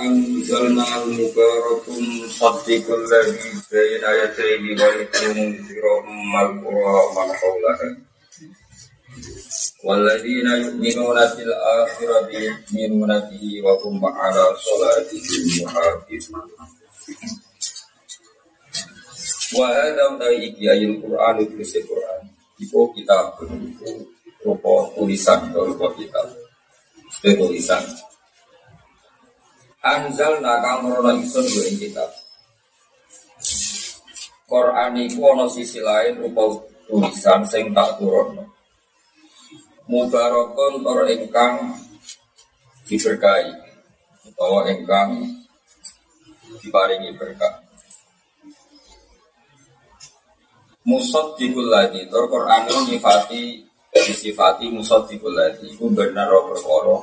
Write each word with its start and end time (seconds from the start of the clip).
anzalna 0.00 0.86
mubarakum 1.04 2.04
saddiqul 2.38 3.02
ladzi 3.10 3.50
bayna 3.68 4.08
yadayhi 4.20 4.72
wa 4.80 4.88
litunzirum 4.96 6.06
al-qura 6.40 6.98
man 7.16 7.28
hawlaha 7.40 7.88
والذين 9.86 10.46
يؤمنون 10.46 11.18
بالآخرة 11.36 12.30
يؤمنون 12.32 13.12
به 13.18 13.44
وهم 13.64 14.06
على 14.06 14.44
صلاتهم 14.66 15.42
يحافظون 15.62 16.48
وهذا 19.54 20.02
utawi 20.10 20.36
iki 20.50 20.66
ayat 20.66 20.90
Quran 20.98 21.34
itu 21.38 21.78
Quran. 21.86 22.22
Iku 22.58 22.90
kitab 22.98 23.38
rupa 24.42 24.90
tulisan 24.98 25.54
rupa 25.54 25.86
kitab. 25.94 26.34
Sebagai 27.14 27.46
tulisan. 27.46 27.84
Anzal 29.81 30.45
nakal 30.45 30.85
merono 30.85 31.17
isun 31.17 31.41
gue 31.41 31.73
ing 31.73 31.77
kitab. 31.81 32.13
Quran 34.45 34.93
iku 35.09 35.33
ana 35.33 35.49
sisi 35.49 35.81
lain 35.81 36.21
rupa 36.21 36.53
tulisan 36.85 37.41
sing 37.49 37.73
tak 37.73 37.97
turun. 37.97 38.45
Mubarakun 39.89 40.85
tor 40.85 41.01
ingkang 41.09 41.81
diberkahi 42.85 43.57
utawa 44.29 44.69
ingkang 44.69 45.41
diparingi 46.61 47.17
berkah. 47.17 47.65
Musad 50.85 51.41
lagi, 51.41 52.05
tor 52.05 52.29
Quran 52.29 52.61
itu 52.69 52.77
nyifati 52.85 53.43
disifati 53.97 54.69
musad 54.69 55.09
lagi. 55.09 55.73
Iku 55.73 55.89
benar 55.89 56.29
roh 56.29 56.53
perkara 56.53 57.01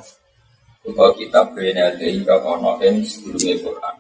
utawa 0.87 1.11
kitab 1.19 1.57
bene 1.57 1.81
ade 1.83 2.07
ingkang 2.15 2.45
ana 2.45 2.79
ing 2.87 3.03
sedurunge 3.03 3.59
Quran. 3.65 3.97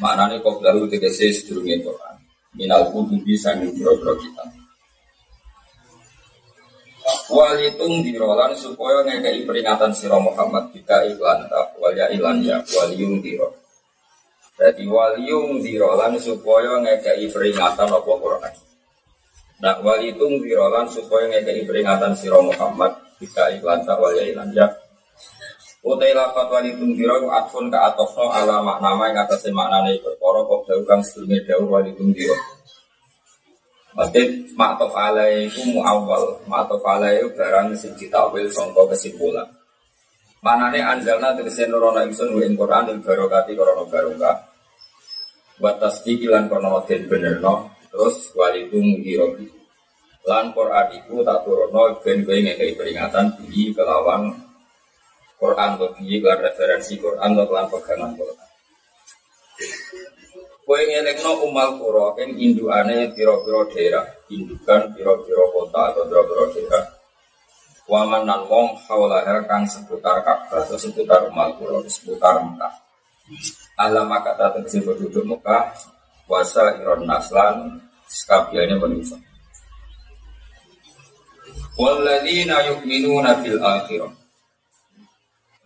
Maknane 0.00 0.40
kok 0.40 0.62
lalu 0.64 0.88
tegese 0.88 1.28
sedurunge 1.34 1.84
Quran. 1.84 2.16
Minal 2.56 2.88
kutubi 2.90 3.36
sanging 3.36 3.76
boro 3.76 4.16
kitab. 4.16 4.48
Walitung 7.30 8.02
dirolan 8.02 8.50
supaya 8.58 9.06
ngekei 9.06 9.46
peringatan 9.46 9.94
siro 9.94 10.18
Muhammad 10.18 10.74
kita 10.74 11.06
iklan 11.06 11.46
tak 11.46 11.78
walya 11.78 12.10
ilan 12.10 12.42
ya 12.42 12.58
waliung 12.74 13.22
diro. 13.22 13.54
Jadi 14.58 14.84
waliung 14.84 15.62
dirolan 15.62 16.18
supaya 16.18 16.82
ngekei 16.82 17.30
peringatan 17.30 17.86
apa 17.86 18.12
Quran. 18.18 18.54
Nah 19.62 19.78
walitung 19.78 20.42
dirolan 20.42 20.90
supaya 20.90 21.30
ngekei 21.30 21.62
peringatan 21.70 22.18
siro 22.18 22.42
Muhammad 22.42 22.98
kita 23.22 23.58
iklan 23.58 23.86
tak 23.86 23.98
walya 24.02 24.26
ilan 24.26 24.50
ya 24.50 24.66
Utai 25.80 26.12
lafat 26.12 26.52
wali 26.52 26.76
tungdiro 26.76 27.24
ku 27.24 27.28
atfun 27.32 27.72
ka 27.72 27.88
atofno 27.88 28.28
ala 28.28 28.60
maknama 28.60 29.08
yang 29.08 29.24
atas 29.24 29.48
maknanya 29.48 29.96
perkara 30.04 30.44
kok 30.44 30.60
dawu 30.68 30.82
kang 30.84 31.00
sedurunge 31.00 31.40
dawu 31.48 31.72
wali 31.72 31.96
tungdiro. 31.96 32.36
Maksudnya 33.96 34.22
maktof 34.60 34.92
alai 34.92 35.48
itu 35.48 35.80
maktof 36.44 36.84
alai 36.84 37.24
barang 37.32 37.72
sing 37.80 37.96
ditawil 37.96 38.44
sangka 38.52 38.92
kesimpulan. 38.92 39.48
Manane 40.44 40.84
anjalna 40.84 41.32
tegese 41.32 41.64
nurono 41.64 42.04
ingsun 42.04 42.36
wa 42.36 42.44
ing 42.44 42.60
Quran 42.60 42.84
ing 42.92 42.98
barokati 43.00 43.56
krana 43.56 43.84
barokah. 43.88 44.36
Wa 45.64 45.80
tasdiq 45.80 46.28
lan 46.28 46.52
krana 46.52 46.76
den 46.84 47.08
benerno 47.08 47.72
terus 47.88 48.36
wali 48.36 48.68
tungdiro. 48.68 49.32
Lan 50.28 50.52
Quran 50.52 50.86
iku 50.92 51.24
tak 51.24 51.40
turono 51.48 51.96
ben 52.04 52.20
kowe 52.28 52.36
ngekei 52.36 52.76
peringatan 52.76 53.32
bi 53.48 53.72
kelawan 53.72 54.49
Quran 55.40 55.80
atau 55.80 55.88
biye 55.96 56.20
kan 56.20 56.36
referensi 56.36 57.00
Quran 57.00 57.32
atau 57.32 57.48
kelan 57.48 57.66
pegangan 57.72 58.12
Quran. 58.12 58.48
Kue 60.68 60.80
ngelekno 60.86 61.48
umal 61.48 61.80
kuro 61.80 62.14
yang 62.20 62.36
indukane 62.36 63.10
piro-piro 63.16 63.64
daerah, 63.72 64.04
indukan 64.28 64.92
piro-piro 64.92 65.48
kota 65.50 65.90
atau 65.90 66.04
piro-piro 66.06 66.44
daerah. 66.52 66.84
Waman 67.90 68.22
nan 68.22 68.46
wong 68.46 68.78
hawlaha 68.86 69.42
kang 69.50 69.66
seputar 69.66 70.22
Ka'bah 70.22 70.62
atau 70.62 70.78
seputar 70.78 71.26
umal 71.26 71.56
kuro, 71.58 71.82
seputar 71.88 72.38
Mekah. 72.38 72.70
Alam 73.80 74.12
kata 74.12 74.60
tegesi 74.60 74.84
penduduk 74.84 75.24
Mekah, 75.26 75.74
wasa 76.30 76.78
iron 76.78 77.08
naslan, 77.08 77.80
sekabiannya 78.06 78.76
manusia. 78.78 79.18
Walladzina 81.74 82.62
yu'minuna 82.68 83.40
bil 83.42 83.58
akhirah 83.58 84.19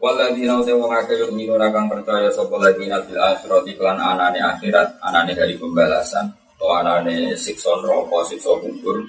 Waladina 0.04 0.60
utai 0.60 0.76
wong 0.76 0.92
akeh 0.92 1.16
yuk 1.16 1.32
minun 1.32 1.56
akan 1.56 1.88
percaya 1.88 2.28
sopo 2.28 2.60
ladina 2.60 3.00
bil 3.08 3.16
akhirat 3.16 3.64
iklan 3.64 3.96
anane 3.96 4.36
akhirat 4.36 5.00
anane 5.00 5.32
dari 5.32 5.56
pembalasan 5.56 6.28
atau 6.28 6.76
anane 6.76 7.32
sikson 7.32 7.80
rokok 7.80 8.20
sikson 8.28 8.60
kubur. 8.60 9.00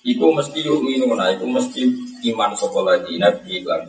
Iku 0.00 0.32
mesti 0.32 0.64
yuk 0.64 0.80
minuna, 0.80 1.28
iku 1.36 1.44
mesti 1.44 1.92
iman 2.32 2.56
sopo 2.56 2.88
ladina 2.88 3.28
bi 3.36 3.60
iklan 3.60 3.84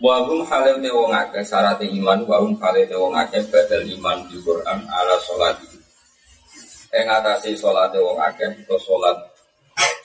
Wahum 0.00 0.40
halil 0.48 0.80
te 0.80 0.88
wong 0.88 1.12
akeh 1.12 1.44
syarat 1.44 1.76
iman 1.84 2.24
wahum 2.24 2.56
halil 2.56 2.88
te 2.88 2.96
wong 2.96 3.12
akeh 3.12 3.44
badal 3.52 3.84
iman 3.84 4.24
di 4.32 4.40
Quran 4.40 4.80
ala 4.88 5.20
sholat 5.20 5.60
Ing 6.88 7.06
atase 7.06 7.52
sholat 7.52 7.92
wong 7.94 8.16
akeh 8.16 8.64
atau 8.64 8.80
sholat 8.80 9.31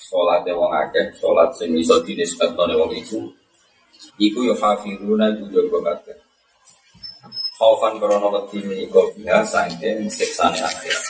sholat 0.07 0.47
wong 0.47 0.71
akeh, 0.71 1.11
sholat 1.19 1.51
sing 1.51 1.75
iso 1.75 1.99
dinisbatkan 2.07 2.71
wong 2.79 2.95
itu, 2.95 3.27
iku 4.15 4.39
yo 4.47 4.55
hafiruna 4.55 5.35
iku 5.35 5.45
jaga 5.51 5.79
kabeh. 5.91 6.17
Khaufan 7.57 7.99
krono 7.99 8.31
wedi 8.31 8.87
iku 8.87 9.11
biasa 9.19 9.67
ing 9.83 10.07
siksane 10.07 10.63
akhirat. 10.63 11.05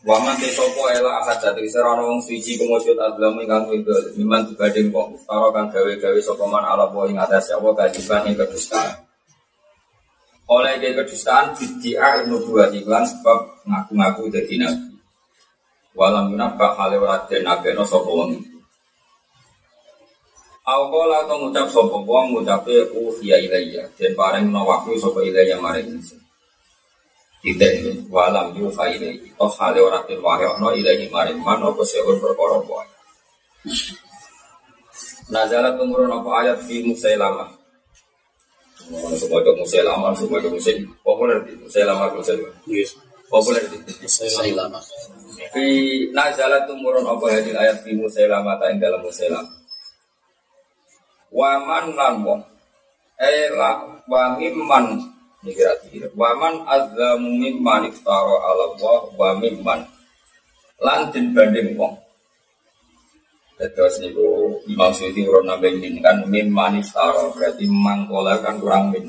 Waman 0.00 0.32
te 0.40 0.48
sopo 0.56 0.88
ela 0.88 1.20
ahad 1.20 1.44
dadi 1.44 1.68
serana 1.68 2.00
wong 2.00 2.24
suci 2.24 2.56
kemujud 2.56 2.96
adlam 2.96 3.36
ingkang 3.36 3.68
wido 3.68 3.92
miman 4.16 4.48
dibanding 4.48 4.88
wong 4.88 5.12
ustara 5.12 5.52
kang 5.52 5.68
gawe-gawe 5.68 6.16
sapa 6.24 6.44
man 6.48 6.64
ala 6.64 6.88
wa 6.88 7.04
ing 7.04 7.20
atas 7.20 7.52
apa 7.52 7.68
kajiban 7.76 8.24
ing 8.32 8.32
kedustaan. 8.32 8.96
Oleh 10.48 10.80
ke 10.80 10.96
kedustaan 10.96 11.52
bid'ah 11.52 12.24
nubuwah 12.24 12.72
iklan 12.72 13.04
sebab 13.04 13.60
ngaku-ngaku 13.68 14.32
dadi 14.32 14.56
nabi. 14.56 14.89
Walam 15.94 16.30
yunabba 16.30 16.74
hale 16.78 16.96
ora 16.98 17.18
den 17.26 17.46
abeno 17.46 17.82
sapa 17.82 18.06
wong 18.06 18.38
iku. 18.38 18.58
Awala 20.66 21.26
atau 21.26 21.36
ngucap 21.42 21.66
sapa 21.66 21.96
wong 21.98 22.26
ngucape 22.34 22.94
uhiya 22.94 23.36
ilayya 23.42 23.82
den 23.98 24.14
no 24.54 24.62
wahyu 24.62 24.94
sapa 24.96 25.18
ilayya 25.26 25.58
maring 25.58 25.98
ingsun. 25.98 26.20
Tidak 27.42 28.06
walam 28.06 28.54
yuha 28.54 28.84
ilayya 28.94 29.34
toh 29.34 29.50
hale 29.58 29.78
ora 29.82 29.98
den 30.06 30.22
wahyono 30.22 30.70
ilayya 30.78 31.10
maring 31.10 31.42
man 31.42 31.58
apa 31.58 31.82
sehun 31.82 32.22
perkara 32.22 32.62
wae. 32.62 32.88
Nazalat 35.30 35.74
tumurun 35.78 36.10
apa 36.10 36.30
ayat 36.42 36.58
fi 36.66 36.82
Musailamah 36.86 37.60
semua 38.90 39.38
itu 39.44 39.52
Musailamah, 39.54 40.12
semua 40.16 40.40
itu 40.40 40.50
Musail 40.50 40.82
populer 41.04 41.38
di 41.46 41.52
Musailamah, 41.60 42.10
Musailamah. 42.16 42.58
Populer 43.30 43.62
di 43.70 43.94
Musailamah. 44.02 44.82
Fi 45.54 45.66
nazalat 46.10 46.66
tumurun 46.66 47.06
apa 47.06 47.24
hadil 47.30 47.54
ayat 47.54 47.80
fi 47.86 47.94
musailamah 47.94 48.58
ta 48.58 48.68
ing 48.74 48.82
dalam 48.82 49.00
musailam. 49.00 49.46
Waman 51.30 51.94
lan 51.94 52.14
wong. 52.26 52.42
Ela 53.16 54.02
wa 54.10 54.34
mimman. 54.34 55.14
Kira-kira 55.40 56.10
waman 56.18 56.66
azzamu 56.68 57.30
mimman 57.38 57.88
iftara 57.88 58.36
ala 58.50 58.74
Allah 58.74 59.00
wa 59.14 59.30
mimman. 59.38 59.80
Lan 60.82 61.14
din 61.14 61.30
banding 61.30 61.78
wong. 61.78 61.94
Terus 63.60 64.02
niku 64.02 64.56
Imam 64.66 64.90
Suyuti 64.90 65.22
urut 65.28 65.46
nambah 65.46 65.70
ini 65.70 66.02
kan 66.02 66.26
mimman 66.26 66.82
iftara. 66.82 67.30
Berarti 67.30 67.64
mangkola 67.70 68.42
kan 68.42 68.58
kurang 68.58 68.90
min 68.90 69.06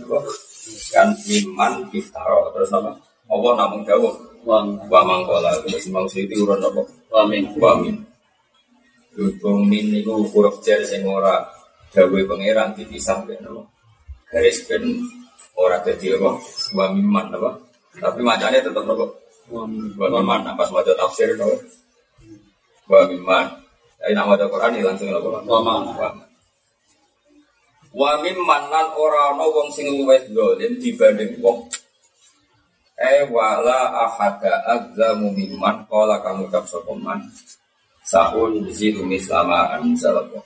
kan 0.94 1.09
mimman 1.25 1.89
iftara. 1.89 2.53
Terus 2.53 2.71
apa? 2.71 3.11
Allah 3.31 3.51
namun 3.56 3.81
jauh 3.88 4.12
wa 4.44 5.01
mangkola. 5.01 5.56
Terus 5.63 5.88
mau 5.88 6.04
siti 6.06 6.36
urun 6.36 6.60
apa? 6.60 6.83
Wa 7.07 7.24
min. 7.24 7.48
Wa 7.56 7.80
min. 7.80 7.95
Dukung 9.16 9.68
min 9.68 9.92
niku 9.92 10.24
huruf 10.24 10.63
jar 10.63 10.80
sing 10.88 11.04
ora 11.04 11.44
gawe 11.92 12.19
pangeran 12.31 12.72
dipisah 12.72 13.28
ben 13.28 13.44
apa 13.44 13.60
garis 14.31 14.63
ben 14.68 14.83
ora 15.60 15.83
dadi 15.83 16.16
apa? 16.16 16.31
Wa 16.75 16.86
mimman 16.95 17.28
apa 17.36 17.51
tapi 17.92 18.24
macamnya 18.24 18.63
tetap 18.63 18.88
apa 18.88 19.06
wa 19.51 19.68
mimman. 19.68 20.48
Pas 20.56 20.72
maca 20.72 20.92
tafsir 20.95 21.36
apa 21.36 21.56
wa 22.88 23.01
mimman. 23.12 23.45
Tapi 24.00 24.16
nama 24.16 24.39
Quran 24.39 24.80
langsung 24.80 25.12
apa 25.12 25.44
wa 25.44 25.60
man 25.60 25.84
wa 27.92 28.16
mimman 28.24 28.63
lan 28.72 28.88
ora 28.95 29.36
ana 29.36 29.44
wong 29.44 29.68
sing 29.75 29.92
luwih 29.92 30.24
dolim 30.31 30.80
dibanding 30.80 31.36
wong 31.44 31.68
Eh 33.01 33.25
wala 33.33 34.06
ahada 34.06 34.62
azzamu 34.69 35.33
mimman. 35.33 35.89
Kola 35.89 36.21
kamu 36.21 36.45
cap 36.53 36.69
sokoman 36.69 37.25
Sahun 38.06 38.69
zidu 38.69 39.01
mislama 39.01 39.74
anzalako 39.74 40.45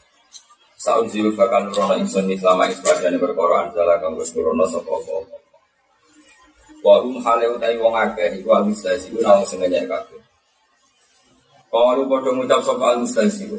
Saun 0.75 1.10
silu 1.10 1.34
bakal 1.34 1.72
nurono 1.72 1.98
ingsun 1.98 2.30
selama 2.38 2.69
isbadane 2.69 3.18
perkara 3.18 3.66
anjala 3.66 3.98
kang 3.98 4.13
wis 4.19 4.30
nurono 4.38 4.69
sapa 4.69 4.92
apa. 4.92 5.18
Wa 6.86 7.02
hum 7.02 7.18
hale 7.25 7.50
utai 7.57 7.80
wong 7.81 7.96
akeh 7.96 8.38
iku 8.38 8.54
al 8.54 8.69
mustahzi 8.69 9.10
ku 9.10 9.18
nang 9.24 9.42
sing 9.48 9.63
nyek 9.66 9.90
kabeh. 9.90 10.22
Kalu 11.74 12.06
padha 12.06 12.30
ngucap 12.38 12.62
sapa 12.62 12.86
al 12.92 12.98
mustahzi 13.02 13.50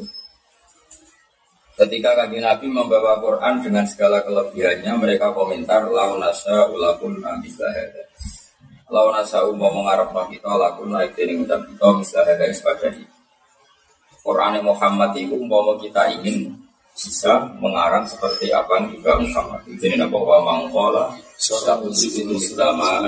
Ketika 1.77 2.15
kaki 2.17 2.41
Nabi 2.41 2.73
membawa 2.73 3.21
Quran 3.21 3.61
dengan 3.61 3.85
segala 3.85 4.25
kelebihannya, 4.25 4.97
mereka 4.97 5.29
komentar 5.29 5.85
launasa 5.85 6.65
ulakun 6.73 7.21
amislah 7.21 7.69
Lau 8.87 9.11
nasa 9.11 9.43
umma 9.43 9.67
mengarap 9.67 10.15
kita 10.31 10.47
lakun 10.47 10.95
naik 10.95 11.19
ini 11.19 11.43
ucap 11.43 11.59
kita 11.67 11.87
misalnya 11.91 12.33
dari 12.39 12.55
sebagainya. 12.55 13.07
Quran 14.23 14.63
Muhammad 14.63 15.11
itu 15.19 15.35
umpama 15.35 15.75
kita 15.79 16.07
ingin 16.19 16.55
bisa 16.95 17.51
mengarang 17.59 18.07
seperti 18.07 18.47
apa 18.51 18.79
yang 18.79 18.95
juga 18.95 19.11
Muhammad. 19.19 19.61
Jadi 19.75 19.99
apa 19.99 20.15
wa 20.15 20.39
mangkola 20.39 21.11
satu 21.35 21.91
sisi 21.91 22.23
selama 22.39 23.03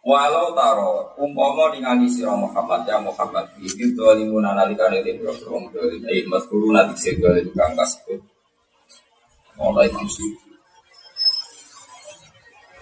Walau 0.00 0.56
taro 0.56 1.12
umpama 1.20 1.76
ningali 1.76 2.08
sira 2.08 2.32
Muhammad 2.32 2.88
ya 2.88 2.96
Muhammad 3.00 3.52
iki 3.60 3.92
dolimun 3.92 4.48
analikane 4.48 5.04
de 5.04 5.12
boro 5.20 5.60
dolim 5.68 6.00
eh 6.08 6.24
mas 6.24 6.40
guru 6.48 6.72
nanti 6.72 6.96
sing 6.96 7.20
dolim 7.20 7.44
kang 7.52 7.76
kasebut. 7.76 8.20
Mulai 9.60 9.92
maksud 9.92 10.49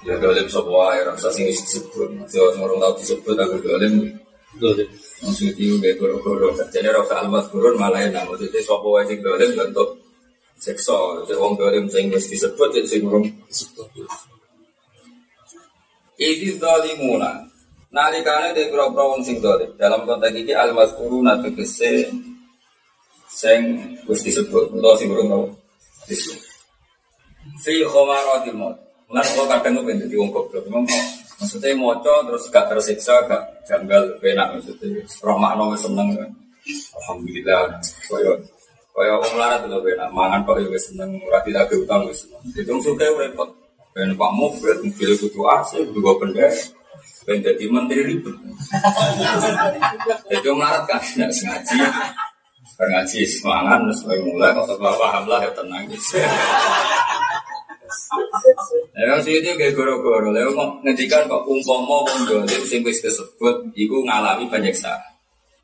Ya 0.07 0.15
dolim 0.23 0.47
sapa 0.47 0.71
wae 0.71 1.03
rasa 1.03 1.27
sing 1.35 1.51
disebut. 1.51 2.31
Yo 2.31 2.45
ngurung 2.55 2.79
tau 2.79 2.95
disebut 2.95 3.35
aku 3.35 3.59
dolim. 3.59 4.15
Dolim. 4.63 4.87
Maksud 5.27 5.59
itu 5.59 5.75
kayak 5.83 5.99
goro-goro. 5.99 6.55
Jadi 6.71 6.87
rasa 6.87 7.27
almas 7.27 7.51
gurun 7.51 7.75
malah 7.75 8.07
enak. 8.07 8.23
Maksudnya 8.31 8.63
sapa 8.63 8.87
wae 8.87 9.03
sing 9.11 9.19
dolim 9.19 9.51
bentuk 9.59 9.99
seksa. 10.63 10.95
Jadi 11.27 11.35
wong 11.35 11.59
dolim 11.59 11.91
sing 11.91 12.15
disebut 12.15 12.69
jadi 12.71 12.87
sing 12.87 13.03
ngurung 13.03 13.27
Ini 16.19 16.51
zalimuna. 16.59 17.47
Nalikane 17.91 18.55
de 18.55 18.71
kira-kira 18.71 19.03
wong 19.03 19.23
sing 19.27 19.43
dolim. 19.43 19.75
Dalam 19.75 20.07
konteks 20.07 20.35
ini 20.39 20.55
almas 20.55 20.95
gurun 20.95 21.27
atau 21.27 21.51
kese 21.59 22.07
sing 23.27 23.83
wis 24.07 24.23
disebut. 24.23 24.79
Utawa 24.79 24.95
sing 24.95 25.11
ngurung 25.11 25.59
disebut. 26.07 26.47
Fi 27.59 27.83
khomaratil 27.83 28.55
maut 28.55 28.88
Mulai 29.09 29.25
kalau 29.33 29.49
kadang 29.49 29.73
gue 29.81 29.85
pengen 29.89 30.05
jadi 30.05 30.15
wong 30.21 30.31
goblok, 30.37 30.69
memang 30.69 30.85
maksudnya 31.41 31.73
moco 31.73 32.13
terus 32.29 32.45
gak 32.53 32.69
tersiksa, 32.69 33.25
gak 33.25 33.41
janggal, 33.65 34.05
benak 34.21 34.53
maksudnya. 34.53 35.01
Roh 35.25 35.37
makna 35.41 35.73
seneng 35.81 36.13
kan. 36.13 36.29
Alhamdulillah, 37.01 37.81
koyo 38.05 38.37
koyo 38.93 39.17
wong 39.25 39.35
larat 39.41 39.65
lho 39.65 39.81
benak, 39.81 40.13
mangan 40.13 40.45
kok 40.45 40.61
ya 40.61 40.77
seneng, 40.77 41.17
ora 41.25 41.41
tidak 41.41 41.73
utang 41.73 42.05
wis 42.05 42.29
seneng. 42.29 42.43
Itu 42.53 42.77
suka 42.85 43.09
repot. 43.17 43.49
Ben 43.97 44.13
pak 44.13 44.31
mobil, 44.37 44.77
mobil 44.85 45.11
kudu 45.17 45.41
AC, 45.49 45.81
dua 45.97 46.13
benda. 46.21 46.45
Ben 47.25 47.41
jadi 47.41 47.65
menteri 47.65 48.13
ribet. 48.13 48.37
Jadi 50.29 50.47
melarat 50.53 50.85
kan, 50.85 51.01
nggak 51.01 51.33
sengaja. 51.33 51.89
Ngaji 52.79 53.27
semangat, 53.27 53.81
terus 53.89 54.07
mulai 54.23 54.55
kalau 54.55 54.95
paham 55.01 55.25
lah 55.27 55.43
ya 55.43 55.51
tenang. 55.57 55.83
Yang 58.99 59.21
sih 59.25 59.33
itu 59.41 59.51
kayak 59.57 59.73
goro-goro, 59.77 60.29
lalu 60.35 60.53
mau 60.53 60.77
ngedikan 60.85 61.25
kok 61.25 61.47
umpama 61.49 62.05
wong 62.05 62.21
dolim 62.29 62.63
sing 62.69 62.85
wis 62.85 63.01
disebut, 63.01 63.73
iku 63.73 64.05
ngalami 64.05 64.45
penyiksaan. 64.51 65.01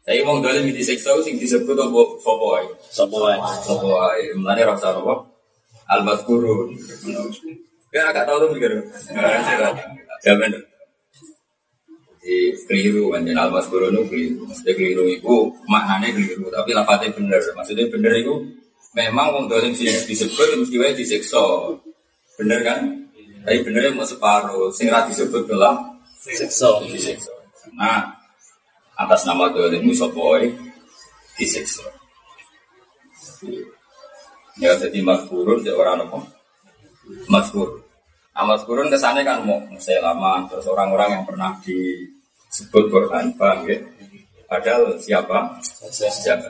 Tapi 0.04 0.20
wong 0.20 0.44
dolim 0.44 0.68
disiksa 0.68 1.16
sing 1.24 1.40
disebut 1.40 1.72
apa 1.72 2.00
sapa 2.20 2.44
wae? 2.44 2.68
Sapa 2.92 3.16
wae? 3.16 3.36
Sapa 3.64 3.88
wae. 3.88 4.24
Mulane 4.36 4.60
ra 4.68 4.76
usah 4.76 4.92
apa? 4.92 5.14
Al-Mazkurun. 5.96 6.76
Ya 7.88 8.12
agak 8.12 8.28
tahu 8.28 8.44
tuh 8.44 8.48
mikir. 8.52 8.72
Jamin. 10.20 10.52
Di 12.20 12.52
keliru 12.68 13.12
kan 13.12 13.24
jenal 13.24 13.48
Al-Mazkurun 13.48 13.96
itu 13.96 14.04
keliru. 14.12 14.42
Maksudnya 14.44 14.72
keliru 14.76 15.04
itu 15.08 15.34
maknanya 15.72 16.12
keliru, 16.12 16.52
tapi 16.52 16.76
lafadznya 16.76 17.08
bener. 17.16 17.40
Maksudnya 17.40 17.88
bener 17.88 18.12
itu 18.20 18.34
memang 18.92 19.32
wong 19.32 19.44
dolim 19.48 19.72
disebut 19.72 20.48
mesti 20.60 20.76
wae 20.76 20.92
disiksa. 20.92 21.40
Bener 22.40 22.60
kan? 22.66 22.80
Tapi 23.44 23.58
benernya 23.60 23.92
mau 23.92 24.08
separuh. 24.08 24.72
Sing 24.72 24.88
rati 24.88 25.12
disebut 25.12 25.44
gelang 25.46 26.00
disiksa. 26.24 26.80
Disiksa. 26.88 27.32
Nah, 27.76 28.08
atas 28.96 29.28
nama 29.28 29.50
dolim 29.52 29.84
musoboy 29.84 30.48
disiksa. 31.36 31.84
Ya 34.56 34.72
jadi 34.78 35.02
maskurun 35.02 35.66
ya 35.66 35.74
orang 35.74 36.06
apa? 36.06 36.18
Maskur. 37.26 37.84
Nah, 38.34 38.44
maskurun 38.48 38.90
kesannya 38.90 39.22
kan 39.22 39.42
mau 39.46 39.60
lama 40.02 40.32
terus 40.50 40.66
orang-orang 40.70 41.20
yang 41.20 41.24
pernah 41.26 41.50
disebut 41.62 42.84
Quran 42.90 43.34
paham 43.34 43.66
ya? 43.66 43.78
Padahal 44.48 44.94
siapa? 45.02 45.58
Siapa? 45.90 46.48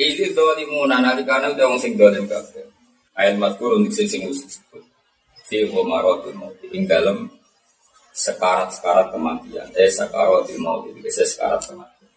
Ini 0.00 0.32
dolimun 0.32 0.88
analikana 0.88 1.52
udah 1.52 1.64
ngomong 1.68 1.80
sing 1.80 1.92
dolim 1.94 2.24
kabeh. 2.24 2.64
Ayat 3.18 3.36
mazkur 3.36 3.76
untuk 3.76 3.92
sing 3.92 4.06
sing 4.06 4.22
disebut. 4.26 4.82
Fi 5.50 5.66
marotin 5.66 6.38
ing 6.70 6.86
dalam 6.86 7.26
sekarat-sekarat 8.14 9.10
kematian. 9.10 9.66
Eh 9.74 9.90
sekarat 9.90 10.46
mau 10.62 10.86
itu 10.86 11.00
bisa 11.02 11.26
sekarat 11.26 11.62
kematian. 11.66 12.10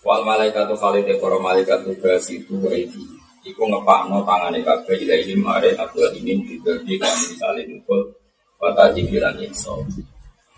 Wal 0.00 0.24
malaikat 0.24 0.64
tuh 0.64 0.80
kali 0.80 1.04
de 1.04 1.20
para 1.20 1.36
malaikat 1.36 1.84
tugas 1.84 2.24
itu 2.32 2.56
itu. 2.72 3.02
Iku 3.40 3.62
ngepakno 3.68 4.20
tangane 4.28 4.60
kabeh 4.60 5.00
ini 5.00 5.36
mare 5.36 5.72
aku 5.76 6.04
ingin 6.16 6.44
dibagi 6.44 7.00
kami 7.00 7.22
misalnya 7.32 7.62
mukul 7.72 8.00
kata 8.60 8.92
jibilan 8.92 9.36
inso. 9.40 9.80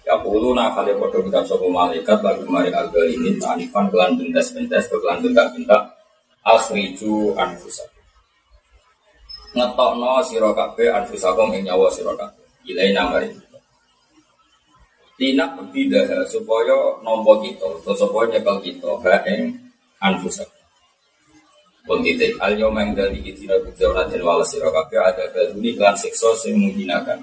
Ya 0.03 0.19
puluh 0.19 0.51
nak 0.51 0.75
kali 0.75 0.91
foto 0.99 1.23
kita 1.23 1.47
sopo 1.47 1.71
malaikat 1.71 2.19
lagu 2.27 2.43
mari 2.51 2.75
agak 2.75 3.07
ini 3.07 3.39
tanifan 3.39 3.87
kelan 3.87 4.19
bentas 4.19 4.51
bentas 4.51 4.91
kelan 4.91 5.23
bentak 5.23 5.55
bentak 5.55 5.95
asriju 6.43 7.39
anfusak 7.39 7.92
ngetokno 9.53 10.21
sira 10.25 10.51
kabeh 10.57 10.89
anfusakum 10.93 11.53
ing 11.57 11.69
nyawa 11.69 11.89
sira 11.93 12.13
kabeh. 12.17 12.45
Ilai 12.69 12.93
namari 12.95 13.31
Tina 15.13 15.45
bidah 15.55 16.25
supaya 16.27 16.99
nompo 17.05 17.39
kita 17.39 17.63
atau 17.63 17.95
supaya 17.95 18.33
nyekel 18.33 18.59
kita 18.65 18.91
ha 19.07 19.15
ing 19.29 19.55
anfusakum. 20.03 20.63
Pun 21.87 22.03
titik 22.03 22.39
al 22.43 22.59
yomeng 22.59 22.95
dari 22.95 23.23
itira 23.23 23.59
bujana 23.63 24.09
dan 24.09 24.23
wala 24.25 24.43
sira 24.43 24.73
kabeh 24.73 24.99
ada 24.99 25.31
baluni 25.31 25.77
kelan 25.79 25.95
siksa 25.95 26.31
sing 26.39 26.59
menghinakan. 26.59 27.23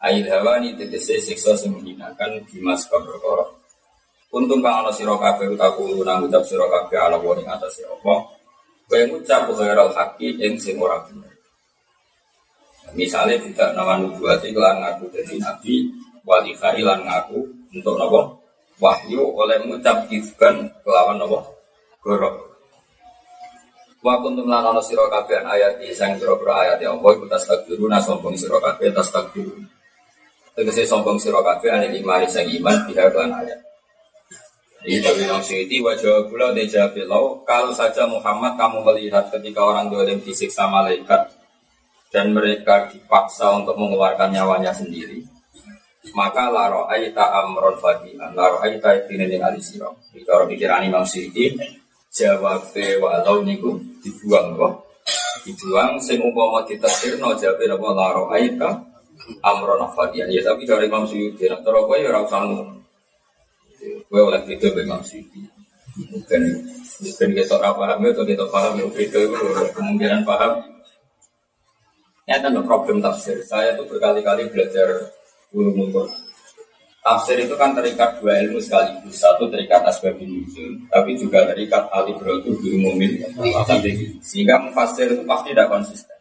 Ail 0.00 0.28
hawani 0.28 0.76
tegese 0.76 1.18
siksa 1.18 1.56
sing 1.56 1.76
menghinakan 1.76 2.40
perkara. 2.88 3.44
Untung 4.32 4.60
kang 4.60 4.84
ana 4.84 4.92
sira 4.92 5.16
kabeh 5.16 5.48
utaku 5.52 6.04
nang 6.04 6.28
ucap 6.28 6.44
sira 6.44 6.68
kabeh 6.68 6.98
ala 7.00 7.16
wong 7.20 7.40
ing 7.42 7.48
atas 7.48 7.80
apa? 7.84 8.14
Kaya 8.86 9.10
ngucap 9.10 9.50
ghairal 9.50 9.90
haqi 9.92 10.40
ing 10.40 10.60
sing 10.60 10.78
ora 10.78 11.02
Misalnya 12.94 13.40
tidak 13.42 13.74
nama 13.74 13.98
nubuati 13.98 14.54
kelan 14.54 14.78
ngaku 14.78 15.10
jadi 15.10 15.42
nabi, 15.42 15.90
wali 16.22 16.54
lan 16.58 17.02
ngaku 17.02 17.38
untuk 17.74 17.94
nopo 17.98 18.20
wahyu 18.78 19.32
oleh 19.34 19.56
mengucap 19.64 20.06
kifkan 20.06 20.70
kelawan 20.86 21.18
nopo 21.18 21.42
gorok. 22.04 22.46
Wa 24.06 24.22
kuntum 24.22 24.46
lan 24.46 24.62
ana 24.62 24.78
ayat 25.50 25.82
sang 25.98 26.14
pira-pira 26.14 26.54
ayat 26.62 26.78
ya 26.78 26.94
Allah 26.94 27.10
iku 27.10 27.26
tastakbiruna 27.26 27.98
sombong 27.98 28.38
sira 28.38 28.62
kabeh 28.62 28.94
tastakbirun. 28.94 29.66
Tegese 30.54 30.86
sombong 30.86 31.18
sira 31.18 31.42
kabeh 31.42 31.74
ane 31.74 31.90
imani 31.90 32.30
sang 32.30 32.46
iman 32.46 32.86
biha 32.86 33.10
lan 33.10 33.34
ayat. 33.34 33.60
Dari 34.86 35.26
Imam 35.26 35.42
Syuuti 35.42 35.82
wajah 35.82 36.30
pula 36.30 36.54
dijawab 36.54 37.42
kalau 37.42 37.74
saja 37.74 38.06
Muhammad 38.06 38.54
kamu 38.54 38.86
melihat 38.86 39.26
ketika 39.34 39.58
orang 39.58 39.90
dolim 39.90 40.22
disiksa 40.22 40.70
malaikat 40.70 41.26
dan 42.10 42.32
mereka 42.32 42.90
dipaksa 42.90 43.50
untuk 43.56 43.74
mengeluarkan 43.78 44.32
nyawanya 44.32 44.72
sendiri. 44.72 45.22
Maka 46.14 46.48
laro 46.54 46.86
aita 46.86 47.34
amron 47.42 47.74
fadian 47.82 48.30
laro 48.32 48.62
aita 48.62 48.94
tinin 49.10 49.42
alisiro 49.42 49.98
bicara 50.14 50.46
pikiran 50.46 50.86
Imam 50.86 51.02
Syiti 51.02 51.50
jawab 52.14 52.62
walau 53.02 53.42
niku 53.42 53.74
dibuang 54.00 54.54
kok 54.54 54.86
dibuang 55.42 55.98
sing 55.98 56.22
umpama 56.22 56.62
no 57.18 57.34
jawab 57.34 57.58
apa? 57.58 57.88
Laro 57.90 58.24
aita 58.30 58.70
amron 59.42 59.82
fadian. 59.98 60.30
Ya 60.30 60.46
tapi 60.46 60.62
cara 60.62 60.86
Imam 60.86 61.04
Syiti 61.04 61.50
nak 61.50 61.66
terus 61.66 61.82
kowe 61.84 61.98
ya 61.98 62.14
oleh 64.22 64.42
itu 64.48 64.66
Imam 64.72 65.02
Syiti 65.02 65.42
bukan 65.96 66.42
bukan 67.00 67.30
kita 67.32 67.56
paham 67.56 68.04
atau 68.04 68.24
kita 68.24 68.44
paham 68.52 68.72
itu 68.80 69.20
kemungkinan 69.72 70.22
paham 70.28 70.60
ini 72.26 72.42
ada 72.42 72.50
problem 72.58 72.98
tafsir. 72.98 73.38
Saya 73.46 73.78
tuh 73.78 73.86
berkali-kali 73.86 74.50
belajar 74.50 75.14
ulumul 75.54 75.94
Quran. 75.94 76.26
Tafsir 77.06 77.38
itu 77.38 77.54
kan 77.54 77.70
terikat 77.70 78.18
dua 78.18 78.42
ilmu 78.42 78.58
sekaligus. 78.58 79.22
Satu 79.22 79.46
terikat 79.46 79.78
asbab 79.86 80.18
nuzul, 80.18 80.74
tapi 80.90 81.14
juga 81.14 81.46
terikat 81.46 81.86
al-ibratu 81.94 82.50
di 82.58 82.74
umumin. 82.74 83.22
Sehingga 84.26 84.58
mufassir 84.58 85.06
itu 85.14 85.22
pasti 85.22 85.54
tidak 85.54 85.70
konsisten. 85.70 86.18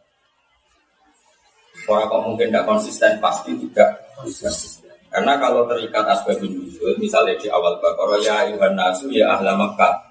Orang 1.90 2.06
kok 2.06 2.22
mungkin 2.22 2.54
tidak 2.54 2.70
konsisten, 2.70 3.18
pasti 3.18 3.58
tidak 3.66 3.90
konsisten. 4.14 4.94
Karena 5.10 5.42
kalau 5.42 5.66
terikat 5.66 6.06
asbab 6.06 6.38
nuzul, 6.38 6.94
misalnya 7.02 7.34
di 7.42 7.50
awal 7.50 7.82
Baqarah 7.82 8.22
ya 8.22 8.46
ayuhan 8.46 8.78
nasu 8.78 9.10
ya 9.10 9.34
ahla 9.34 9.58
Makkah. 9.58 10.06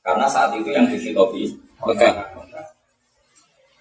Karena 0.00 0.24
saat 0.32 0.56
itu 0.56 0.72
yang 0.72 0.88
disitopi 0.88 1.52
Mekah. 1.84 2.35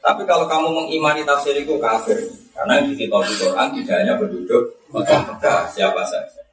Tapi 0.06 0.22
kalau 0.30 0.46
kamu 0.46 0.70
mengimani 0.70 1.26
tafsir 1.26 1.58
itu 1.58 1.82
kafir. 1.82 2.22
Karena 2.54 2.78
yang 2.78 2.94
disitopi 2.94 3.34
Quran 3.42 3.68
tidak 3.82 3.96
hanya 4.06 4.14
penduduk 4.22 4.64
maka 4.94 5.66
siapa 5.74 6.06
saja. 6.06 6.46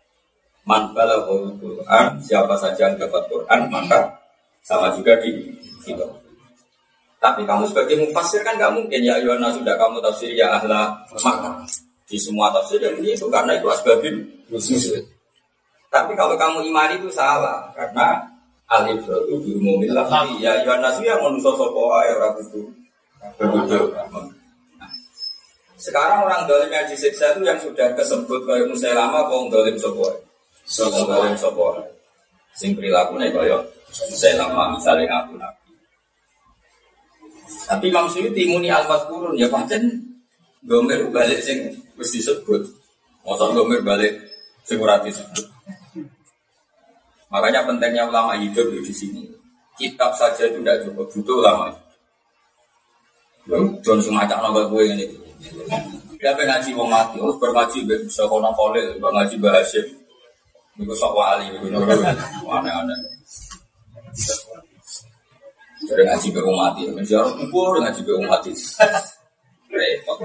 Man 0.65 0.95
Quran, 0.95 2.07
siapa 2.23 2.55
saja 2.57 2.89
yang 2.89 2.97
dapat 2.97 3.23
Quran, 3.29 3.61
maka 3.69 4.09
sama 4.65 4.95
juga 4.97 5.21
di 5.21 5.53
kita. 5.85 6.07
Tapi 7.23 7.47
kamu 7.47 7.71
sebagai 7.71 8.03
mufasir 8.03 8.43
kan 8.43 8.59
nggak 8.59 8.75
mungkin 8.75 8.99
ya 8.99 9.15
Yohana 9.23 9.55
sudah 9.55 9.79
kamu 9.79 10.03
tafsir 10.03 10.35
ya 10.35 10.59
ahla 10.59 10.91
maka 11.23 11.63
di 12.11 12.19
semua 12.19 12.51
tafsir 12.51 12.83
yang 12.83 12.99
itu 12.99 13.31
karena 13.31 13.55
itu 13.55 13.67
asbabin 13.71 14.27
khusus. 14.51 15.07
Tapi 15.87 16.19
kalau 16.19 16.35
kamu 16.35 16.67
imani 16.67 16.99
itu 16.99 17.11
salah 17.15 17.71
karena 17.79 18.27
alif 18.67 19.07
itu 19.07 19.35
diumumin 19.45 19.95
lah 19.95 20.09
ya 20.43 20.67
Yohana 20.67 20.91
yang 20.99 21.23
manusia 21.23 21.55
sopo 21.55 21.95
ya 22.03 22.19
sekarang 25.83 26.23
orang 26.23 26.47
dolim 26.47 26.71
yang 26.71 26.87
disiksa 26.87 27.35
itu 27.35 27.43
yang 27.43 27.59
sudah 27.59 27.91
kesebut 27.99 28.47
kayak 28.47 28.71
lama 28.95 29.27
kong 29.27 29.51
dolim 29.51 29.75
sopo. 29.75 30.07
Sopo 30.63 31.11
dolim 31.11 31.35
sopo. 31.35 31.75
Sing 32.55 32.79
perilaku 32.79 33.19
nih 33.19 33.35
kayak 33.35 33.67
lama 34.39 34.79
misalnya 34.79 35.11
ngaku 35.11 35.35
nabi. 35.43 35.71
Tapi 37.67 37.85
Imam 37.91 38.07
Suyuti 38.07 38.47
muni 38.47 38.71
al 38.71 38.87
kurun 39.11 39.35
ya 39.35 39.51
pancen 39.51 39.83
gomer 40.63 41.03
balik 41.11 41.43
sing 41.43 41.75
wis 41.99 42.15
disebut. 42.15 42.63
Masa 43.27 43.51
gomer 43.51 43.83
balik 43.83 44.23
sing 44.63 44.79
ora 44.79 45.03
disebut. 45.03 45.51
Makanya 47.33 47.67
pentingnya 47.67 48.07
ulama 48.07 48.39
hidup 48.39 48.71
di 48.71 48.95
sini. 48.95 49.27
Kitab 49.75 50.15
saja 50.15 50.47
itu 50.47 50.63
tidak 50.63 50.87
cukup 50.87 51.11
butuh 51.11 51.43
ulama. 51.43 51.82
Jangan 53.49 54.03
semacam 54.03 54.39
nambah 54.39 54.65
gue 54.71 54.83
ini. 54.87 55.07
Ya 56.23 56.31
pengen 56.39 56.55
ngaji 56.55 56.71
wong 56.79 56.87
mati, 56.87 57.19
oh 57.19 57.35
berngaji 57.35 57.83
bisa 57.83 58.23
kono 58.31 58.55
kolil, 58.55 58.95
ngaji 59.03 59.37
bahasa. 59.43 59.83
Niku 60.79 60.95
sok 60.95 61.19
wali, 61.19 61.51
aneh-aneh. 61.51 62.99
Jadi 65.83 66.03
ngaji 66.07 66.27
be 66.31 66.41
wong 66.47 66.55
mati, 66.63 66.87
menjauh 66.95 67.35
kubur 67.43 67.83
ngaji 67.83 68.01
be 68.07 68.13
wong 68.15 68.31
mati. 68.31 68.55
Repot. 69.67 70.23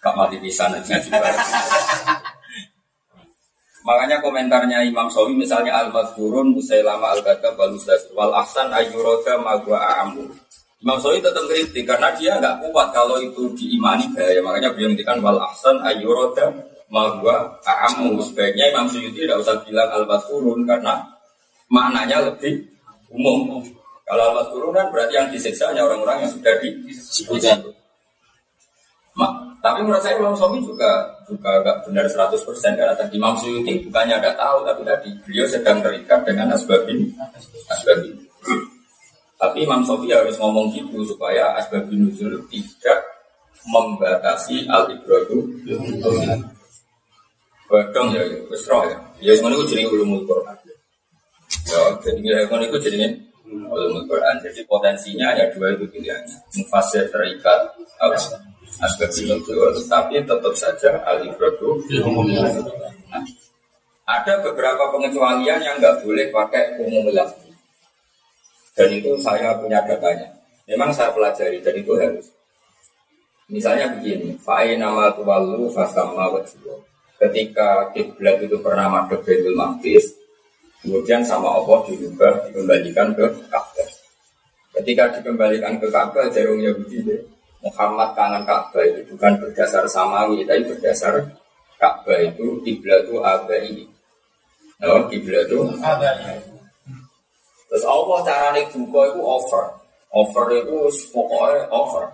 Kak 0.00 0.14
mati 0.16 0.40
bisa 0.40 0.72
ngaji 0.72 1.12
bahasa. 1.12 1.60
Makanya 3.84 4.18
komentarnya 4.24 4.82
Imam 4.82 5.06
Sawi 5.12 5.36
misalnya 5.36 5.84
Al-Mazkurun 5.84 6.50
Musailama 6.50 7.14
Al-Gadab 7.14 7.54
Wal 8.18 8.32
Ahsan 8.34 8.72
Ayyuroda 8.74 9.38
Magwa 9.38 9.78
A'amu 9.78 10.26
Imam 10.84 11.00
Sawi 11.00 11.24
tetap 11.24 11.40
kritik 11.48 11.88
karena 11.88 12.12
dia 12.12 12.36
nggak 12.36 12.68
kuat 12.68 12.92
kalau 12.92 13.16
itu 13.16 13.48
diimani 13.56 14.04
bahaya. 14.12 14.40
Makanya 14.44 14.76
beliau 14.76 14.92
ngendikan 14.92 15.18
wal 15.24 15.40
ahsan 15.40 15.80
ayyuroda 15.80 16.52
mahwa 16.92 17.56
a'amu. 17.64 18.20
Sebaiknya 18.20 18.76
Imam 18.76 18.84
Suyuti 18.84 19.24
tidak 19.24 19.40
usah 19.40 19.56
bilang 19.64 19.88
al 19.88 20.04
turun 20.28 20.68
karena 20.68 21.00
maknanya 21.72 22.28
lebih 22.28 22.60
umum. 23.08 23.64
Kalau 24.04 24.36
al 24.36 24.46
turun 24.52 24.76
kan 24.76 24.92
berarti 24.92 25.16
yang 25.16 25.28
disiksa 25.32 25.72
hanya 25.72 25.88
orang-orang 25.88 26.28
yang 26.28 26.30
sudah 26.32 26.54
disiksa. 26.60 27.56
tapi 29.64 29.82
menurut 29.82 29.98
saya 29.98 30.14
Imam 30.20 30.36
Sawi 30.36 30.62
juga 30.62 31.10
juga 31.26 31.58
agak 31.58 31.90
benar 31.90 32.06
100% 32.06 32.38
karena 32.78 32.94
tadi 32.94 33.18
Imam 33.18 33.34
Suyuti 33.34 33.82
bukannya 33.82 34.14
ada 34.22 34.30
tahu 34.38 34.62
tapi 34.62 34.86
tadi 34.86 35.10
beliau 35.26 35.42
sedang 35.48 35.82
terikat 35.82 36.22
dengan 36.22 36.54
asbabin 36.54 37.10
asbabin. 37.72 38.14
Tapi 39.36 39.68
Imam 39.68 39.84
Sofi 39.84 40.08
harus 40.08 40.40
ngomong 40.40 40.72
gitu 40.72 41.04
supaya 41.04 41.52
asbab 41.60 41.92
nuzul 41.92 42.40
tidak 42.48 42.98
membatasi 43.68 44.64
al 44.70 44.88
ibradu. 44.88 45.44
Badang 47.66 48.14
ya, 48.14 48.22
wis 48.48 48.64
roh 48.70 48.86
ya. 48.86 48.96
Ya 49.18 49.32
semuanya 49.34 49.58
itu 49.58 49.74
jadi 49.74 49.84
ulumul 49.90 50.22
Quran. 50.22 50.56
Ya, 51.66 51.82
jadi 51.98 52.20
ya 52.22 52.38
kan 52.46 52.62
itu 52.62 52.78
jadi 52.78 53.10
ulumul 53.52 54.06
Quran. 54.06 54.38
Jadi 54.40 54.62
potensinya 54.64 55.34
ada 55.34 55.50
dua 55.50 55.74
itu 55.74 55.84
pilihannya. 55.90 56.36
Mufasir 56.62 57.10
terikat 57.10 57.60
asbab 58.80 59.10
nuzul, 59.10 59.74
tapi 59.90 60.22
tetap 60.22 60.54
saja 60.54 61.02
al 61.04 61.26
ibradu. 61.26 61.82
Nah, 63.10 63.22
ada 64.06 64.38
beberapa 64.46 64.94
pengecualian 64.94 65.58
yang 65.58 65.76
nggak 65.82 66.06
boleh 66.06 66.30
pakai 66.30 66.78
umum 66.78 67.10
lafzi. 67.10 67.45
Dan 68.76 68.88
itu 68.92 69.16
saya 69.24 69.56
punya 69.56 69.80
datanya. 69.88 70.28
Memang 70.68 70.92
saya 70.92 71.08
pelajari 71.16 71.64
dan 71.64 71.74
itu 71.80 71.96
harus. 71.96 72.28
Misalnya 73.48 73.94
begini, 73.96 74.36
fa'i 74.42 74.76
nama 74.76 75.14
tuwalu 75.16 75.70
fasama 75.72 76.28
wajibah. 76.34 76.76
Ketika 77.16 77.88
kiblat 77.96 78.42
itu 78.44 78.60
pernah 78.60 78.90
madhep 78.92 79.24
Baitul 79.24 79.56
Maqdis, 79.56 80.12
kemudian 80.84 81.24
sama 81.24 81.56
Allah 81.56 81.80
diubah 81.88 82.50
dikembalikan 82.50 83.16
ke 83.16 83.24
Ka'bah. 83.48 83.88
Ketika 84.76 85.16
dikembalikan 85.16 85.80
ke 85.80 85.88
Ka'bah, 85.88 86.28
jarumnya 86.28 86.74
begini, 86.76 87.16
Muhammad 87.64 88.12
kangen 88.12 88.44
Ka'bah 88.44 88.84
itu 88.84 89.14
bukan 89.14 89.32
berdasar 89.40 89.88
samawi, 89.88 90.44
tapi 90.44 90.66
berdasar 90.66 91.24
Ka'bah 91.80 92.18
itu 92.20 92.60
kiblat 92.66 93.08
itu 93.08 93.16
abai. 93.22 93.86
Nah, 94.82 95.06
kiblat 95.08 95.48
itu 95.48 95.64
abai. 95.80 96.55
Terus 97.66 97.84
Allah 97.84 98.18
carane 98.22 98.62
duka 98.70 99.00
itu 99.10 99.20
over. 99.22 99.64
Over 100.14 100.44
itu 100.54 100.76
pokoknya 101.10 101.66
over. 101.74 102.04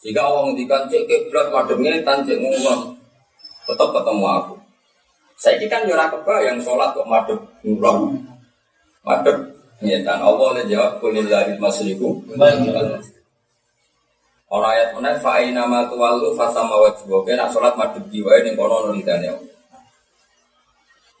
Jika 0.00 0.20
Allah 0.20 0.50
ngendikan 0.50 0.88
cek 0.88 1.04
kiblat 1.06 1.52
mademnya 1.52 2.00
tanjek 2.02 2.40
ngomong 2.40 2.96
tetap 3.68 3.88
ketemu 3.92 4.26
aku. 4.26 4.54
Saya 5.40 5.56
ini 5.56 5.66
kan 5.72 5.84
nyurah 5.88 6.08
kebayang 6.12 6.58
sholat 6.60 6.92
kok 6.92 7.08
madem 7.08 7.38
ngulon. 7.64 8.16
Madem 9.04 9.36
dan 9.80 10.20
Allah 10.20 10.48
le 10.60 10.62
jawab 10.68 11.00
kulillahi 11.00 11.56
masriku. 11.56 12.20
Orang 14.50 14.72
ayat 14.74 14.90
mana 14.98 15.14
fa'ina 15.14 15.62
ma 15.64 15.86
tuwallu 15.86 16.34
fasama 16.34 16.74
wajhu. 16.84 17.22
Oke, 17.22 17.32
nak 17.38 17.54
sholat 17.54 17.72
madem 17.78 18.02
jiwa 18.10 18.36
ini 18.42 18.58
kono 18.58 18.90
nulidane 18.90 19.49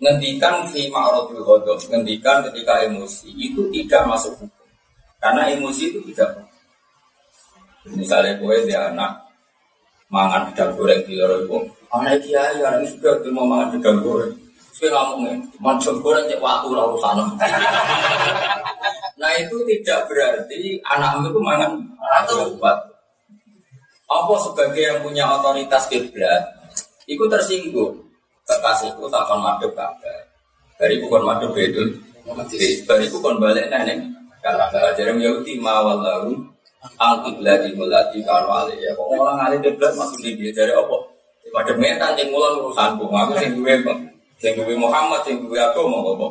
ngendikan 0.00 0.64
fi 0.64 0.88
ma'radul 0.88 1.44
ghadab, 1.44 1.78
ngendikan 1.92 2.40
ketika 2.48 2.88
emosi 2.88 3.28
itu 3.36 3.68
tidak 3.68 4.08
masuk 4.08 4.32
hukum. 4.40 4.68
Karena 5.20 5.52
emosi 5.52 5.92
itu 5.92 6.00
tidak 6.10 6.48
Misalnya 7.80 8.36
gue 8.36 8.68
dia 8.68 8.92
anak 8.92 9.24
mangan 10.12 10.52
gedang 10.52 10.76
goreng 10.76 11.00
di 11.08 11.16
luar 11.16 11.40
itu, 11.40 11.64
anak 11.88 12.20
kiai 12.20 12.60
anak 12.60 12.84
juga 12.84 13.16
tuh 13.24 13.32
mau 13.32 13.48
mangan 13.48 13.72
gedang 13.72 14.04
goreng. 14.04 14.36
Saya 14.76 14.92
ngomongin, 14.92 15.48
mangan 15.64 15.96
goreng 16.04 16.28
cek 16.28 16.44
waktu 16.44 16.68
lalu 16.76 16.96
sana. 17.00 17.24
nah 19.20 19.32
itu 19.36 19.56
tidak 19.64 20.12
berarti 20.12 20.76
anak 20.92 21.24
itu 21.24 21.40
mangan 21.40 21.72
atau 22.20 22.52
obat. 22.52 22.76
Apa 24.12 24.34
sebagai 24.44 24.82
yang 24.84 25.00
punya 25.00 25.24
otoritas 25.40 25.88
kiblat, 25.88 26.52
itu 27.08 27.24
tersinggung 27.32 28.09
kekasihku 28.50 29.06
takkan 29.06 29.38
madep 29.38 29.70
kabeh. 29.78 30.18
Dari 30.80 30.98
bukan 30.98 31.22
madep 31.22 31.54
itu, 31.54 31.84
dari 32.88 33.06
bukan 33.12 33.38
balik 33.38 33.70
nenek. 33.70 34.02
Karena 34.40 34.66
ajaran 34.72 35.20
Yahudi 35.20 35.60
mawal 35.60 36.00
lalu 36.00 36.32
angkut 36.96 37.44
lagi 37.44 37.76
melati 37.76 38.24
kalau 38.24 38.48
ale 38.50 38.72
ya. 38.80 38.90
Kok 38.96 39.12
orang 39.12 39.36
ale 39.36 39.56
deblat 39.60 39.92
masuk 39.94 40.18
di 40.24 40.32
dia 40.40 40.50
dari 40.56 40.72
apa? 40.72 40.96
Pada 41.50 41.74
metan 41.76 42.14
yang 42.14 42.30
mulan 42.30 42.62
urusanku, 42.62 43.10
aku 43.10 43.34
sing 43.42 43.58
duwe 43.58 43.74
sing 44.38 44.54
duwe 44.54 44.74
Muhammad, 44.78 45.20
sing 45.26 45.42
duwe 45.42 45.58
aku 45.60 45.84
mau 45.84 46.14
apa? 46.14 46.26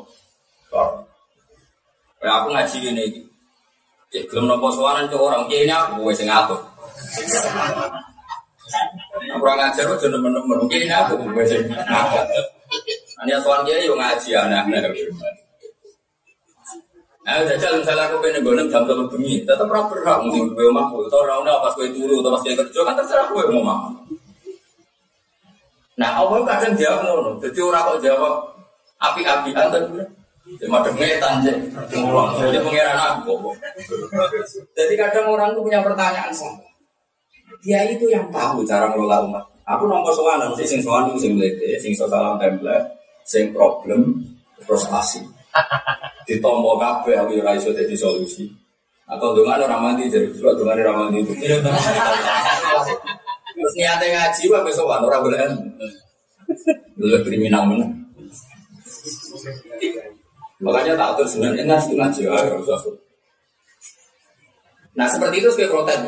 Ya 2.20 2.32
aku 2.42 2.48
ngaji 2.52 2.78
ini. 2.90 3.06
Ya 4.10 4.26
belum 4.26 4.50
nopo 4.50 4.74
suaran 4.74 5.06
ke 5.06 5.14
orang 5.14 5.46
kini 5.46 5.70
aku 5.70 6.02
gue 6.02 6.14
sing 6.18 6.26
ngatur. 6.26 6.58
Kurang 9.40 9.58
ngajar 9.60 9.86
aja 9.88 10.08
temen-temen. 10.08 10.58
Mungkin 10.66 10.80
ini 10.86 10.94
aku 10.94 11.14
gue 11.20 11.46
sih. 11.46 11.62
Ini 13.26 13.32
asuhan 13.36 13.68
dia 13.68 13.84
yang 13.84 13.98
ngaji 13.98 14.30
aneh-aneh. 14.36 14.82
Nah, 17.20 17.46
jajal 17.46 17.78
misalnya 17.78 18.10
aku 18.10 18.26
pengen 18.26 18.42
gonem 18.42 18.68
jam 18.74 18.90
telu 18.90 19.06
bengi, 19.06 19.46
tetap 19.46 19.70
ora 19.70 19.86
berhak 19.86 20.18
mungkin 20.26 20.50
gue 20.56 20.66
omahku. 20.66 21.06
Atau 21.06 21.22
ora 21.28 21.38
ono 21.38 21.62
pas 21.62 21.74
gue 21.78 21.94
turu 21.94 22.26
atau 22.26 22.34
pas 22.34 22.42
gue 22.42 22.58
kerja 22.58 22.80
kan 22.82 22.96
terserah 22.98 23.28
gue 23.30 23.44
mau 23.54 23.62
omah. 23.62 23.80
Nah, 26.00 26.10
Allah 26.16 26.42
kadang 26.48 26.74
jawab 26.80 27.00
ngono. 27.06 27.32
Jadi 27.44 27.60
orang 27.60 27.84
kok 27.86 28.00
jawab 28.02 28.34
api-apian 28.98 29.68
tapi 29.70 30.00
Cuma 30.58 30.82
dengetan 30.82 31.46
sih, 31.46 31.54
jadi 32.42 32.58
pengiran 32.66 32.98
aku. 32.98 33.54
Jadi 34.74 34.94
kadang 34.98 35.30
orang 35.30 35.54
tuh 35.54 35.62
punya 35.62 35.86
pertanyaan 35.86 36.34
sama. 36.34 36.58
Dia 37.60 37.84
itu 37.92 38.08
yang 38.08 38.32
tahu 38.32 38.64
cara 38.64 38.88
mengelola 38.92 39.28
umat. 39.28 39.46
Aku 39.70 39.86
nomor 39.86 40.10
soal 40.10 40.42
nanti 40.42 40.66
sing 40.66 40.82
soal 40.82 41.12
itu 41.12 41.30
sing 41.30 41.32
melete, 41.38 41.78
sing 41.78 41.94
salam 41.94 42.40
template, 42.42 42.90
sing 43.28 43.54
problem, 43.54 44.18
frustasi. 44.64 45.22
Ditompo 46.28 46.80
kabeh 46.80 47.20
aku 47.20 47.38
ora 47.38 47.54
iso 47.54 47.70
dadi 47.76 47.94
solusi. 47.94 48.50
Atau 49.10 49.34
dengan 49.34 49.62
orang 49.66 49.94
mandi 49.94 50.10
jadi 50.10 50.30
surat 50.34 50.58
dengan 50.58 50.78
orang 50.86 50.98
mandi 51.10 51.26
itu. 51.26 51.34
Terus 53.54 53.74
niatnya 53.76 54.08
ngaji 54.14 54.44
wah 54.54 54.62
besok 54.62 54.86
orang 54.90 55.22
boleh. 55.26 55.42
Lebih 56.98 57.22
kriminal 57.26 57.66
mana? 57.66 57.86
Makanya 60.60 60.94
tak 60.98 61.10
atur 61.16 61.28
sebenarnya 61.28 61.64
ngaji 61.66 61.92
ngaji 61.96 62.22
ya 62.26 62.36
Nah 64.98 65.08
seperti 65.08 65.40
itu 65.40 65.50
sebagai 65.54 65.72
protes 65.72 66.00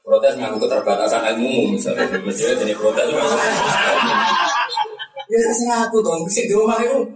Protes 0.00 0.34
mengaku 0.40 0.66
keterbatasan 0.66 1.22
ilmu 1.36 1.76
misalnya, 1.76 2.08
misalnya 2.24 2.56
jadi 2.64 2.74
protes. 2.74 3.06
Ya 5.30 5.38
terserah 5.38 5.86
aku 5.86 6.02
dong, 6.02 6.26
sih 6.26 6.50
di 6.50 6.54
rumah 6.56 6.80
itu. 6.82 7.06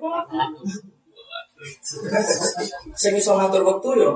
Saya 2.94 3.12
bisa 3.16 3.34
ngatur 3.34 3.62
waktu 3.66 3.88
ya. 3.98 4.12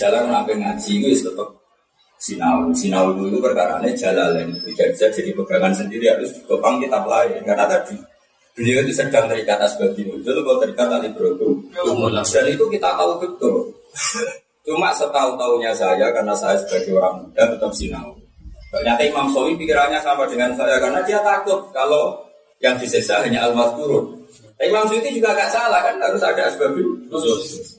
Jalan 0.00 0.32
nabi 0.32 0.56
ngaji 0.56 0.92
itu 1.04 1.20
tetap 1.20 1.48
sinau. 2.16 2.72
Sinau 2.72 3.12
itu 3.12 3.36
perkara 3.42 3.82
ini 3.84 3.92
jalan 3.92 4.48
tidak 4.64 4.96
bisa 4.96 5.06
jadi 5.12 5.30
pegangan 5.36 5.74
sendiri 5.76 6.08
harus 6.08 6.32
ditopang 6.40 6.80
kitab 6.80 7.04
lain. 7.04 7.44
Karena 7.44 7.68
tadi 7.68 7.98
Beliau 8.60 8.82
itu 8.82 8.92
sedang 8.92 9.30
terikat 9.30 9.56
asbab 9.62 9.94
itu 9.94 10.20
kalau 10.20 10.58
terikat 10.58 10.84
tali 10.90 11.08
berotu. 11.14 11.64
Dan 11.72 12.44
itu 12.50 12.64
kita 12.66 12.92
tahu 12.98 13.12
betul. 13.22 13.72
Cuma 14.66 14.92
setahu-tahunya 14.92 15.72
saya, 15.72 16.12
karena 16.12 16.34
saya 16.36 16.56
sebagai 16.60 17.00
orang 17.00 17.24
muda 17.24 17.44
tetap 17.56 17.72
sinau. 17.72 18.12
Ternyata 18.70 19.02
Imam 19.02 19.26
Sawi 19.32 19.58
pikirannya 19.58 19.98
sama 20.04 20.28
dengan 20.28 20.54
saya, 20.54 20.78
karena 20.78 21.00
dia 21.02 21.18
takut 21.24 21.58
kalau 21.74 22.20
yang 22.60 22.76
disiksa 22.76 23.24
hanya 23.24 23.48
al 23.48 23.56
turun. 23.74 24.20
Imam 24.60 24.84
Sawi 24.86 25.10
juga 25.10 25.32
agak 25.32 25.50
salah, 25.50 25.80
kan 25.82 25.96
harus 25.98 26.22
ada 26.22 26.46
asbab 26.46 26.76
khusus. 27.08 27.76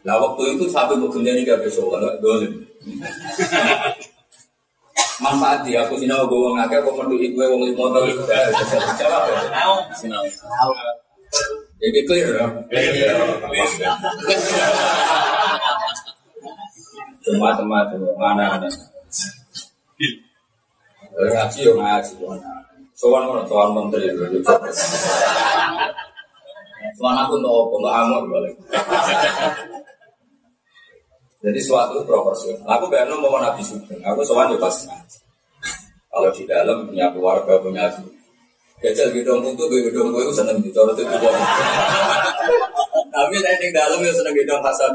Nah 0.00 0.16
waktu 0.16 0.56
itu 0.56 0.64
sampai 0.72 0.96
bekerja 0.96 1.30
ini 1.36 1.44
gak 1.44 1.60
besok, 1.60 1.92
kalau 1.92 2.08
dolim 2.24 2.64
manfaat 5.20 5.60
dia 5.68 5.84
aku 5.84 6.00
sinau 6.00 6.24
gue 6.24 6.40
wong 6.40 6.56
akeh 6.56 6.80
kok 6.80 6.96
mendu 6.96 7.20
gue 7.20 7.44
wong 7.44 7.62
limo 7.68 7.92
to 7.92 8.00
jawab 8.96 9.28
ya 9.28 9.68
sinau 9.92 10.24
jadi 11.80 12.00
clear 12.04 12.30
ya. 12.36 12.46
Cuma 17.20 17.48
cuma 17.56 17.78
mana 18.16 18.44
ada 18.56 18.68
ngaji 21.20 21.58
yo 21.68 21.72
ngaji 21.76 22.12
sowan 22.96 23.24
mana? 23.28 23.42
Sowan 23.48 23.72
menteri 23.76 24.12
sowan 26.96 27.16
aku 27.16 27.32
untuk 27.40 27.52
apa? 27.52 27.74
Untuk 27.76 27.92
amor 27.92 28.22
balik. 28.28 28.54
Jadi 31.40 31.60
suatu 31.64 32.04
proporsional. 32.04 32.68
Aku 32.68 32.92
bayar 32.92 33.08
mau 33.16 33.40
Nabi 33.40 33.64
Sugeng. 33.64 34.04
Aku 34.04 34.20
soalnya 34.20 34.60
pas 34.60 34.76
Kalau 36.10 36.28
di 36.34 36.44
dalam 36.44 36.90
punya 36.90 37.08
keluarga 37.14 37.56
punya. 37.62 37.86
Jajal 38.80 39.08
gedong 39.12 39.44
itu, 39.44 39.64
gedong 39.68 40.08
itu 40.16 40.32
seneng 40.32 40.56
di 40.64 40.72
cara 40.72 40.92
itu 40.96 41.04
Tapi 43.10 43.36
saya 43.44 43.56
di 43.60 43.68
dalam 43.76 44.00
ya 44.00 44.12
seneng 44.12 44.34
gedong 44.34 44.62
Hasan. 44.64 44.94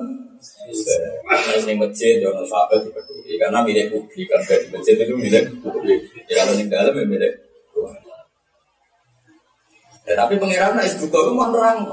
Nah, 1.26 1.58
ini 1.62 1.74
masjid, 1.78 2.22
jangan 2.22 2.46
sahabat 2.46 2.82
dipeduli 2.86 3.38
karena 3.38 3.62
milik 3.66 3.94
publik 3.94 4.26
kan 4.30 4.42
di 4.46 4.68
masjid 4.74 4.98
itu 4.98 5.14
milik 5.14 5.46
publik. 5.62 6.02
Ya 6.26 6.42
kalau 6.42 6.54
di 6.58 6.66
dalam 6.66 6.94
ya 6.98 7.06
milik 7.06 7.34
tapi 10.14 10.38
pengiran 10.38 10.78
itu 10.86 11.10
itu 11.10 11.32
mau 11.34 11.50
nerang. 11.50 11.90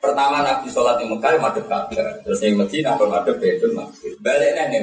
Pertama 0.00 0.40
Nabi 0.40 0.72
sholat 0.72 0.96
di 0.96 1.04
Mekah 1.04 1.36
madep 1.36 1.68
Ka'bah, 1.68 2.22
terus 2.24 2.40
yang 2.40 2.56
Medina 2.56 2.96
apa 2.96 3.04
madep 3.04 3.36
Baitul 3.36 3.76
Maqdis. 3.76 4.16
Balik 4.24 4.56
nih 4.56 4.82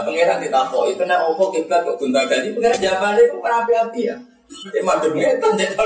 Lah 0.00 0.08
pangeran 0.08 0.40
ditakok 0.40 0.88
itu 0.88 1.04
nek 1.04 1.28
opo 1.28 1.52
kiblat 1.52 1.84
kok 1.84 2.00
gunta 2.00 2.24
ganti 2.24 2.56
pangeran 2.56 2.80
jawabane 2.80 3.20
itu 3.20 3.36
kan 3.44 3.52
api-api 3.60 4.00
ya. 4.08 4.16
Dia 4.72 4.80
madep 4.80 5.12
ngeten 5.12 5.52
cek 5.60 5.76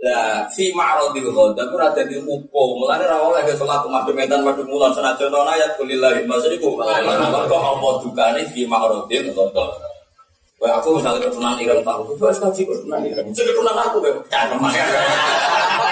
Lah 0.00 0.48
fi 0.48 0.72
ma'radil 0.72 1.28
ghadab 1.28 1.76
ora 1.76 1.92
dadi 1.92 2.16
hukum. 2.24 2.68
Mulane 2.80 3.04
ora 3.04 3.20
oleh 3.20 3.52
salat 3.52 3.84
madep 3.84 4.16
ngeten 4.16 4.40
madep 4.48 4.64
mulan 4.64 4.96
senajan 4.96 5.28
ayat 5.28 5.76
kulillahi 5.76 6.24
masriku. 6.24 6.72
Kok 6.80 6.88
apa 7.52 7.88
dukane 8.00 8.48
fi 8.48 8.64
ma'radil 8.64 9.28
ghadab. 9.36 9.76
Wah 10.56 10.80
aku 10.80 10.96
misalnya 10.96 11.28
ketunan 11.28 11.60
ireng 11.60 11.84
tahu, 11.84 12.16
itu 12.16 12.24
harus 12.24 12.40
kaji 12.40 12.64
ketunan 12.64 13.04
ireng. 13.04 13.28
Jadi 13.28 13.52
ketunan 13.52 13.76
aku, 13.76 14.00
ya. 14.00 14.16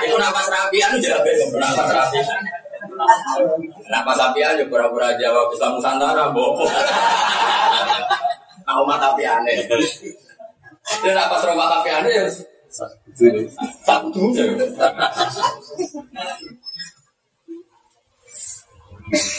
Itu 0.08 0.16
nafas 0.16 0.48
rapian 0.48 0.96
jawab 1.04 1.28
itu 1.28 1.52
nafas 1.60 1.92
rapian. 1.92 2.40
Nafas 3.90 4.18
rapian 4.18 4.56
juga 4.58 4.70
pura-pura 4.70 5.14
jawab 5.20 5.52
Islam 5.52 5.76
Nusantara, 5.76 6.32
bobo. 6.32 6.64
Tapi 8.64 9.22
aneh. 9.28 9.58
Dia 11.04 11.12
nafas 11.16 11.44
rumah 11.48 11.68
tapi 11.68 11.88
aneh 11.88 12.12
ya 12.12 12.24
satu. 13.84 14.24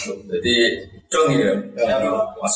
Jadi 0.06 0.56
dong 1.12 1.30
ya, 1.36 1.51
mas. 2.39 2.56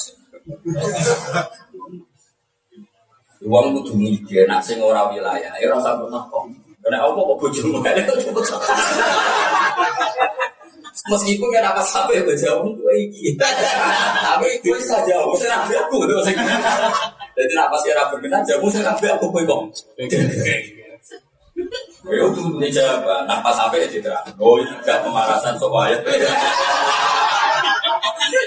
Uang 3.40 3.72
kudu 3.80 3.96
mikir, 3.96 4.44
nak 4.52 4.60
sing 4.64 4.84
ora 4.84 5.08
wilayah, 5.08 5.56
ya 5.60 5.66
ora 5.72 5.80
usah 5.80 5.96
pernah 5.96 6.24
kok. 6.28 6.44
Karena 6.80 7.04
apa 7.04 7.20
kok 7.20 7.38
bojomu 7.40 7.80
Meskipun 11.08 11.48
kan 11.56 11.72
apa 11.72 11.80
sampai 11.80 12.20
bojomu 12.28 12.76
gue 12.76 12.94
iki. 13.08 13.40
Tapi 13.40 14.48
gue 14.60 14.76
bisa 14.76 15.00
jauh, 15.08 15.32
saya 15.40 15.56
nabi 15.56 15.80
aku 15.80 16.04
tuh. 16.04 16.20
Jadi 17.40 17.54
apa 17.56 17.76
sih 17.80 17.96
rapi 17.96 18.20
berkenan 18.20 18.44
jauh, 18.44 18.68
saya 18.68 18.92
nabi 18.92 19.08
aku 19.08 19.32
gue 19.32 19.48
kok. 19.48 19.62
Ya 22.10 22.16
itu 22.16 22.42
ini 22.56 22.68
jawab, 22.72 23.28
nafas 23.28 23.56
sampai 23.60 23.84
ya 23.84 23.88
citra. 23.92 24.20
Oh 24.40 24.56
iya, 24.60 24.96
pemanasan 25.04 25.56
soal 25.60 25.92
ayat. 25.92 26.00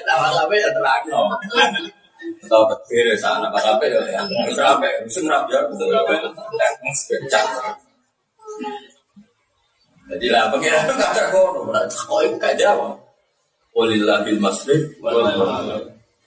Nafas 0.08 0.32
sampai 0.36 0.60
ya 0.60 0.68
terang 0.72 1.04
atau 2.42 2.62
petir 2.70 3.04
ya 3.06 3.16
sana 3.18 3.50
pas 3.50 3.62
sampai 3.62 3.90
ya 3.90 3.98
terus 4.44 4.54
sampai 4.54 4.90
musim 5.02 5.26
rapi 5.26 5.50
ya 5.56 5.60
betul 5.66 5.88
pecah 7.08 7.44
jadi 10.12 10.26
lah 10.28 10.52
pengiran 10.52 10.84
itu 10.88 10.94
kacau 11.00 11.26
kono 11.32 11.60
kok 11.72 12.20
itu 12.26 12.36
gak 12.36 12.54
jawab. 12.60 12.96
Walillahil 13.72 14.36
masrid 14.36 14.92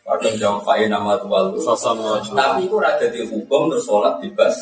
Kadang 0.06 0.38
jawab 0.38 0.62
fa'in 0.62 0.89
nama 0.93 1.17
tuwal 1.17 1.50
Tapi 1.58 2.69
itu 2.69 2.78
ada 2.78 3.06
di 3.10 3.26
hukum 3.26 3.74
terus 3.74 3.89
sholat 3.89 4.21
bebas. 4.21 4.54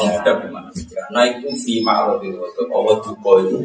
Menghadap 0.00 0.44
di 0.44 0.48
mana? 0.48 0.68
Nah 1.12 1.28
itu 1.28 1.48
fi 1.60 1.80
ma'arudil 1.84 2.36
Allah 2.72 2.96
duko 3.00 3.40
itu 3.40 3.58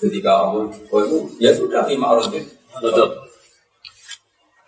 Ketika 0.00 0.48
Allah 0.48 0.64
duko 0.68 0.96
itu 1.04 1.18
Ya 1.40 1.52
sudah 1.56 1.84
fi 1.88 1.96
ma'arudil 1.96 2.44
Betul. 2.80 3.08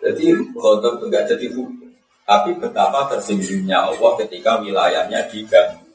Jadi 0.05 0.25
khotob 0.53 1.01
itu 1.01 1.05
gak 1.09 1.25
jadi 1.25 1.45
hukum. 1.53 1.89
Tapi 2.25 2.57
betapa 2.57 3.09
tersinggungnya 3.09 3.89
Allah 3.89 4.11
ketika 4.21 4.57
wilayahnya 4.61 5.25
diganggu. 5.29 5.85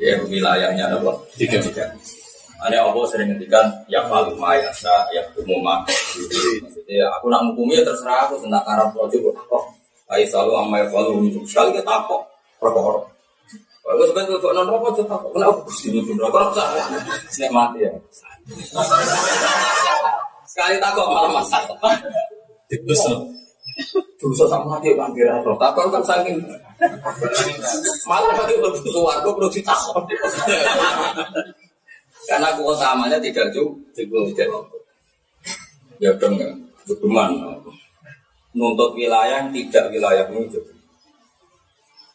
Ya 0.00 0.20
wilayahnya 0.24 0.88
apa? 0.96 1.12
Diganggu. 1.36 1.72
Ada 2.60 2.76
Allah 2.84 3.04
sering 3.08 3.32
ngendikan 3.32 3.66
ya 3.88 4.04
falu 4.04 4.36
mayasa 4.36 5.08
ya 5.16 5.24
umuma. 5.40 5.80
Maksudnya 5.86 7.08
aku 7.16 7.32
nak 7.32 7.40
menghukumi 7.48 7.80
ya 7.80 7.82
terserah 7.88 8.28
aku 8.28 8.36
tentang 8.44 8.60
karab 8.68 8.92
rojo 8.92 9.16
kok. 9.32 9.64
Ayo 10.10 10.24
selalu 10.28 10.52
amai 10.60 10.84
falu 10.92 11.24
sekali 11.48 11.72
kita 11.72 11.94
kok 12.04 12.22
perkara. 12.60 13.00
Kalau 13.80 14.06
sebenarnya 14.06 14.38
untuk 14.38 14.52
non 14.54 14.68
rokok 14.70 14.92
tetap 15.02 15.20
kenapa 15.32 15.58
gusti 15.66 15.88
itu 15.90 16.12
rokok 16.14 16.52
salah. 16.52 16.86
Mati 17.50 17.78
ya. 17.82 17.92
Sekali 20.44 20.76
takut 20.78 21.06
malah 21.08 21.32
masalah. 21.32 21.96
Terus 22.68 23.02
Dosa 24.20 24.44
sama 24.52 24.76
kan 24.76 25.10
kira 25.16 25.40
roh. 25.40 25.56
Takon 25.56 25.88
kan 25.88 26.04
saking 26.04 26.36
malah 28.04 28.36
bagi 28.36 28.60
lebih 28.60 28.84
suwargo 28.92 29.32
perlu 29.32 29.48
ditakon. 29.48 30.04
Karena 32.30 32.54
keutamaannya 32.54 33.18
tidak 33.18 33.50
cukup. 33.50 33.74
Tidak 33.90 34.46
Ya 36.00 36.14
dong 36.16 36.40
ya, 36.40 36.48
cuman 36.88 37.28
nuntut 38.56 38.96
wilayah 38.96 39.44
yang 39.44 39.52
tidak 39.52 39.92
wilayah 39.92 40.24
menuju. 40.32 40.56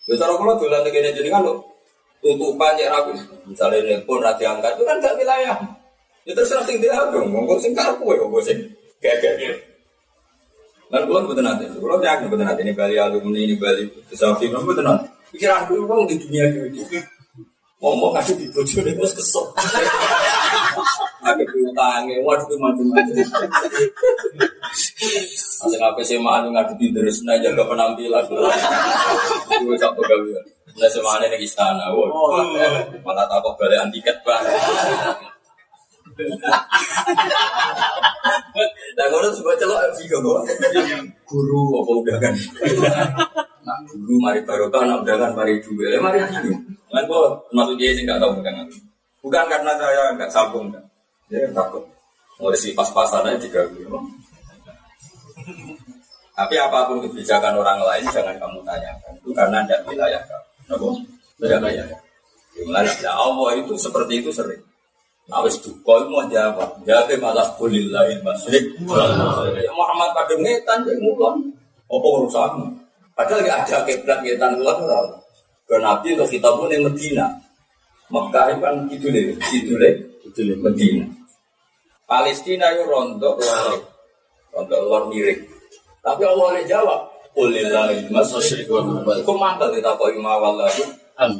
Ya 0.09 0.13
cara 0.17 0.33
kalau 0.33 0.57
negara 0.57 1.13
jadi 1.13 1.29
kan 1.29 1.45
lo 1.45 1.61
tutupan 2.17 2.73
ya 2.81 2.89
rapi. 2.89 3.13
Misalnya 3.45 3.85
nelpon 3.85 4.25
rati 4.25 4.41
angkat 4.41 4.73
itu 4.73 4.83
kan 4.89 4.97
gak 4.97 5.13
wilayah. 5.21 5.53
Ya 6.25 6.33
terserah 6.33 6.65
sing 6.65 6.81
dia 6.81 6.97
dong, 7.13 7.29
monggo 7.29 7.61
sing 7.61 7.77
karep 7.77 8.01
kowe 8.01 8.17
monggo 8.25 8.41
sing 8.41 8.57
gak-gak. 9.05 9.37
Lan 10.89 11.05
kula 11.05 11.21
mboten 11.21 11.45
nate. 11.45 11.69
Kula 11.77 12.01
yakin 12.01 12.25
mboten 12.25 12.45
nate 12.49 12.61
ini 12.65 12.73
Bali 12.73 12.97
alumni 12.97 13.37
ini 13.37 13.53
Bali 13.53 13.85
Safi 14.13 14.49
mboten 14.49 14.81
nate. 14.81 15.05
Pikiran 15.29 15.69
wong 15.69 16.09
di 16.09 16.17
dunia 16.17 16.49
ini. 16.49 16.81
Ngomong 17.83 18.15
ngasih 18.15 18.35
di 18.39 18.47
bojo 18.55 18.79
nek 18.81 18.95
wis 18.97 19.13
kesel. 19.13 19.45
Ada 21.25 21.43
piutange, 21.43 22.15
waduh 22.23 22.55
macam-macam. 22.55 23.15
Asal 25.59 25.81
apa 25.83 26.01
sih 26.05 26.15
mah 26.15 26.45
ngadepi 26.47 26.95
terus 26.95 27.25
nah 27.27 27.35
jaga 27.41 27.67
penampilan. 27.67 28.23
Gue 29.59 29.75
tak 29.75 29.91
gawe. 29.91 30.39
Nah 30.75 30.89
semane 30.91 31.27
ning 31.27 31.43
istana. 31.43 31.91
Malah 33.03 33.25
takut 33.27 33.59
balik 33.59 33.83
tiket, 33.91 34.17
Pak. 34.23 34.39
Nah, 38.95 39.05
kalau 39.11 39.27
sebuah 39.35 39.59
celok 39.59 39.91
guru 41.27 41.63
apa 41.83 41.91
udah 41.91 42.17
kan? 42.23 42.33
Nah, 43.65 43.81
guru 43.89 44.21
mari 44.21 44.45
barokah, 44.45 44.85
nak 44.85 45.01
udah 45.01 45.15
kan 45.17 45.31
mari 45.33 45.57
juga, 45.57 45.89
ya 45.89 45.97
mari 45.97 46.21
juga. 46.21 46.53
Kan 46.93 47.03
kok 47.09 47.49
masuk 47.49 47.75
dia 47.81 47.97
sih 47.97 48.05
nggak 48.05 48.21
tahu 48.21 48.45
kan? 48.45 48.53
Bukan 49.25 49.45
karena 49.49 49.73
saya 49.73 50.13
nggak 50.13 50.29
sambung 50.29 50.69
kan? 50.69 50.85
Ya 51.33 51.49
takut. 51.49 51.81
Mau 52.37 52.53
si 52.53 52.77
pas-pasan 52.77 53.25
aja 53.25 53.41
juga 53.41 53.65
gitu. 53.73 53.89
Tapi 56.35 56.55
apa 56.61 56.85
pun 56.85 57.01
kebijakan 57.01 57.57
orang 57.57 57.81
lain 57.81 58.05
jangan 58.13 58.37
kamu 58.37 58.61
tanyakan. 58.61 59.11
Itu 59.17 59.33
karena 59.33 59.65
tidak 59.65 59.81
wilayah 59.89 60.21
kamu. 60.69 60.89
Tidak 61.41 61.57
wilayah. 61.57 61.87
Gimana? 62.53 62.91
Allah 63.09 63.49
itu 63.57 63.73
seperti 63.81 64.21
itu 64.21 64.29
sering. 64.29 64.61
Awis 65.25 65.57
duka 65.57 66.05
mau 66.05 66.21
jawab, 66.29 66.85
jawab 66.85 67.09
malah 67.17 67.49
kulillahi 67.57 68.21
masrik. 68.21 68.77
Muhammad 69.73 70.09
pada 70.13 70.37
ngetan 70.37 70.85
yang 70.85 71.01
mulon, 71.01 71.49
apa 71.89 72.07
urusanmu? 72.21 72.84
Padahal 73.15 73.47
gak 73.47 73.59
ada 73.63 73.77
keblat 73.87 74.19
ngetan 74.21 74.59
mulon 74.59 74.77
ora. 74.83 74.99
Ke 75.65 75.79
Nabi 75.81 76.13
untuk 76.13 76.29
kita 76.29 76.51
pun 76.53 76.69
yang 76.69 76.85
Medina, 76.85 77.25
Mekah 78.13 78.53
itu 78.53 78.59
kan 78.61 78.75
itu 78.85 79.07
deh, 79.09 79.33
itu 79.49 79.73
deh, 79.73 79.93
itu 80.21 80.39
deh 80.45 80.57
Medina. 80.61 81.09
Palestina 82.05 82.69
itu 82.75 82.85
rontok 82.85 83.41
luar, 83.41 83.73
rontok 84.53 84.79
luar 84.85 85.03
miring. 85.09 85.41
Tapi 86.05 86.21
Allah 86.21 86.61
jawab, 86.69 87.01
kulillahi 87.33 88.13
masrik. 88.13 88.69
Kok 88.69 89.37
mantel 89.41 89.73
kita 89.73 89.97
kok 89.97 90.13
imawal 90.13 90.61
lagi? 90.61 90.85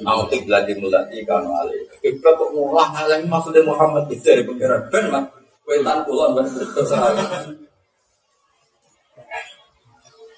Mau 0.01 0.25
kiblat 0.25 0.65
dimulati 0.65 1.21
kanu 1.21 1.53
alih. 1.53 1.85
Kiblat 2.01 2.33
kok 2.33 2.49
ngulah 2.49 2.89
alih 3.05 3.27
maksudnya 3.29 3.61
Muhammad 3.61 4.09
itu 4.09 4.25
dari 4.25 4.41
pengiran 4.41 4.89
ben 4.89 5.05
mah. 5.13 5.27
Wetan 5.69 6.01
kulon 6.07 6.33
ben 6.33 6.49
terserah. 6.49 7.13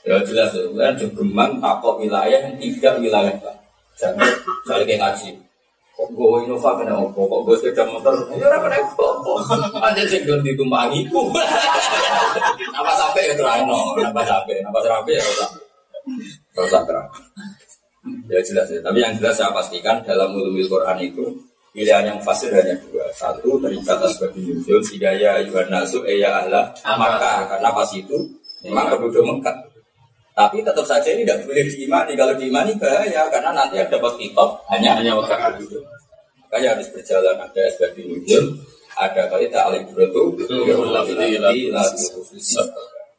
Ya 0.08 0.16
jelas 0.24 0.56
ya, 0.56 0.64
kan 0.72 0.96
jogeman 0.96 1.60
takok 1.60 2.00
wilayah 2.00 2.40
yang 2.40 2.56
tidak 2.56 2.96
wilayah 3.04 3.36
kan. 3.44 3.56
Jangan 4.00 4.32
kayak 4.88 5.04
ngaji. 5.04 5.36
Kok 5.98 6.14
gue 6.14 6.46
Innova 6.46 6.78
kena 6.78 6.94
opo, 6.94 7.26
kok 7.26 7.42
gue 7.44 7.56
sepeda 7.58 7.84
motor, 7.90 8.14
ya 8.38 8.48
orang 8.48 8.70
kena 8.70 8.78
opo. 8.96 9.42
Ada 9.84 10.08
sing 10.08 10.24
gelem 10.24 10.46
ditumpangi 10.46 11.10
ku. 11.12 11.28
Napa 12.78 12.94
sampai 12.94 13.28
ya 13.28 13.34
terano, 13.34 13.98
napa 13.98 14.22
sampai, 14.22 14.62
napa 14.62 14.80
sampai 14.80 15.18
ya 15.18 15.24
ora. 15.26 15.48
Ora 16.56 16.80
terang. 16.86 17.10
Ya 18.30 18.40
jelas 18.46 18.68
ya. 18.70 18.80
Tapi 18.80 18.98
yang 19.02 19.14
jelas 19.18 19.36
saya 19.36 19.52
pastikan 19.52 20.00
dalam 20.06 20.32
ulumil 20.38 20.70
Quran 20.70 20.98
itu 21.02 21.26
pilihan 21.76 22.14
yang 22.14 22.20
fasih 22.22 22.54
hanya 22.54 22.78
dua. 22.88 23.10
Satu 23.12 23.58
terikat 23.60 23.98
sebagai 24.14 24.40
nuzul 24.40 24.80
hidayah 24.86 25.44
yuhan 25.44 25.68
nasu 25.68 26.06
eya 26.06 26.46
Allah 26.46 26.72
maka 26.96 27.50
karena 27.50 27.70
pas 27.74 27.90
itu 27.92 28.18
memang 28.64 28.94
penduduk 28.94 29.26
Mekah. 29.26 29.67
Tapi 30.38 30.62
tetap 30.62 30.86
saja 30.86 31.10
ini 31.18 31.26
tidak 31.26 31.50
boleh 31.50 31.66
diimani. 31.66 32.14
Kalau 32.14 32.34
diimani 32.38 32.72
bahaya 32.78 33.26
karena 33.34 33.50
nanti 33.58 33.82
yang 33.82 33.90
dapat 33.90 34.14
kitab 34.22 34.50
hanya 34.70 35.02
hanya 35.02 35.18
Mekah 35.18 35.40
penduduk. 35.50 35.82
Makanya 36.46 36.78
harus 36.78 36.88
berjalan 36.94 37.36
ada 37.42 37.64
sebagai 37.74 38.06
nuzul, 38.06 38.46
ada 38.96 39.22
kali 39.28 39.50
ta'alim 39.52 39.84
berutu, 39.92 40.40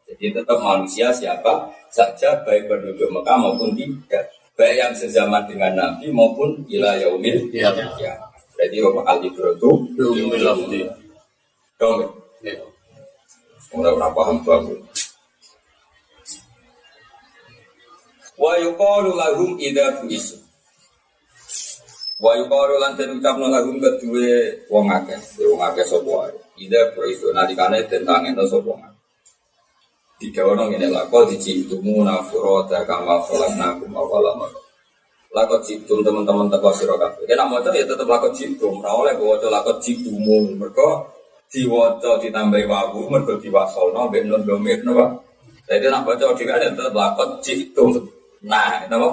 jadi 0.08 0.40
tetap 0.40 0.58
manusia 0.64 1.12
siapa 1.12 1.68
saja 1.92 2.40
baik 2.48 2.64
penduduk 2.72 3.12
Mekah 3.12 3.36
maupun 3.36 3.76
tidak 3.76 4.32
baik 4.56 4.80
yang 4.80 4.92
sezaman 4.96 5.44
dengan 5.44 5.76
Nabi 5.76 6.08
maupun 6.08 6.64
ila 6.72 6.96
yaumil 6.96 7.52
ya. 7.52 7.68
ya. 8.00 8.16
Berarti 8.56 8.76
Bapak 8.82 9.04
Ali 9.06 9.28
lafzi. 10.40 10.80
Dong. 11.78 11.98
Ya. 12.42 12.58
Mulai 13.70 13.92
ora 13.94 14.08
paham 14.10 14.42
bagus. 14.42 14.87
Wa 18.38 18.54
yuqalu 18.56 19.18
lahum 19.18 19.58
idza 19.58 19.98
buisu. 19.98 20.38
Wa 22.22 22.38
yuqalu 22.38 22.74
lan 22.78 22.94
den 22.94 23.18
ucapno 23.18 23.50
lahum 23.50 23.82
kedue 23.82 24.62
wong 24.70 24.86
akeh, 24.94 25.18
wong 25.42 25.62
akeh 25.62 25.82
sapa 25.82 26.06
wae. 26.06 26.38
Idza 26.58 26.94
buisu 26.94 27.34
nalikane 27.34 27.82
tentang 27.90 28.22
ento 28.30 28.46
sapa 28.46 28.70
wae. 28.70 28.94
Didawono 30.18 30.66
ngene 30.70 30.90
lako 30.90 31.30
dicitumu 31.30 32.02
nafurota 32.02 32.82
kama 32.86 33.22
khalaqnakum 33.22 33.94
awwala 33.94 34.34
Lakot 35.28 35.60
jitum 35.60 36.00
teman-teman 36.00 36.48
teko 36.48 36.72
sira 36.72 36.96
kabeh. 36.96 37.28
Nek 37.28 37.46
mau 37.52 37.60
ya 37.60 37.84
tetep 37.84 38.08
lakot 38.08 38.32
jitum, 38.32 38.80
ora 38.80 38.96
oleh 38.96 39.14
waca 39.20 39.48
lakot 39.52 39.76
jitumu. 39.84 40.56
Mergo 40.56 41.04
diwaca 41.52 42.16
ditambahi 42.16 42.64
wawu 42.64 43.12
mergo 43.12 43.36
diwasolno 43.36 44.08
mbek 44.08 44.24
nun 44.24 44.42
domir 44.48 44.80
napa. 44.88 45.20
Jadi 45.68 45.84
nak 45.92 46.08
baca 46.08 46.32
dhewe 46.32 46.48
ada 46.48 46.72
tetep 46.72 46.96
lakot 46.96 47.44
jitum. 47.44 48.08
Nah, 48.44 48.86
napa? 48.86 49.08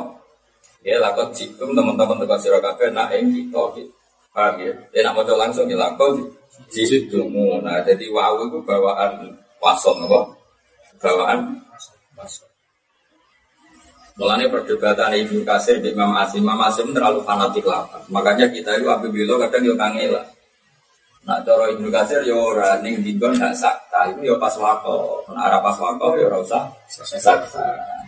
Ya 0.85 1.01
lakot 1.01 1.33
jitum 1.33 1.73
teman-teman 1.73 2.21
teko 2.21 2.37
sira 2.37 2.61
kabeh 2.61 2.93
nak 2.93 3.09
ing 3.17 3.33
kita. 3.33 3.63
Paham 4.29 4.61
ya? 4.61 4.73
Ya 4.93 4.99
nak 5.09 5.17
maca 5.17 5.33
langsung 5.33 5.65
ya 5.65 5.77
lakot 5.79 6.21
jitumu. 6.69 7.57
Nah, 7.65 7.81
jadi 7.81 8.05
wawu 8.13 8.51
itu 8.51 8.59
bawaan 8.61 9.33
wasol 9.57 9.97
napa? 10.01 10.35
bawaan 10.99 11.61
masuk. 12.15 12.47
Mulanya 14.15 14.47
perdebatan 14.47 15.11
Ibnu 15.11 15.43
Kasir 15.43 15.83
di 15.83 15.91
Imam 15.91 16.15
Asim, 16.15 16.39
Imam 16.39 16.55
Asim 16.63 16.95
terlalu 16.95 17.19
fanatik 17.27 17.67
lah. 17.67 17.83
Makanya 18.07 18.47
kita 18.47 18.79
itu 18.79 18.87
apabila 18.87 19.35
kadang 19.43 19.67
yo 19.67 19.75
kangela. 19.75 20.23
Nak 21.27 21.43
cara 21.43 21.67
Ibnu 21.75 21.91
Kasir 21.91 22.23
yo 22.23 22.39
ora 22.39 22.79
ning 22.79 23.03
dinggon 23.03 23.35
gak 23.35 23.51
sakta, 23.51 24.07
itu 24.15 24.31
yo 24.31 24.39
pas 24.39 24.55
wako. 24.55 25.19
Nah, 25.35 25.51
arah 25.51 25.59
pas 25.59 25.75
wako 25.75 26.15
yo 26.15 26.31
ora 26.31 26.39
sakta. 26.47 27.59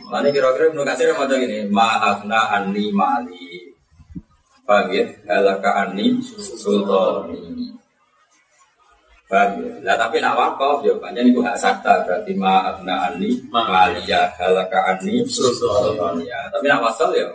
Mulanya 0.08 0.32
kira-kira 0.32 0.72
Ibnu 0.72 0.88
Kasir 0.88 1.12
mau 1.12 1.28
gini, 1.28 1.67
ma'afna 1.67 2.56
anni 2.56 2.96
mali. 2.96 3.76
Paham 4.63 4.88
ya? 4.91 5.04
Halaka 5.28 5.84
anni 5.84 6.15
sultani. 6.24 7.72
Paham 9.28 9.52
ya? 9.60 9.72
Nah 9.84 9.96
tapi 10.00 10.24
nak 10.24 10.39
wakaf 10.39 10.80
ya 10.88 10.96
banyak 10.96 11.36
itu 11.36 11.43
hak 11.43 11.60
sakta 11.60 12.08
berarti 12.08 12.32
ma'abna 12.36 13.12
ani 13.12 13.36
maliyah 13.52 14.32
halaka 14.39 14.96
ani 14.96 15.28
ya. 16.24 16.39
Tapi 16.56 16.65
nak 16.72 16.84
wasal 16.88 17.12
ya 17.12 17.28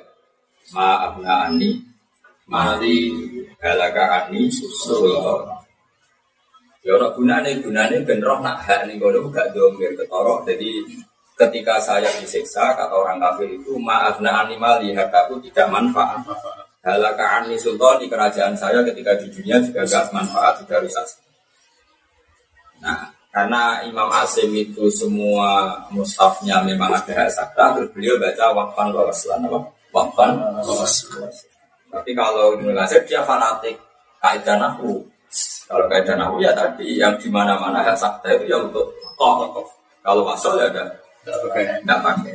ma'abna 0.72 1.52
ani 1.52 1.76
mali 2.48 3.12
halaka 3.60 4.28
ani 4.28 4.48
sultan. 4.48 5.60
Ya 6.84 6.96
ora 6.96 7.12
gunane 7.12 7.60
gunane 7.60 8.00
ben 8.04 8.20
roh 8.24 8.40
nak 8.40 8.64
hak 8.64 8.88
ning 8.88 8.96
kono 8.96 9.28
gak 9.28 9.52
ketorok. 9.52 10.48
Jadi 10.48 10.84
ketika 11.48 11.82
saya 11.82 12.06
disiksa 12.22 12.74
kata 12.78 12.94
orang 12.94 13.18
kafir 13.18 13.50
itu 13.50 13.74
ma'abna 13.78 14.46
ani 14.46 14.54
mali 14.54 14.94
hakaku 14.94 15.42
tidak 15.50 15.66
manfaat. 15.70 16.22
Halaka 16.82 17.42
ani 17.42 17.54
sultan 17.58 18.02
di 18.02 18.06
kerajaan 18.10 18.54
saya 18.58 18.82
ketika 18.82 19.14
di 19.14 19.30
dunia 19.30 19.62
juga 19.62 19.86
gak 19.86 20.10
manfaat 20.10 20.58
juga 20.62 20.82
rusak. 20.82 21.06
Nah, 22.82 23.06
karena 23.30 23.86
Imam 23.86 24.10
Asim 24.10 24.50
itu 24.50 24.90
semua 24.90 25.78
mushafnya 25.94 26.58
memang 26.66 26.90
ada 26.90 27.12
hak 27.14 27.30
sakta, 27.30 27.78
terus 27.78 27.88
beliau 27.94 28.18
baca 28.18 28.50
wakfan 28.50 28.90
wawaslan 28.90 29.46
apa? 29.46 29.58
Wakfan. 29.94 30.30
Tapi 31.92 32.10
kalau 32.18 32.58
di 32.58 32.66
Indonesia 32.66 32.98
dia 33.06 33.22
fanatik 33.22 33.78
kaidah 34.18 34.58
nahu. 34.58 35.06
Kalau 35.70 35.86
kaidah 35.86 36.18
nahu 36.18 36.42
ya 36.42 36.50
tadi 36.50 36.98
yang 36.98 37.14
di 37.14 37.30
mana-mana 37.30 37.80
hak 37.80 37.94
sakta 37.94 38.26
itu 38.34 38.50
ya 38.50 38.58
untuk 38.58 38.90
tokoh. 39.14 39.64
Kalau 40.02 40.26
wasol 40.26 40.58
ya 40.58 40.66
ada 40.66 41.01
tidak 41.22 42.00
pakai. 42.02 42.34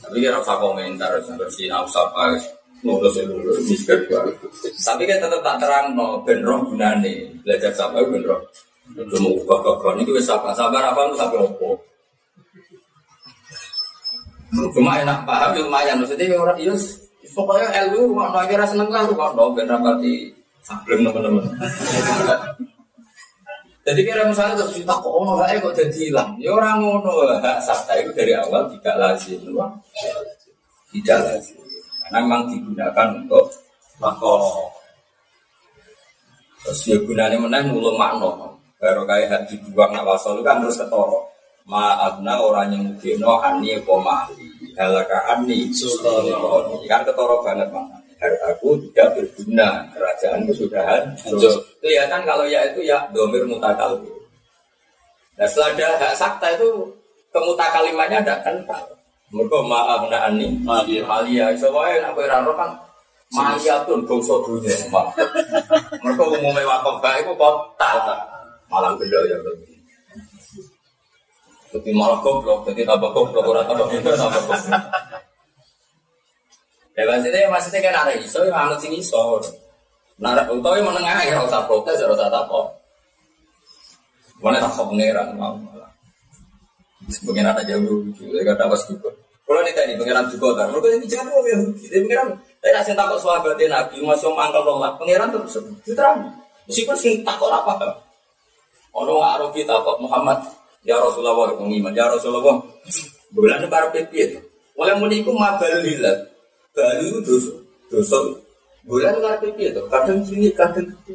Tapi 0.00 0.16
dia 0.22 0.32
rasa 0.32 0.56
komentar, 0.56 1.12
seperti 1.20 1.68
nafsa 1.68 2.00
apa, 2.08 2.40
lulus 2.80 3.20
lulus. 3.20 3.60
Miskin 3.68 4.00
Tapi 4.80 5.02
kan 5.04 5.18
tetap 5.20 5.40
tak 5.44 5.56
terang 5.60 5.92
no 5.92 6.24
benro 6.24 6.64
gunane. 6.64 7.36
Belajar 7.44 7.72
sampai 7.76 8.04
benro 8.08 8.40
Cuma 8.90 9.28
ubah 9.30 9.94
ini 10.02 10.10
wis 10.10 10.26
sabar 10.26 10.50
sabar 10.50 10.82
apa 10.90 11.14
sampai 11.14 11.38
opo. 11.38 11.78
Cuma 14.74 14.98
enak 14.98 15.22
paham 15.22 15.54
ya 15.54 15.60
lumayan. 15.62 16.02
Maksudnya 16.02 16.26
ya 16.26 16.36
orang 16.42 16.58
iya 16.58 16.74
pokoknya 17.30 17.86
LU 17.92 18.10
mau 18.10 18.34
kira 18.50 18.66
seneng 18.66 18.90
lah 18.90 19.06
kok 19.06 19.32
no 19.38 19.54
ben 19.54 19.70
rapati 19.70 20.34
sableng 20.66 21.06
teman-teman. 21.06 21.46
Jadi 23.90 24.06
kira 24.06 24.22
misalnya 24.22 24.62
terus 24.62 24.78
kita 24.78 24.94
kok 25.02 25.10
ono 25.10 25.42
wae 25.42 25.58
kok 25.58 25.74
jadi 25.74 25.90
hilang. 25.90 26.38
Ya 26.38 26.54
orang 26.54 26.78
ngono 26.78 27.26
hak 27.42 27.58
sakta 27.58 27.98
itu 27.98 28.14
dari 28.14 28.38
awal 28.38 28.70
tidak 28.70 28.94
lazim, 29.02 29.42
tidak 30.94 31.18
lazim. 31.26 31.58
Karena 32.06 32.18
memang 32.22 32.42
digunakan 32.54 33.08
untuk 33.18 33.50
makhluk. 33.98 34.70
Terus 36.62 36.80
ya 36.86 36.96
gunanya 37.02 37.34
menang 37.42 37.74
mulu 37.74 37.98
makno. 37.98 38.54
Baru 38.78 39.02
kayak 39.04 39.28
hati 39.28 39.58
dibuang 39.58 39.90
nak 39.90 40.06
wasol 40.06 40.38
kan 40.46 40.62
terus 40.62 40.78
ketoro. 40.78 41.26
Maafna 41.66 42.38
orang 42.38 42.70
yang 42.70 42.82
mugino 42.94 43.42
ani 43.42 43.74
komali. 43.82 44.46
Halaka 44.78 45.34
ani 45.34 45.68
sultani. 45.74 46.30
Kan 46.86 47.02
ketoro 47.02 47.42
banget 47.42 47.68
mana. 47.74 47.99
Hartaku 48.20 48.76
tidak 48.84 49.16
berguna. 49.16 49.88
Kerajaan 49.96 50.44
kesudahan. 50.44 51.02
Kelihatan 51.80 52.20
kalau 52.28 52.44
ya 52.44 52.68
itu 52.68 52.84
ya 52.84 53.08
domir 53.16 53.48
mutakal. 53.48 53.96
Nah 55.40 55.48
setelah 55.48 55.72
ada 55.72 55.88
hak 55.96 56.14
sakta 56.14 56.52
itu 56.52 56.84
kemutakalimannya 57.32 58.20
ada 58.20 58.44
kental. 58.44 58.84
Mereka 59.32 59.58
maafna 59.64 60.28
ani. 60.28 60.60
Malia. 60.60 61.56
Soalnya 61.56 62.12
nak 62.12 62.12
berano 62.12 62.52
kan 62.52 62.70
Mahiyatun 63.30 64.02
bangsa 64.10 64.34
dunia. 64.42 64.74
Mereka 66.02 66.22
umumnya 66.26 66.66
wakaf 66.66 66.98
baik 66.98 67.30
itu 67.30 67.32
kota. 67.38 67.92
Malah 68.66 68.98
beda 68.98 69.18
ya 69.30 69.38
lebih. 69.38 69.78
Jadi 71.70 71.90
malah 71.94 72.18
goblok, 72.18 72.66
jadi 72.66 72.82
tambah 72.82 73.14
goblok, 73.14 73.46
orang 73.46 73.62
tambah 73.62 73.86
pintar, 73.86 74.18
tambah 74.18 74.42
goblok. 74.42 74.82
Ya 76.98 77.06
maksudnya, 77.06 77.48
maksudnya 77.48 77.80
kan 77.86 77.94
ada 78.06 78.12
iso, 78.18 78.42
yang 78.44 78.68
anut 78.68 78.78
sing 78.82 78.92
iso. 78.92 79.40
Nah, 80.20 80.36
utawa 80.52 80.76
yang 80.76 80.90
menengah 80.90 81.22
ya, 81.24 81.40
usah 81.40 81.64
protes, 81.64 81.96
ya 81.96 82.06
usah 82.10 82.28
apa. 82.28 82.60
Mana 84.40 84.60
tak 84.60 84.72
kau 84.76 84.88
pangeran, 84.88 85.36
mau 85.36 85.56
malah. 85.56 85.88
Pengiran 87.24 87.56
aja 87.56 87.76
lucu, 87.76 88.24
ya 88.28 88.42
kata 88.44 88.68
pas 88.68 88.82
juga. 88.88 89.10
Kalau 89.44 89.60
nih 89.66 89.74
tadi 89.74 89.98
pengiran 89.98 90.24
juga 90.30 90.62
kan, 90.62 90.66
mereka 90.70 90.88
yang 90.94 91.02
dijawab 91.02 91.44
ya, 91.44 91.56
jadi 91.88 91.98
pengiran. 92.06 92.28
Tapi 92.60 92.70
nasi 92.76 92.92
takut 92.92 93.18
sahabatnya 93.18 93.66
Nabi, 93.72 93.96
masuk 94.04 94.32
mangkal 94.36 94.62
nolak, 94.62 94.94
pengiran 95.00 95.32
terus 95.32 95.56
diterang. 95.84 96.28
Meskipun 96.68 96.96
sing 96.96 97.14
takut 97.24 97.50
apa? 97.50 97.74
Ono 98.94 99.22
ngaruh 99.22 99.50
kita 99.54 99.74
kok 99.82 99.98
Muhammad 100.02 100.38
ya 100.82 100.98
Rasulullah 100.98 101.54
pengiman 101.54 101.94
ya 101.94 102.10
Rasulullah 102.10 102.58
bulan 103.30 103.62
para 103.70 103.90
pipi 103.94 104.18
itu. 104.26 104.38
Oleh 104.74 104.94
muniku 104.98 105.30
mabal 105.34 105.82
lillah. 106.76 106.90
Balu 107.00 107.18
dosa 107.26 107.52
dosa 107.90 108.18
bulan 108.86 109.14
para 109.20 109.36
pipi 109.42 109.68
itu 109.68 109.82
kadang 109.90 110.18
cilik 110.24 110.54
kadang 110.56 110.86
gede. 110.86 111.14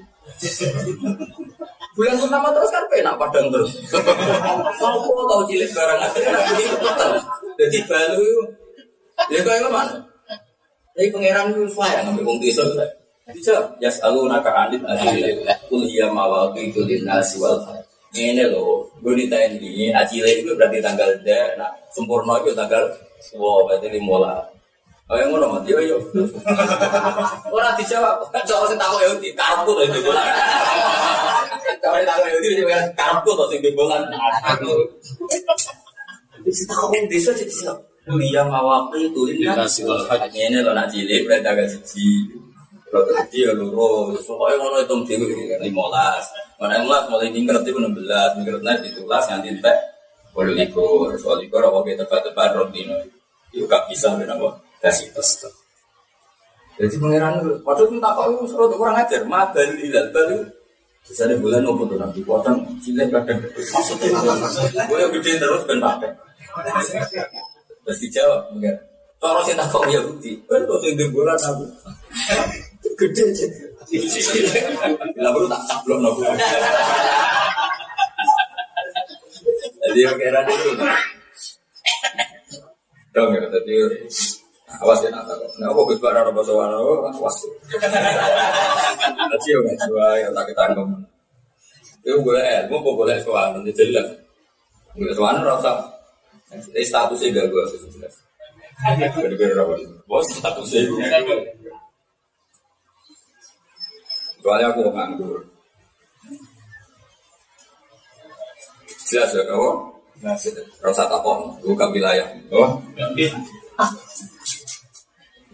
Bulan 1.95 2.19
pertama 2.19 2.51
terus 2.51 2.71
kan 2.75 2.83
penak 2.91 3.15
padang 3.15 3.47
terus. 3.47 3.71
Kau 3.89 5.25
tahu 5.31 5.41
cilik 5.47 5.71
barang 5.71 5.99
akhirnya 6.03 6.39
begitu 6.51 6.75
betul. 6.83 7.13
Jadi 7.55 7.79
balu 7.87 8.29
ya 9.31 9.39
kau 9.41 9.71
mana? 9.71 9.95
Jadi 10.95 11.07
pangeran 11.11 11.51
itu 11.51 11.63
saya 11.71 12.03
ngambil 12.07 12.23
wong 12.23 12.39
desa 12.39 12.63
bisa 13.33 13.57
yas 13.81 13.97
alu 14.05 14.29
naka 14.29 14.53
anit 14.53 14.85
adil 14.85 15.17
kul 15.65 15.81
iya 15.81 16.05
mawaki 16.13 16.69
itu 16.69 16.85
nasi 17.01 17.41
wal 17.41 17.57
ini 18.13 18.45
loh 18.53 18.85
gue 19.01 19.17
ditanya 19.17 19.57
ini 19.57 19.89
acile 19.89 20.45
itu 20.45 20.53
berarti 20.53 20.77
tanggal 20.77 21.09
deh 21.25 21.57
nah 21.57 21.73
sempurna 21.89 22.37
itu 22.45 22.53
tanggal 22.53 22.85
wow 23.33 23.65
berarti 23.65 23.97
lima 23.97 24.45
Oh 25.05 25.15
yang 25.21 25.29
ngono 25.29 25.61
mati 25.61 25.69
yo. 25.69 26.01
Ora 27.53 27.77
dijawab. 27.77 28.25
Coba 28.33 28.65
sing 28.65 28.79
takok 28.81 29.05
ya 29.05 29.13
di 29.21 29.29
karepku 29.37 29.71
to 29.77 29.81
itu 29.85 30.01
bola. 30.01 30.21
Coba 31.77 32.01
takok 32.01 32.25
ya 32.25 32.37
di 32.41 32.65
karepku 32.97 33.29
to 33.37 33.45
sing 33.53 33.61
bola. 33.77 34.01
Aku. 34.49 34.73
Wis 36.41 36.65
takok 36.65 36.89
wong 36.89 37.05
desa 37.05 37.37
sih 37.37 37.45
bisa. 37.45 37.69
Kuliah 38.05 38.45
mawaki 38.45 39.09
itu 39.09 39.21
ini 39.33 39.49
ini 39.49 40.57
loh 40.61 40.73
nak 40.73 40.89
cilik 40.89 41.25
berarti 41.25 41.41
tanggal 41.41 41.65
siji. 41.69 42.25
Jadi 42.95 43.43
ya 43.43 43.51
loro, 43.51 44.13
pokoknya 44.13 44.55
ngono 44.55 44.77
itu 44.79 44.95
dewi 45.09 45.51
kan 45.51 45.59
lima 45.61 45.83
belas. 45.89 46.25
Mana 46.55 46.79
yang 46.79 46.87
mulai 46.87 47.27
minggat 47.27 47.65
itu 47.65 47.75
enam 47.75 47.91
belas, 47.91 48.31
minggat 48.39 48.61
naik 48.63 48.95
belas 49.03 49.25
yang 49.27 49.43
tintek. 49.43 49.77
Boleh 50.31 50.53
likur, 50.55 51.11
soal 51.19 51.43
likur 51.43 51.59
apa 51.59 51.81
kita 51.83 52.07
tepat-tepat 52.07 52.55
roti 52.55 52.87
no. 52.87 52.95
Itu 53.51 53.67
gak 53.67 53.91
bisa 53.91 54.15
ben 54.15 54.31
kasih 54.85 55.09
tes. 55.17 55.29
Jadi 56.77 56.95
pangeran 57.01 57.41
waktu 57.65 57.83
itu 57.89 57.97
tak 57.97 58.13
tahu 58.13 58.45
suruh 58.45 58.69
kurang 58.77 58.99
ajar, 58.99 59.25
mah 59.25 59.49
baru 59.49 59.73
hilal 59.81 60.07
baru 60.13 60.39
ada 61.05 61.37
bulan 61.37 61.61
nopo 61.61 61.85
tuh 61.85 62.01
nanti 62.01 62.17
potong 62.25 62.65
cilik 62.81 63.13
kadang 63.13 63.37
maksudnya 63.37 64.09
gue 64.89 64.97
yang 64.97 65.13
gede 65.13 65.31
terus 65.37 65.61
ben 65.69 65.77
pakai. 65.77 66.09
Terus 67.85 67.97
dijawab 68.01 68.41
enggak. 68.57 68.77
Kalau 69.21 69.41
saya 69.45 69.61
tak 69.61 69.69
kau 69.69 69.85
ya 69.85 70.01
bukti, 70.01 70.33
betul 70.49 70.77
sih 70.81 70.97
di 70.97 71.05
bulan 71.13 71.37
aku 71.37 71.65
gede 72.97 73.23
aja. 73.31 73.47
Bila 75.13 75.29
perlu 75.29 75.47
tak 75.47 75.61
caplok 75.69 75.99
nopo. 76.01 76.25
Jadi 79.85 79.99
kira 80.17 80.41
itu. 80.49 80.69
Dong 83.13 83.31
ya, 83.31 83.47
tadi 83.47 83.75
awas 84.81 84.99
ya 85.03 85.09
nak 85.13 85.27
Nah, 85.55 85.71
aku 85.71 85.87
gus 85.87 85.99
barang 86.03 86.31
apa 86.31 86.41
soal 86.43 86.71
awas. 86.75 87.37
Tadi 89.31 89.49
nggak 89.55 89.77
jual 89.87 90.13
yang 90.19 90.31
tak 90.35 90.45
ketangkep. 90.51 90.87
Itu 92.05 92.21
boleh, 92.21 92.69
mau 92.69 92.83
boleh 92.83 93.17
soal 93.23 93.55
nanti 93.55 93.73
jelas. 93.73 94.05
Boleh 94.93 95.15
soal 95.15 95.41
rasa. 95.41 95.73
Statusnya 96.55 97.33
gak 97.33 97.49
gue 97.49 97.63
jelas. 97.89 98.15
Bener-bener 99.17 99.57
apa? 99.59 99.73
Bos 100.05 100.27
statusnya 100.29 100.85
Kecuali 104.37 104.63
aku 104.63 104.79
nganggur. 104.93 105.41
Jelas 109.09 109.33
ya 109.33 109.41
kamu? 109.49 109.69
Rasa 110.85 111.03
takon, 111.09 111.57
bukan 111.65 111.89
wilayah. 111.89 112.29
Oh, 112.53 112.77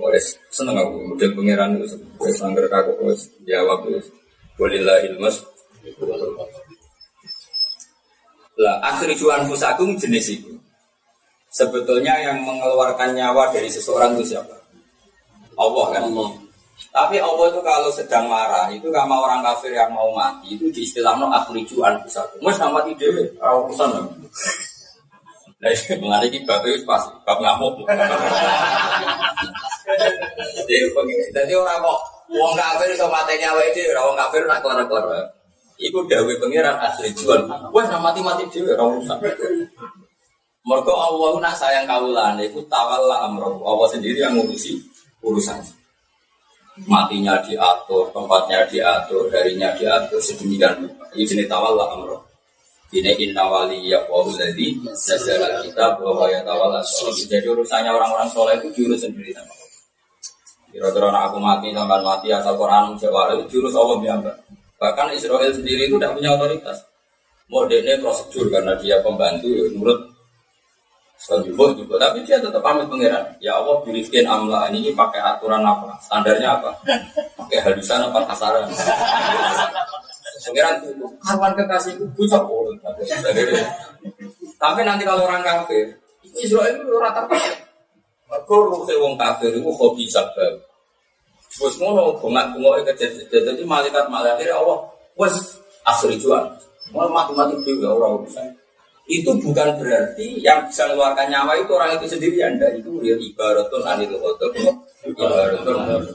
boleh 0.02 0.22
seneng 0.50 0.82
aku. 0.82 1.14
Model 1.14 1.32
pangeran 1.38 1.70
itu 1.78 1.96
wes 2.18 2.42
angker 2.42 2.66
kaku 2.66 2.92
wes 3.06 3.30
jawab 3.46 3.86
wes. 3.86 4.10
Bolehlah 4.58 5.06
ilmus 5.06 5.46
lah 8.62 8.78
akhir 8.86 9.18
juan 9.18 9.42
fusakum 9.50 9.98
jenis 9.98 10.38
itu. 10.38 10.54
Sebetulnya 11.52 12.16
yang 12.22 12.46
mengeluarkan 12.48 13.18
nyawa 13.18 13.52
dari 13.52 13.68
seseorang 13.68 14.16
itu 14.16 14.36
siapa? 14.36 14.56
Allah 15.60 15.86
kan? 15.92 16.04
Allah. 16.08 16.30
Tapi 16.92 17.20
Allah 17.20 17.46
itu 17.52 17.62
kalau 17.62 17.90
sedang 17.92 18.26
marah, 18.32 18.72
itu 18.72 18.88
sama 18.90 19.16
orang 19.20 19.44
kafir 19.44 19.76
yang 19.76 19.92
mau 19.92 20.10
mati, 20.16 20.56
itu 20.56 20.72
di 20.72 20.88
istilah 20.88 21.20
no 21.20 21.28
akhriju 21.30 21.84
anfusakum. 21.84 22.40
Mas 22.42 22.56
sama 22.58 22.82
mati 22.82 22.96
dewe, 22.96 23.36
ora 23.38 23.54
urusan. 23.68 23.90
Nah, 25.62 25.70
ini 25.76 25.94
mengenai 26.02 26.40
bab 26.48 26.64
itu 26.66 26.84
pas, 26.88 27.04
bab 27.28 27.38
ngamuk. 27.38 27.86
Jadi, 31.32 31.54
orang 31.56 31.80
kok, 31.82 32.00
wong 32.32 32.54
kafir 32.56 32.90
iso 32.94 33.08
mati 33.08 33.36
nyawa 33.40 33.62
itu, 33.70 33.82
orang 33.92 34.18
kafir 34.28 34.42
nak 34.48 34.60
kelar-kelar. 34.64 35.26
Iku 35.82 36.06
dawe 36.06 36.34
pengiran 36.38 36.78
asli 36.78 37.10
jual. 37.18 37.50
Wah, 37.50 37.86
sama 37.90 38.14
mati-mati 38.14 38.46
dewe, 38.54 38.78
ora 38.78 38.86
urusan. 38.86 39.18
Mereka 40.62 40.94
Allah 40.94 41.32
nak 41.42 41.58
sayang 41.58 41.90
kaulan, 41.90 42.38
itu 42.38 42.62
tawalla 42.70 43.26
amroh. 43.26 43.66
Allah 43.66 43.88
sendiri 43.90 44.22
yang 44.22 44.38
ngurusi 44.38 44.78
urusan 45.26 45.58
matinya 46.88 47.38
diatur, 47.44 48.10
tempatnya 48.16 48.66
diatur, 48.70 49.28
harinya 49.30 49.70
diatur, 49.76 50.18
sedemikian 50.22 50.88
rupa. 50.88 51.06
Ini 51.14 51.28
jenis 51.28 51.48
tawal 51.52 51.76
lah 51.76 51.88
amroh. 51.94 52.22
Ini 52.92 53.16
inna 53.24 53.48
wali 53.48 53.88
ya 53.88 54.04
wahu 54.12 54.36
jadi 54.36 54.76
sejarah 54.92 55.64
kita 55.64 55.96
bahwa 55.96 56.28
ya 56.28 56.44
tawal 56.44 56.76
Jadi 56.84 57.48
urusannya 57.48 57.88
orang-orang 57.88 58.28
soleh 58.28 58.60
itu 58.60 58.84
jurus 58.84 59.08
sendiri 59.08 59.32
sama 59.32 59.61
Kira-kira 60.72 61.12
anak 61.12 61.24
aku 61.32 61.38
mati, 61.44 61.76
sampai 61.76 62.00
mati, 62.00 62.28
asal 62.32 62.56
Quran 62.56 62.96
Jawa 62.96 63.36
jurus 63.52 63.76
Allah 63.76 63.98
biamba. 64.00 64.32
Bahkan 64.80 65.14
Israel 65.14 65.52
sendiri 65.52 65.92
itu 65.92 66.00
tidak 66.00 66.16
punya 66.18 66.34
otoritas. 66.34 66.80
Modelnya 67.52 68.00
prosedur 68.00 68.48
karena 68.48 68.74
dia 68.80 69.04
pembantu, 69.04 69.52
ya, 69.52 69.68
menurut 69.76 70.12
Selanjutnya 71.22 71.70
juga, 71.78 71.96
tapi 72.02 72.26
dia 72.26 72.42
tetap 72.42 72.66
pamit 72.66 72.90
pangeran. 72.90 73.22
Ya 73.38 73.54
Allah, 73.54 73.78
birifkin 73.86 74.26
amla 74.26 74.74
ini 74.74 74.90
pakai 74.90 75.22
aturan 75.22 75.62
apa? 75.62 75.94
Standarnya 76.02 76.58
apa? 76.58 76.74
Pakai 77.38 77.62
halusan 77.62 78.10
apa 78.10 78.26
kasaran? 78.26 78.66
Pangeran 80.42 80.82
itu 80.82 81.06
karuan 81.22 81.54
kekasihku 81.54 82.10
bucok 82.18 82.42
Tapi 84.58 84.80
nanti 84.82 85.06
kalau 85.06 85.30
orang 85.30 85.46
kafir, 85.46 85.94
Israel 86.42 86.82
itu 86.82 86.90
rata 86.98 87.30
Kau 88.32 88.64
ruhe 88.64 88.96
wong 88.96 89.20
kafir 89.20 89.52
itu 89.52 89.68
hobi 89.68 90.08
sabab. 90.08 90.56
Terus 91.52 91.76
ngono 91.84 92.16
bengak 92.16 92.56
bengok 92.56 92.96
kejadian 92.96 93.44
jadi 93.44 93.64
malaikat 93.68 94.08
malaikat 94.08 94.56
Allah 94.56 94.88
wes 95.20 95.60
asli 95.84 96.16
jual. 96.16 96.48
Mau 96.96 97.08
mati-mati 97.12 97.60
juga 97.68 97.92
orang 97.92 98.24
bisa. 98.24 98.40
Itu 99.12 99.36
bukan 99.36 99.76
berarti 99.76 100.40
yang 100.40 100.64
bisa 100.72 100.88
mengeluarkan 100.88 101.28
nyawa 101.28 101.60
itu 101.60 101.72
orang 101.76 102.00
itu 102.00 102.08
sendiri 102.16 102.40
anda 102.40 102.72
itu 102.72 103.04
ya 103.04 103.16
ibaratun 103.20 103.84
anil 103.84 104.16
khotob 104.16 104.56
ibaratun 105.04 106.08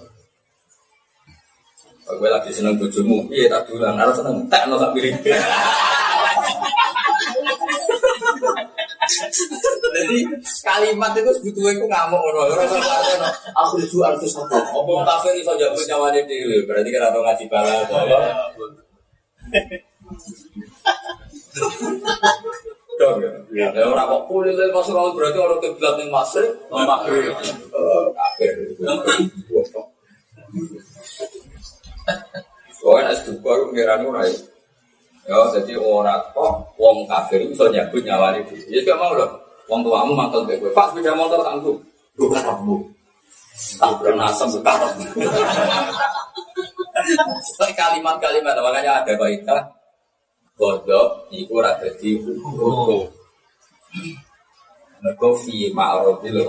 Gue 2.07 2.31
lagi 2.31 2.55
seneng 2.55 2.79
bojomu, 2.79 3.27
iya 3.35 3.51
tak 3.51 3.67
dulang, 3.67 3.99
harus 3.99 4.15
seneng 4.15 4.47
tak 4.47 4.71
no 4.71 4.79
tak 4.79 4.95
pilih. 4.95 5.11
Jadi 9.97 10.19
kalimat 10.67 11.13
itu 11.15 11.31
sebetulnya 11.41 11.79
aku 11.79 11.87
ngamuk 11.87 12.21
ngono. 12.21 12.41
Ora 12.53 12.63
usah 12.67 12.79
ngono. 12.79 13.29
Aku 13.55 13.73
lucu 13.81 13.99
harus 14.03 14.27
satu. 14.27 14.59
Apa 14.59 14.93
kafir 15.07 15.35
iso 15.39 15.53
jago 15.55 15.81
nyawane 15.87 16.21
dhewe. 16.27 16.67
Berarti 16.67 16.91
kira 16.91 17.15
tau 17.15 17.23
ngaji 17.23 17.45
bala 17.47 17.73
apa. 17.87 17.99
Dong 22.97 23.19
ya. 23.53 23.69
Ya 23.73 23.85
ora 23.87 24.09
kok 24.09 24.23
kulit 24.29 24.57
masuk 24.73 25.17
berarti 25.17 25.39
orang 25.39 25.61
kiblat 25.61 25.95
ning 26.01 26.09
masjid, 26.11 26.49
maghrib. 26.73 27.37
Kafir. 28.17 28.55
Soalnya 32.77 33.13
es 33.13 33.21
itu 33.27 33.35
pengiran 33.43 34.07
ora 34.07 34.23
ya. 35.27 35.39
Jadi 35.59 35.75
orang 35.75 36.23
kok 36.33 36.75
wong 36.79 37.07
kafir 37.11 37.43
itu 37.43 37.63
nyebut 37.71 38.03
nyawa 38.03 38.39
itu. 38.39 38.55
Ya 38.71 38.81
gak 38.87 38.99
mau 38.99 39.13
loh. 39.15 39.31
Wong 39.67 39.83
tuamu 39.83 40.15
mantel 40.15 40.47
gue. 40.47 40.71
Pak 40.71 40.95
sepeda 40.95 41.13
motor 41.19 41.43
tangguh. 41.43 41.77
Bukan 42.17 42.41
kamu. 42.43 42.77
Tak 43.77 43.93
pernah 43.99 44.31
bukan. 44.31 44.93
Kalimat-kalimat 47.77 48.57
makanya 48.57 49.05
ada 49.05 49.13
baikah 49.21 49.63
godok 50.57 51.29
iku 51.29 51.61
ora 51.61 51.77
dadi 51.77 52.17
hukum. 52.17 53.05
Mergo 55.05 55.29
fi 55.37 55.69
ma'rudil 55.71 56.41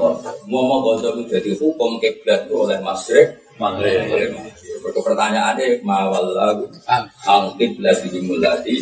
Mau 0.48 0.80
godok 0.80 1.28
jadi 1.28 1.52
hukum 1.60 2.00
kiblat 2.00 2.48
oleh 2.48 2.80
masyrik 2.80 3.36
Maghrib. 3.58 4.34
Berikut 4.82 5.04
pertanyaannya 5.04 5.82
mawallahu 5.82 6.70
ang 7.26 7.44
kiblat 7.58 8.00
di 8.06 8.22
mulati. 8.24 8.76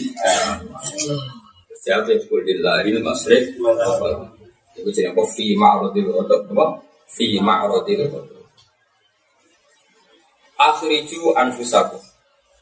Siapa 1.85 2.09
yang 2.09 2.25
kulillahil 2.25 2.97
masrik 3.05 3.53
Itu 4.73 4.89
jadi 4.89 5.13
apa? 5.13 5.21
Fi 5.29 5.53
ma'rodil 5.53 6.09
kodok 6.09 6.49
Apa? 6.49 6.81
Fi 7.05 7.37
ma'rodil 7.37 8.09
kodok 8.09 8.41
Akhriju 10.57 11.37
anfusaku 11.37 12.01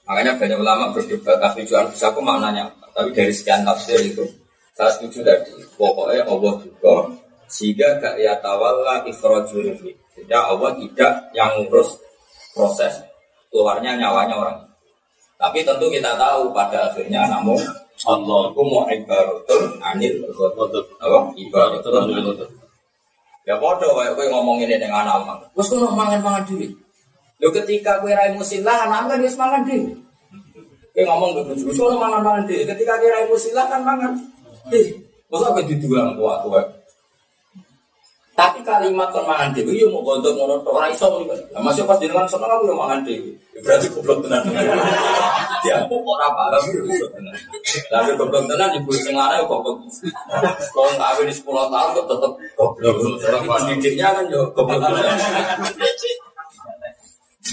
Makanya 0.04 0.36
banyak 0.36 0.60
ulama 0.60 0.92
berdebat 0.92 1.40
Akhriju 1.40 1.72
anfusaku 1.72 2.20
maknanya 2.20 2.68
Tapi 2.92 3.16
dari 3.16 3.32
sekian 3.32 3.64
tafsir 3.64 4.04
itu 4.04 4.28
Saya 4.76 4.92
setuju 4.92 5.24
tadi. 5.24 5.56
Pokoknya 5.80 6.28
Allah 6.28 6.60
juga 6.60 7.16
Sehingga 7.48 8.04
gak 8.04 8.20
ya 8.20 8.36
tawalla 8.44 9.08
ikhrajul 9.08 9.72
Sehingga 10.14 10.40
Allah 10.54 10.72
tidak 10.78 11.14
yang 11.34 11.52
ngurus 11.58 11.98
proses 12.54 13.02
keluarnya 13.50 13.98
nyawanya 13.98 14.36
orang. 14.38 14.58
Tapi 15.38 15.66
tentu 15.66 15.92
kita 15.92 16.16
tahu 16.16 16.54
pada 16.56 16.90
akhirnya 16.90 17.28
namun 17.28 17.60
Allah 18.08 18.40
itu 18.50 18.62
mau 18.66 18.88
ibaratun 18.90 19.64
anil 19.84 20.14
apa 20.98 21.20
ibaratun 21.38 21.94
anil 22.10 22.34
Ya 23.44 23.60
bodoh 23.60 23.92
kayak 23.92 24.16
gue 24.16 24.32
ngomongin 24.32 24.72
ini 24.72 24.80
dengan 24.80 25.04
anak 25.04 25.52
Terus 25.52 25.76
gue 25.76 25.84
mangan 25.84 26.24
mangan 26.24 26.44
duit. 26.48 26.72
Lo 27.44 27.52
ketika 27.52 28.00
gue 28.00 28.16
rai 28.16 28.32
musilah 28.32 28.88
anak 28.88 29.12
kan 29.12 29.20
dia 29.20 29.28
semangan 29.28 29.68
duit. 29.68 29.84
Gue 30.96 31.04
ngomong 31.04 31.36
ke 31.36 31.42
bujuk, 31.52 31.76
gue 31.76 32.00
mangan 32.00 32.24
mangan 32.24 32.44
duit. 32.48 32.64
Ketika 32.64 32.96
gue 33.04 33.10
rai 33.12 33.28
musilah 33.28 33.68
kan 33.68 33.84
mangan. 33.84 34.16
Eh, 34.72 34.96
masa 35.28 35.52
gue 35.60 35.76
diduang 35.76 36.16
kuat 36.16 36.40
kuat. 36.48 36.66
Tapi 38.34 38.66
kalimat 38.66 39.14
kon 39.14 39.30
mangan 39.30 39.54
dhewe 39.54 39.78
yo 39.78 39.94
mau 39.94 40.02
gondok 40.02 40.34
ngono 40.34 40.58
tok 40.66 40.74
ora 40.74 40.90
iso 40.90 41.06
ngono. 41.06 41.38
Lah 41.54 41.62
masih 41.62 41.86
pas 41.86 42.02
jenengan 42.02 42.26
seneng 42.26 42.50
aku 42.50 42.66
yo 42.66 42.74
mangan 42.74 43.06
dhewe. 43.06 43.30
Berarti 43.62 43.88
goblok 43.94 44.26
tenan. 44.26 44.42
Dia 45.64 45.86
kok 45.86 46.02
ora 46.02 46.28
paham 46.34 46.64
yo 46.74 46.82
iso 46.90 47.06
tenan. 47.14 47.38
Lah 47.94 48.02
yo 48.10 48.18
goblok 48.18 48.50
tenan 48.50 48.74
ibu 48.74 48.90
sing 48.98 49.14
lanang 49.14 49.46
kok 49.46 49.62
goblok. 49.62 49.86
Wong 50.74 50.94
kawin 50.98 51.30
di 51.30 51.34
10 51.38 51.46
tahun 51.46 51.90
kok 51.94 52.06
tetep 52.10 52.32
goblok. 52.58 52.96
Orang 53.22 53.64
didiknya 53.70 54.08
kan 54.18 54.26
yo 54.26 54.42
goblok 54.58 54.82
tenan. 54.82 55.18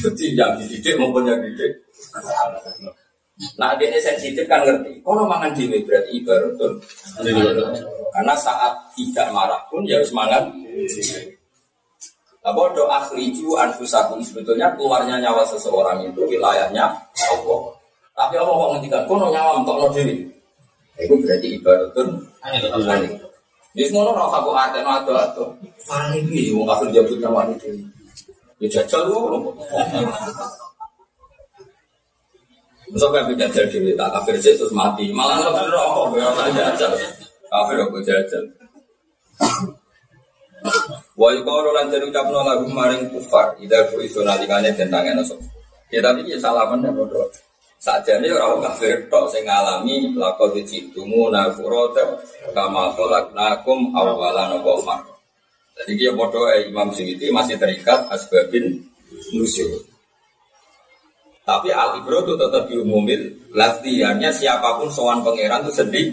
Jadi 0.00 0.26
yang 0.32 0.56
dididik 0.56 0.96
maupun 0.96 1.28
yang 1.28 1.44
didik. 1.44 1.76
Nah 3.56 3.72
dia 3.80 3.96
sensitif 3.96 4.44
kan 4.44 4.60
ngerti. 4.64 5.00
Kalau 5.00 5.24
mangan 5.24 5.52
dewi 5.56 5.80
berarti 5.84 6.10
ibaratun. 6.20 6.72
Karena 8.10 8.34
saat 8.36 8.72
tidak 8.98 9.28
marah 9.32 9.60
pun 9.72 9.86
ya 9.88 9.96
harus 9.96 10.12
mangan. 10.12 10.52
Nah 12.40 12.52
bodoh 12.56 12.88
akhriju 12.88 13.56
anfusakum 13.56 14.20
sebetulnya 14.24 14.72
keluarnya 14.76 15.20
nyawa 15.20 15.44
seseorang 15.48 16.04
itu 16.08 16.20
wilayahnya 16.24 16.84
Allah. 17.32 17.60
Tapi 18.16 18.34
Allah 18.36 18.54
mau 18.56 18.68
ngendikan 18.76 19.08
kono 19.08 19.32
nyawa 19.32 19.64
untuk 19.64 19.76
no 19.80 19.88
dewi. 19.92 20.28
Itu 21.00 21.16
berarti 21.20 21.48
ibaratun. 21.56 22.08
Di 23.70 23.86
semua 23.86 24.10
orang 24.10 24.28
aku 24.34 24.50
ada 24.52 24.80
atau 24.82 25.14
atau. 25.14 25.46
Sekarang 25.78 26.18
ini 26.18 26.50
mau 26.52 26.68
kafir 26.74 26.90
jabut 26.92 27.16
nyawa 27.22 27.48
itu. 27.54 27.72
Ya 28.60 28.68
jajal 28.68 29.08
lu. 29.08 29.48
Masa 32.90 33.06
kayak 33.14 33.38
jajal 33.38 33.66
diri 33.70 33.94
tak 33.94 34.10
kafir 34.18 34.34
sih 34.42 34.54
terus 34.58 34.74
mati. 34.74 35.14
Malah 35.14 35.38
nggak 35.46 35.70
rokok 35.70 36.18
ya 36.18 36.28
tak 36.34 36.48
jajal. 36.54 36.92
Kafir 37.46 37.76
aku 37.86 37.98
jajal. 38.02 38.44
Wa 41.16 41.28
yuqalu 41.32 41.70
lan 41.72 41.86
den 41.88 42.10
ucapno 42.10 42.40
lagu 42.44 42.66
maring 42.68 43.08
kufar 43.14 43.56
ida 43.62 43.88
ku 43.88 44.02
iso 44.02 44.20
nalikane 44.26 44.74
den 44.74 44.90
tangen 44.90 45.22
Ya 45.90 45.98
tapi 46.02 46.22
ya 46.26 46.38
salaman 46.38 46.86
ya 46.86 46.90
bodoh. 46.94 47.26
Sajane 47.80 48.28
ora 48.30 48.60
kafir 48.68 49.08
tok 49.08 49.26
sing 49.32 49.42
ngalami 49.48 50.12
lakon 50.14 50.52
dicitumu 50.54 51.32
nafurata 51.32 52.04
kama 52.52 52.92
khalaqnakum 52.94 53.90
awalan 53.96 54.60
wa 54.62 54.98
Jadi 55.80 55.92
dia 55.96 56.12
bodoh 56.12 56.44
Imam 56.60 56.92
Suyuti 56.92 57.32
masih 57.32 57.56
terikat 57.56 58.06
asbabin 58.12 58.84
nusyur. 59.32 59.89
Tapi 61.44 61.68
al 61.72 61.98
ibro 61.98 62.22
itu 62.22 62.34
tetap 62.36 62.68
diumumin. 62.70 63.20
Latihannya 63.50 64.30
siapa 64.30 64.78
pun 64.78 64.88
sowan 64.92 65.24
pangeran 65.26 65.66
itu 65.66 65.72
sendiri, 65.74 66.12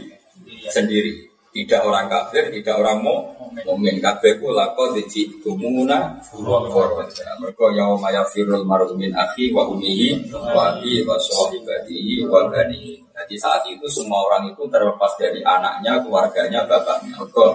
sendiri. 0.71 1.13
Tidak 1.53 1.81
orang 1.85 2.05
kafir, 2.09 2.53
tidak 2.53 2.77
orang 2.77 3.01
mau 3.01 3.37
Mumin 3.65 3.97
kabeh 3.97 4.37
ku 4.37 4.53
lako 4.53 4.93
dici 4.93 5.25
tumuna 5.41 6.21
forward. 6.29 7.09
Mereka 7.41 7.65
yaum 7.73 7.97
firul 8.29 8.61
mar'u 8.61 8.93
min 8.93 9.09
akhi 9.17 9.49
wa 9.49 9.65
umihi 9.65 10.29
wa 10.29 10.77
abi 10.77 11.01
wa 11.01 11.17
sahibatihi 11.17 12.27
wa 12.29 12.45
bani. 12.53 13.01
Jadi 13.17 13.35
saat 13.41 13.65
itu 13.65 13.89
semua 13.89 14.29
orang 14.29 14.53
itu 14.53 14.61
terlepas 14.69 15.09
dari 15.17 15.41
anaknya, 15.41 15.97
keluarganya, 16.05 16.69
bapaknya. 16.69 17.17
Mereka 17.17 17.45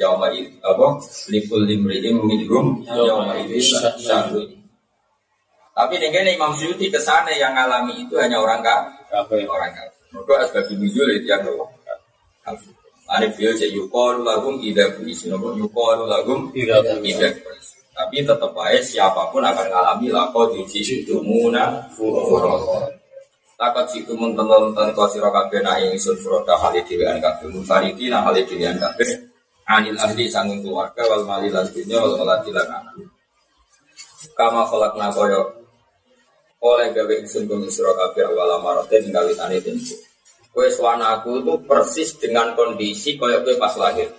yauma 0.00 0.32
apa? 0.64 0.88
Likul 1.28 1.68
limri'im 1.68 2.24
minhum 2.24 2.80
yauma 2.88 3.36
itu 3.44 3.60
syahri. 4.00 4.59
Tapi 5.80 5.96
dengan 5.96 6.28
Imam 6.28 6.52
Syuuti 6.52 6.92
ke 6.92 7.00
sana 7.00 7.32
yang 7.32 7.56
ngalami 7.56 8.04
itu 8.04 8.12
hanya 8.20 8.36
orang 8.36 8.60
kafir. 8.60 9.48
Orang 9.48 9.72
kafir. 9.72 9.96
Mereka 10.12 10.32
asbab 10.44 10.68
nuzul 10.76 11.08
itu 11.16 11.24
yang 11.24 11.40
kafir. 12.44 12.76
Ane 13.08 13.32
beliau 13.32 13.56
jadi 13.56 13.72
yukor 13.72 14.20
lagum 14.20 14.60
tidak 14.60 15.00
polisi, 15.00 15.32
nopo 15.32 15.56
yukor 15.56 16.04
lagum 16.04 16.52
tidak 16.52 16.84
polisi. 17.40 17.80
Tapi 17.96 18.20
tetap 18.20 18.52
baik 18.52 18.84
siapa 18.84 19.32
pun 19.32 19.40
akan 19.40 19.66
mengalami 19.66 20.08
lako 20.12 20.52
di 20.52 20.68
situ 20.68 21.16
muna 21.24 21.88
furota. 21.96 22.92
Takut 23.56 23.86
situ 23.88 24.12
mentonton 24.12 24.92
kau 24.92 25.08
sirokabe 25.08 25.64
na 25.64 25.80
yang 25.80 25.96
isun 25.96 26.16
furota 26.20 26.60
hal 26.60 26.76
itu 26.76 26.96
dengan 27.00 27.20
kafe 27.24 27.48
mufariti 27.48 28.12
na 28.12 28.20
hal 28.20 28.36
itu 28.36 28.52
dengan 28.56 28.88
kafe. 28.88 29.32
Anil 29.64 29.96
ahli 29.96 30.28
sanggung 30.28 30.60
keluarga 30.60 31.08
wal 31.08 31.24
mali 31.24 31.48
lan 31.48 31.64
dunia 31.72 32.04
wal 32.04 32.14
melati 32.20 32.52
lan 32.52 32.68
anak. 32.68 32.94
Kama 34.38 34.64
kolak 34.68 34.94
nakoyo 34.96 35.59
oleh 36.60 36.92
gawe 36.92 37.14
ingsun 37.24 37.48
bumi 37.48 37.72
sira 37.72 37.96
kabeh 37.96 38.28
awal 38.28 38.60
marate 38.60 39.00
tinggal 39.00 39.24
witane 39.24 39.56
tentu. 39.64 39.96
Kowe 40.52 40.66
suwana 40.68 41.16
aku 41.16 41.40
itu 41.40 41.54
persis 41.64 42.12
dengan 42.20 42.52
kondisi 42.52 43.16
kaya 43.16 43.40
kowe 43.40 43.54
pas 43.56 43.72
lahir. 43.80 44.12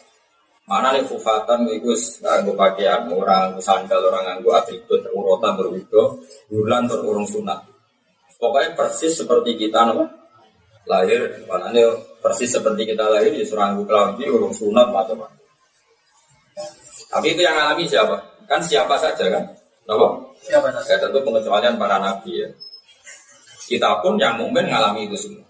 Mana 0.66 0.96
nih 0.96 1.04
kufatan 1.06 1.68
itu 1.68 1.92
nganggo 2.24 2.56
pakaian 2.56 3.06
orang 3.12 3.60
sandal 3.60 4.08
orang 4.08 4.24
nganggo 4.26 4.56
atribut 4.56 5.04
urota 5.12 5.54
berwudo 5.54 6.18
bulan 6.48 6.88
terurung 6.88 7.28
sunat. 7.28 7.60
Pokoknya 8.42 8.74
persis 8.74 9.14
seperti 9.22 9.54
kita 9.54 9.94
no. 9.94 10.08
lahir, 10.90 11.46
makanya 11.46 11.94
persis 12.26 12.58
seperti 12.58 12.90
kita 12.90 13.06
lahir 13.06 13.30
di 13.30 13.46
seranggu 13.46 13.86
kelambi, 13.86 14.26
urung 14.26 14.50
sunat 14.50 14.90
macam 14.90 15.22
macam. 15.22 15.38
Tapi 17.12 17.38
itu 17.38 17.42
yang 17.46 17.54
alami 17.54 17.86
siapa? 17.86 18.18
Kan 18.50 18.64
siapa 18.66 18.98
saja 18.98 19.30
kan? 19.30 19.46
Apa? 19.86 20.31
Siapa 20.42 20.68
saja? 20.74 20.98
Ya, 20.98 21.08
tentu 21.08 21.22
pengecualian 21.22 21.78
para 21.78 22.02
nabi 22.02 22.42
ya. 22.42 22.50
Kita 23.70 24.02
pun 24.02 24.18
yang 24.18 24.36
mungkin 24.36 24.68
mengalami 24.68 25.08
itu 25.08 25.16
semua. 25.16 25.46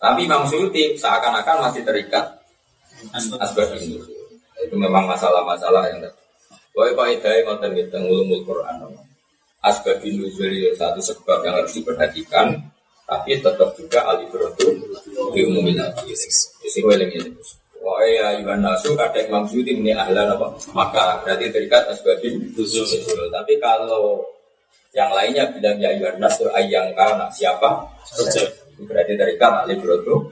Tapi 0.00 0.24
Imam 0.24 0.48
Suyuti 0.48 0.96
seakan-akan 0.96 1.68
masih 1.68 1.84
terikat 1.84 2.24
asbab 3.14 3.68
ini. 3.76 4.00
Itu 4.64 4.74
memang 4.76 5.04
masalah-masalah 5.04 5.92
yang 5.92 6.08
Pokoknya 6.70 6.94
kalau 6.94 7.10
idai 7.10 7.40
ngoten 7.44 7.72
kita 7.76 7.98
ngulumul 7.98 8.40
Quran. 8.46 8.74
Asbab 9.60 10.00
nuzul 10.00 10.56
satu 10.72 11.00
sebab 11.04 11.44
yang 11.44 11.60
harus 11.60 11.76
diperhatikan, 11.76 12.56
tapi 13.04 13.36
tetap 13.36 13.76
juga 13.76 14.08
alibratu 14.08 14.72
diumumin 15.36 15.76
lagi. 15.76 16.16
Gue 16.80 16.94
lagi 16.96 17.20
ini. 17.20 17.59
Wah 17.80 18.04
ya 18.04 18.36
Iwan 18.36 18.60
Nasu 18.60 18.92
kadang 18.92 19.24
Imam 19.24 19.44
Suyuti 19.48 19.72
ini 19.72 19.96
ahlan 19.96 20.36
apa? 20.36 20.52
Maka 20.76 21.24
berarti 21.24 21.48
terikat 21.48 21.88
asbab 21.88 22.20
nuzul. 22.52 22.84
Tapi 23.32 23.56
kalau 23.56 24.20
yang 24.92 25.08
lainnya 25.16 25.48
bilang 25.48 25.80
ya 25.80 25.88
Iwan 25.96 26.20
Nasu 26.20 26.44
ayang 26.52 26.92
karena 26.92 27.24
siapa? 27.32 27.80
Berarti 28.84 29.12
terikat 29.16 29.64
alibratu. 29.64 30.28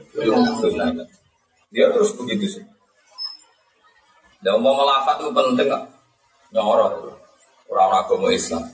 Dia 1.69 1.85
terus 1.89 2.13
begitu 2.17 2.45
sih. 2.57 2.63
Dan 4.45 4.61
mau 4.61 4.77
melafat 4.77 5.17
itu 5.19 5.33
penting 5.33 5.67
nggak? 5.67 5.83
Nyoro 6.53 6.85
itu. 7.01 7.11
Orang 7.69 7.91
agama 7.97 8.29
Islam. 8.33 8.65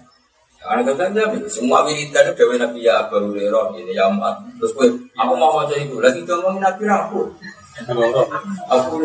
Karena 0.65 0.81
katanya 0.81 1.23
semua 1.45 1.85
wiridan 1.85 2.31
itu 2.31 2.41
dewi 2.41 2.55
Nabi 2.57 2.87
ya 2.87 3.05
Abu 3.05 3.21
Hurairah 3.21 3.75
ini 3.77 3.93
ya. 3.93 4.07
Terus 4.57 4.71
gue, 4.73 4.87
aku 5.13 5.33
mau 5.37 5.61
baca 5.61 5.75
itu 5.77 5.99
lagi 5.99 6.23
ngomongin 6.25 6.63
Nabi 6.63 6.83
aku. 6.89 7.21
Aku. 7.83 8.95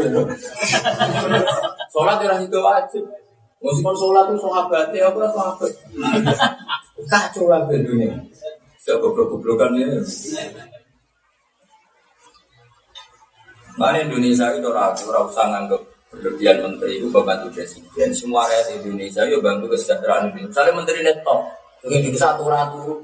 Sholat 1.91 2.19
orang 2.23 2.47
itu 2.47 2.59
wajib. 2.63 3.05
Meskipun 3.61 3.95
sholat 3.99 4.31
itu 4.31 4.39
sahabatnya 4.39 5.11
apa 5.11 5.27
sahabat. 5.35 5.73
Kacau 7.11 7.51
lah 7.51 7.67
dunia. 7.67 8.15
Saya 8.79 8.97
goblok-goblokan 9.03 9.75
ini. 9.77 9.99
Mana 13.75 13.99
Indonesia 14.05 14.53
itu 14.55 14.69
orang 14.69 14.93
orang 14.93 15.25
usah 15.27 15.47
nganggep 15.51 15.83
berlebihan 16.11 16.59
menteri 16.67 16.99
itu 16.99 17.07
membantu 17.07 17.55
presiden 17.55 18.11
semua 18.11 18.43
rakyat 18.51 18.83
Indonesia 18.83 19.23
yuk 19.31 19.47
bantu 19.47 19.71
kesejahteraan 19.71 20.35
ini 20.35 20.51
misalnya 20.51 20.73
menteri 20.75 21.07
neto 21.07 21.37
ini 21.87 22.11
satu 22.19 22.51
ratu 22.51 22.99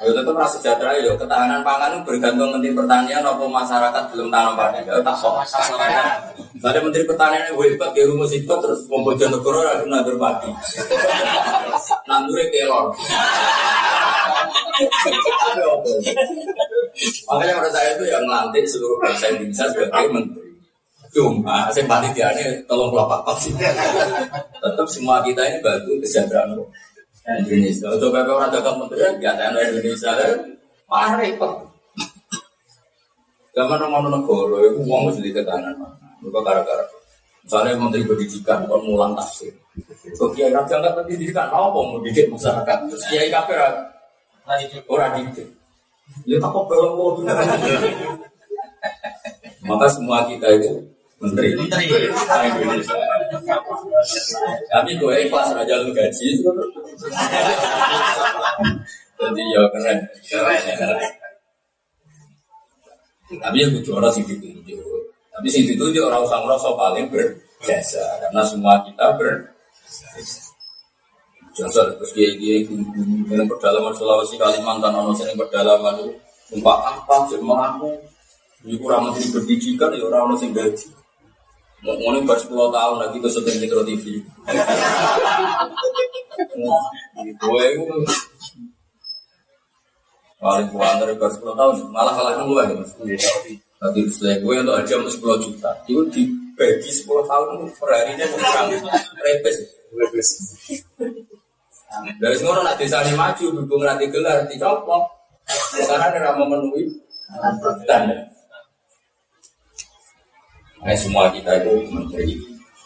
ya 0.00 0.10
tetap 0.14 0.34
rasa 0.34 0.56
sejahtera 0.62 0.94
ya 0.96 1.12
ketahanan 1.18 1.60
pangan 1.66 2.00
bergantung 2.06 2.54
menteri 2.54 2.72
pertanian 2.72 3.26
apa 3.26 3.44
masyarakat 3.44 4.04
belum 4.14 4.28
tanam 4.30 4.54
padi 4.54 4.80
ya 4.86 5.02
tak 5.02 5.16
sok 5.18 5.42
misalnya 5.42 6.80
menteri 6.86 7.04
pertanian 7.04 7.50
yang 7.50 7.56
hebat 7.58 7.90
ya 7.94 8.04
rumus 8.06 8.32
itu 8.32 8.48
terus 8.48 8.80
mau 8.86 9.02
negara 9.06 9.76
harus 9.76 9.86
nandur 9.88 10.16
padi. 10.20 10.50
Nandurnya 12.08 12.46
kelor. 12.52 12.86
Makanya 17.30 17.52
menurut 17.56 17.72
saya 17.72 17.88
itu 17.96 18.04
yang 18.10 18.22
melantik 18.26 18.64
seluruh 18.66 18.98
bangsa 19.00 19.30
Indonesia 19.32 19.66
sebagai 19.70 20.06
menteri. 20.10 20.50
Cuma 21.10 21.66
saya 21.74 21.86
panitia 21.90 22.30
ini 22.38 22.62
tolong 22.70 22.90
kelapa 22.94 23.34
sih. 23.38 23.54
Tetap 24.62 24.86
semua 24.86 25.22
kita 25.26 25.42
ini 25.42 25.58
bantu 25.62 25.98
kesejahteraan 26.02 26.54
Indonesia. 27.28 27.86
Coba 28.00 28.24
kalau 28.24 28.40
orang 28.40 28.52
dagang 28.52 28.76
menteri 28.80 29.00
ya 29.20 29.30
ada 29.36 29.60
Indonesia 29.60 30.10
malah 30.90 31.14
repot. 31.20 31.52
Zaman 33.50 33.82
orang 33.82 34.06
negara 34.08 34.56
itu 34.70 34.78
uang 34.86 35.10
mesti 35.10 35.20
diketahui 35.26 35.74
Mereka 36.22 36.40
gara-gara 36.46 36.84
misalnya 37.44 37.76
menteri 37.76 38.06
pendidikan 38.06 38.64
kalau 38.68 38.82
mulang 38.84 39.12
tafsir. 39.18 39.52
Kok 40.14 40.30
kiai 40.36 40.52
raja 40.54 40.78
nggak 40.78 40.94
pendidikan 41.02 41.50
apa 41.50 41.74
mau 41.74 41.98
didik 42.04 42.30
masyarakat? 42.30 42.76
Terus 42.88 43.04
kiai 43.10 43.30
kafir 43.32 43.58
orang 44.86 45.12
didik. 45.18 45.48
Ya 46.26 46.42
tak 46.42 46.50
kok 46.50 46.66
belum 46.66 47.22
Maka 49.68 49.86
semua 49.92 50.24
kita 50.26 50.50
itu 50.56 50.82
menteri. 51.20 51.52
Menteri. 51.54 51.84
Indonesia 52.48 52.96
tapi 54.72 54.90
gue 54.96 55.14
ikhlas 55.28 55.52
aja 55.52 55.74
lu 55.84 55.92
gaji. 55.92 56.28
Jadi 59.20 59.42
ya 59.52 59.62
keren. 59.68 59.98
Keren 60.24 60.60
tapi 63.30 63.62
ya 63.62 63.66
gue 63.70 63.92
orang 63.94 64.10
sih 64.10 64.24
ditunjuk. 64.26 64.82
Tapi 65.30 65.46
sih 65.46 65.62
ditunjuk 65.68 66.02
orang 66.02 66.24
usah 66.26 66.40
ngerasa 66.42 66.68
paling 66.74 67.06
berjasa. 67.12 68.02
Karena 68.26 68.42
semua 68.42 68.82
kita 68.82 69.14
ber 69.14 69.54
jasa. 71.54 71.80
Terus 71.94 72.12
dia 72.16 72.28
dia 72.40 72.64
dengan 73.28 73.46
pedalaman 73.46 73.94
Sulawesi 73.94 74.34
Kalimantan 74.40 74.96
ono 74.96 75.14
sering 75.14 75.38
pedalaman. 75.38 76.00
Itu 76.00 76.10
umpak 76.58 76.78
apa? 76.82 77.30
Sih 77.30 77.38
mengaku 77.38 77.94
ini 78.66 78.76
kurang 78.76 79.08
menteri 79.08 79.24
pendidikan 79.32 79.88
ya 79.94 80.04
orang 80.04 80.28
orang 80.28 80.36
sing 80.36 80.52
gaji 80.52 80.99
Mau 81.80 81.96
ngomongin 81.96 82.28
baru 82.28 82.40
10 82.44 82.76
tahun 82.76 82.96
lagi 83.00 83.16
ke 83.16 83.28
syuting 83.32 83.56
Metro 83.64 83.80
TV. 83.88 84.04
Gue 87.40 87.64
itu 87.72 87.84
paling 90.40 90.68
kuat 90.72 91.00
dari 91.00 91.16
baru 91.16 91.32
10 91.32 91.56
tahun, 91.56 91.74
malah 91.88 92.12
kalah 92.12 92.32
kan 92.36 92.44
gue 92.44 92.64
mas. 92.76 92.92
Tadi 93.80 94.00
setelah 94.12 94.36
gue 94.44 94.54
untuk 94.60 94.76
aja 94.76 94.94
10 95.00 95.44
juta, 95.44 95.70
itu 95.88 96.02
dibagi 96.12 96.90
10 96.92 97.08
tahun 97.24 97.48
per 97.72 97.88
harinya 97.96 98.28
kurang 98.28 98.68
repes. 99.24 99.56
Repes. 99.96 100.28
Dari 102.20 102.36
semua 102.36 102.60
nak 102.60 102.76
desa 102.76 103.00
ini 103.08 103.16
maju, 103.16 103.44
berhubung 103.56 103.82
nanti 103.88 104.04
gelar, 104.12 104.44
dicopot. 104.46 105.02
Karena 105.74 106.12
ada 106.12 106.36
memenuhi 106.36 106.92
standar. 107.82 108.28
Nah, 110.80 110.96
semua 110.96 111.28
kita 111.28 111.60
itu 111.60 111.72
menteri. 111.92 112.40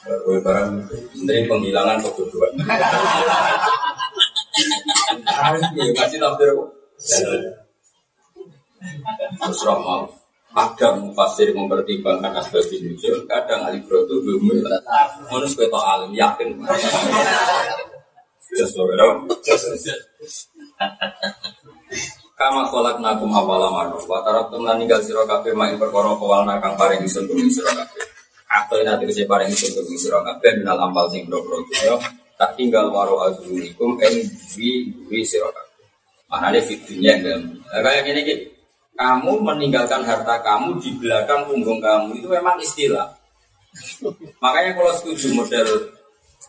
Gue 0.04 0.38
barang 0.42 0.70
menteri 1.16 1.46
penghilangan 1.48 1.96
kebodohan. 2.02 2.52
Harus 5.24 5.62
kasih 5.96 6.18
tafsir 6.20 6.50
Terus 9.40 9.60
mau 9.66 10.04
kadang 10.54 11.10
mufasir 11.10 11.50
mempertimbangkan 11.50 12.30
asbab 12.38 12.62
nuzul, 12.62 13.26
kadang 13.26 13.66
ahli 13.66 13.82
itu 13.82 14.14
belum 14.22 14.42
Menurut 15.26 15.50
sebagai 15.50 15.82
alim 15.82 16.14
yakin. 16.14 16.62
Just 18.54 18.78
Kama 22.34 22.66
kolak 22.66 22.98
nakum 22.98 23.30
awala 23.30 23.70
marro 23.70 24.02
Wa 24.10 24.18
tarab 24.26 24.50
teman 24.50 24.78
ninggal 24.82 24.98
siro 25.02 25.22
kafe 25.22 25.54
Main 25.54 25.78
perkara 25.78 26.14
kowal 26.18 26.42
nakang 26.42 26.74
paring 26.74 27.06
isun 27.06 27.30
Tung 27.30 27.38
siro 27.46 27.70
Atau 28.50 28.82
ini 28.82 28.90
nanti 28.90 29.22
paring 29.22 29.50
isun 29.50 29.70
Tung 29.78 29.98
siro 29.98 30.18
kafe 30.22 30.58
Minal 30.58 30.82
ampal 30.82 31.06
sing 31.14 31.30
bro 31.30 31.38
bro 31.46 31.62
Tak 32.34 32.58
tinggal 32.58 32.90
waro 32.90 33.22
azunikum 33.30 33.94
En 34.02 34.14
wi 34.58 34.90
wi 35.06 35.22
siro 35.22 35.50
ada 36.34 36.58
fitunya 36.58 37.14
Kayak 37.70 38.02
gini 38.10 38.20
gitu 38.26 38.54
kamu 38.94 39.42
meninggalkan 39.42 40.06
harta 40.06 40.38
kamu 40.38 40.78
di 40.78 40.94
belakang 41.02 41.50
punggung 41.50 41.82
kamu 41.82 42.14
itu 42.14 42.30
memang 42.30 42.54
istilah. 42.62 43.10
Makanya 44.38 44.78
kalau 44.78 44.94
setuju 44.94 45.34
model 45.34 45.66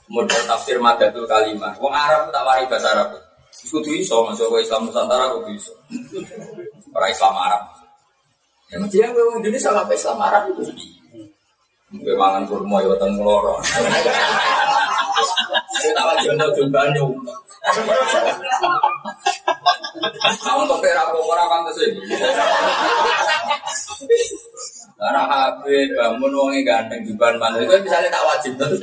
model 0.05 0.41
tafsir 0.45 0.77
madatul 0.77 1.25
kalimat, 1.25 1.73
wong 1.81 1.89
Arab 1.89 2.29
tak 2.29 2.45
wari 2.45 2.69
bahasa 2.69 2.93
Arab. 2.93 3.09
Kudu 3.63 3.91
iso 3.95 4.27
masuk 4.27 4.51
ke 4.51 4.67
Islam 4.67 4.91
Nusantara 4.91 5.31
kudu 5.39 5.55
iso. 5.55 5.71
Para 6.91 7.07
Islam 7.07 7.33
Arab. 7.39 7.63
Ya 8.67 8.77
mesti 8.81 8.97
yang 8.99 9.15
gue 9.15 9.39
Indonesia 9.39 9.71
apa 9.71 9.93
Islam 9.95 10.19
Arab 10.19 10.51
itu 10.51 10.61
sedih. 10.67 10.91
Gue 11.95 12.15
mangan 12.19 12.43
kurma 12.49 12.83
ya 12.83 12.91
weteng 12.91 13.15
loro. 13.23 13.55
Saya 15.79 16.01
wajib 16.03 16.35
untuk 16.35 16.51
jumbanyu. 16.59 17.05
Kamu 20.43 20.61
untuk 20.67 20.79
perak 20.83 21.09
orang 21.13 21.49
kan 21.49 21.73
sih. 21.77 21.89
Karena 24.95 25.21
HP 25.27 25.91
bangun 25.93 26.31
uangnya 26.31 26.61
ganteng 26.63 27.03
jumban 27.03 27.35
mana 27.35 27.59
itu 27.59 27.75
misalnya 27.83 28.09
tak 28.09 28.23
wajib 28.23 28.53
terus. 28.55 28.79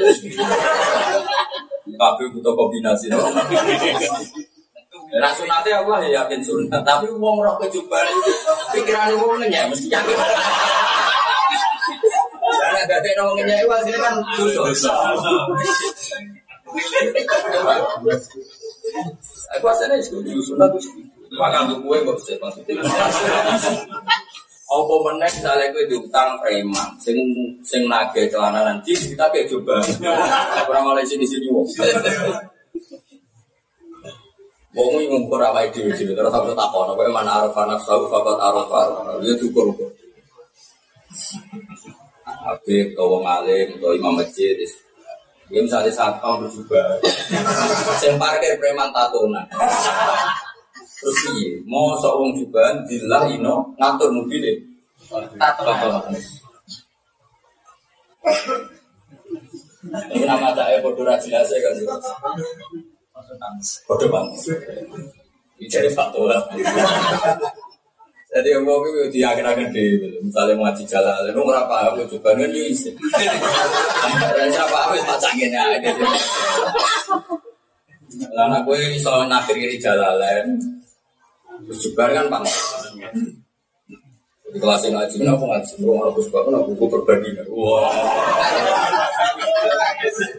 HP 1.88 2.18
butuh 2.36 2.52
kombinasi. 2.54 3.08
Nah 5.12 5.28
sunatnya 5.36 5.84
Allah 5.84 5.98
ya 6.08 6.24
yakin 6.24 6.40
sunat, 6.40 6.80
tapi 6.88 7.04
uang 7.12 7.36
roh 7.44 7.56
kejuban 7.60 8.00
itu 8.08 8.32
pikiran 8.72 9.12
uang 9.20 9.44
ya 9.52 9.68
mesti 9.68 9.92
yakin. 9.92 10.16
Karena 12.42 12.80
gak 12.88 12.98
ada 13.04 13.10
ngomongnya 13.20 13.56
itu 13.60 13.68
hasilnya 13.68 14.00
kan 14.00 14.14
dosa. 14.40 14.92
Aku 19.60 19.66
asalnya 19.68 20.00
setuju 20.00 20.40
sunat 20.40 20.72
itu. 20.80 20.88
Makan 21.32 21.72
tuh 21.72 21.78
kue 21.84 21.96
kok 22.04 22.16
sih 22.20 22.36
maksudnya. 22.40 22.80
Apa 24.72 24.94
meneh 25.04 25.28
misalnya 25.28 25.68
kue 25.76 25.84
diutang 25.88 26.40
preman, 26.40 26.88
sing 26.96 27.16
sing 27.60 27.84
nage 27.88 28.28
celana 28.32 28.64
nanti 28.64 28.96
kita 28.96 29.28
kayak 29.28 29.48
coba. 29.52 29.80
Kurang 30.64 30.88
malah 30.88 31.04
sini 31.04 31.28
sini 31.28 31.52
wong. 31.52 31.68
Wong 34.72 34.88
iki 34.96 35.06
ngumpul 35.12 35.36
apa 35.36 35.68
dhewe 35.68 35.92
dhewe 35.92 36.16
terus 36.16 36.32
aku 36.32 36.56
takon 36.56 36.88
apa 36.88 37.04
mana 37.12 37.44
araf 37.44 37.56
nafsu 37.68 38.08
faqat 38.08 38.40
araf 38.40 38.72
ya 39.20 39.36
cukup. 39.36 39.76
Habib, 42.22 42.96
atau 42.96 43.06
wong 43.06 43.22
alim, 43.22 43.78
atau 43.78 43.94
imam 43.94 44.18
masjid, 44.18 44.56
ya 45.52 45.60
misalnya 45.62 45.92
tahun 46.18 46.48
berubah, 46.48 46.98
saya 48.00 48.18
parkir 48.18 48.58
preman 48.58 48.90
tatonan. 48.90 49.46
Terus 50.98 51.18
iya, 51.36 51.60
mau 51.68 51.94
seorang 52.00 52.34
juga 52.34 52.82
dilah 52.88 53.30
ino 53.30 53.76
ngatur 53.78 54.10
mobil 54.10 54.42
tatonan. 55.38 56.18
Ini 60.16 60.24
nama 60.26 60.50
saya 60.56 60.82
bodoh 60.82 61.04
rajin 61.06 61.36
saya 61.46 61.58
kan 61.62 61.74
Banget. 63.38 64.36
Ini 65.58 65.66
jadi 65.70 65.90
fatwa. 65.94 66.36
Jadi 68.32 68.48
yang 68.48 68.64
mau 68.64 68.80
itu 68.88 69.12
di 69.12 69.20
akhir-akhir 69.20 69.68
di 69.76 70.00
misalnya 70.24 70.56
ngaji 70.56 70.88
jalan, 70.88 71.20
lalu 71.28 71.52
nggak 71.52 71.68
paham 71.68 71.92
itu 72.00 72.16
juga 72.16 72.32
kan 72.32 72.48
bisa. 72.48 72.88
Dan 74.32 74.48
siapa 74.48 74.78
harus 74.88 75.04
pacangin 75.04 75.52
ya. 75.52 75.68
Lalu 78.32 78.56
gue 78.64 78.96
soal 79.04 79.28
nakir 79.28 79.52
ini 79.60 79.76
jalan, 79.76 80.56
terus 81.68 81.78
juga 81.84 82.08
kan 82.08 82.32
bang. 82.32 82.44
Di 84.52 84.58
kelas 84.60 84.84
ngaji, 84.84 85.16
aku 85.24 85.44
ngaji, 85.48 85.72
aku 85.80 85.96
harus 85.96 86.28
bangun, 86.28 86.60
aku 86.60 86.76
buku 86.76 86.84
perbandingan. 86.92 87.48
Wah, 87.56 87.88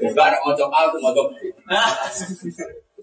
bukan 0.06 0.34
mau 0.46 0.54
coba 0.54 0.78
aku 0.86 0.96
mau 1.02 1.10
coba. 1.18 1.34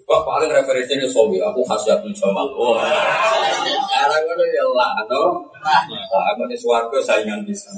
Wah 0.07 0.23
paling 0.27 0.51
referensinya 0.51 1.07
Sobi, 1.11 1.43
aku 1.43 1.67
khasiatul 1.67 2.15
jamal. 2.15 2.47
Wah, 2.55 2.83
karena 3.91 4.17
gue 4.23 4.47
ya 4.55 4.67
lah, 4.71 5.03
no. 5.11 5.51
Aku 6.35 6.47
nih 6.47 6.59
suarga 6.59 6.99
saingan 7.03 7.43
bisa. 7.43 7.71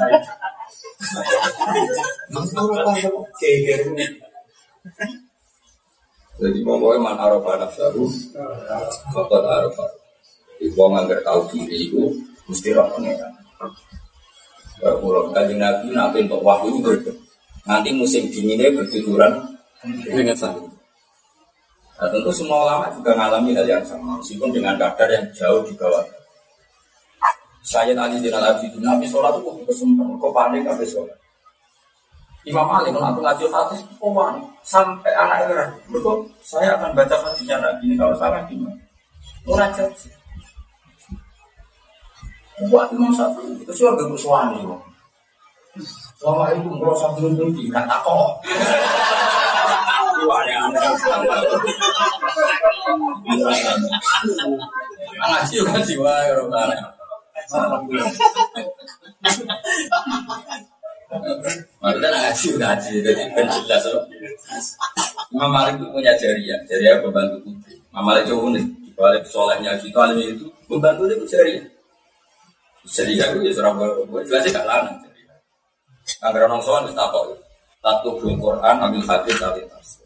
Jadi 6.37 6.59
pokoknya 6.65 7.01
man 7.01 7.17
arafah 7.17 7.55
nafsahu, 7.65 8.05
fakot 9.13 9.45
arafah. 9.45 9.89
Ibu 10.63 10.79
ngangger 10.79 11.21
tahu 11.27 11.41
diri 11.53 11.91
itu 11.91 12.13
mesti 12.51 12.69
roh 12.75 12.87
pengeran. 12.95 13.33
Kalau 14.83 15.31
kajian 15.31 15.63
nabi 15.63 15.95
nabi 15.95 16.19
untuk 16.27 16.43
wahyu 16.43 16.83
itu 16.83 17.13
nanti 17.63 17.95
musim 17.95 18.27
dinginnya 18.31 18.75
bertujuran 18.75 19.39
ingat 20.11 20.39
saya. 20.39 20.59
Nah, 22.03 22.11
tentu 22.11 22.35
semua 22.35 22.67
ulama 22.67 22.91
juga 22.91 23.15
mengalami 23.15 23.55
hal 23.55 23.63
yang 23.63 23.85
sama, 23.87 24.19
meskipun 24.19 24.51
dengan 24.51 24.75
kadar 24.75 25.07
yang 25.07 25.23
jauh 25.39 25.63
di 25.63 25.71
bawah. 25.79 26.03
Saya 27.63 27.95
tadi 27.95 28.19
di 28.19 28.27
Abidin, 28.27 28.83
Nabi 28.83 29.07
sholat 29.07 29.39
itu 29.39 29.47
kok 29.47 29.71
kesempatan, 29.71 30.19
kok 30.19 30.35
panik 30.35 30.67
habis 30.67 30.91
sholat. 30.91 31.15
Imam 32.43 32.67
Ali 32.67 32.91
kalau 32.91 33.07
aku 33.07 33.23
ngaji 33.23 33.47
hadis, 33.55 33.87
kok 33.87 34.11
panik 34.11 34.43
sampai 34.67 35.15
anak 35.15 35.47
era. 35.47 35.67
Betul, 35.87 36.27
saya 36.43 36.75
akan 36.75 36.91
baca 36.91 37.17
hadisnya 37.23 37.63
lagi 37.63 37.87
ini 37.87 37.95
kalau 37.95 38.19
salah 38.19 38.43
gimana? 38.51 38.75
Murajat 39.47 39.95
sih. 39.95 40.11
Buat 42.71 42.93
Imam 42.95 43.11
Syafi'i 43.15 43.63
itu 43.63 43.73
sih 43.73 43.87
agak 43.89 44.11
bersuani 44.13 44.63
kok. 44.63 44.81
Selama 46.21 46.53
itu 46.53 46.69
merasa 46.69 47.11
belum 47.17 47.33
belum 47.35 47.51
kata 47.73 47.97
kok. 48.05 48.31
Ngaji 55.23 55.57
kan 55.67 55.83
jiwa 55.83 56.13
ya 56.29 56.33
Maksudnya 61.83 62.09
ngaji 62.09 62.49
ngaji. 62.61 62.93
Jadi 63.03 63.23
kan 63.35 63.47
jelas 63.67 63.85
Imam 65.33 65.49
Malik 65.49 65.81
itu 65.81 65.87
punya 65.89 66.13
jariah, 66.21 66.61
jariah 66.69 67.01
pembantu 67.01 67.41
putri. 67.49 67.81
Imam 67.89 68.05
Malik 68.05 68.29
itu 68.29 68.37
unik, 68.37 68.65
dibalik 68.85 69.25
solehnya 69.25 69.73
alim 69.81 70.19
itu 70.21 70.47
pembantu 70.69 71.09
itu 71.09 71.25
jariah. 71.25 71.65
Jariah 72.83 73.31
itu 73.31 73.47
ya 73.47 73.53
serang 73.55 73.79
gue, 73.79 74.21
jelasnya 74.27 74.59
gak 74.59 74.67
lana 74.67 74.93
jariah. 74.99 75.39
Agar 76.27 76.51
orang 76.51 76.63
soal 76.63 76.83
bisa 76.87 76.99
tahu, 76.99 77.35
tahu 77.79 78.35
Quran, 78.39 78.75
ambil 78.83 79.03
hadis, 79.07 79.39
ambil 79.39 79.67
tafsir 79.71 80.03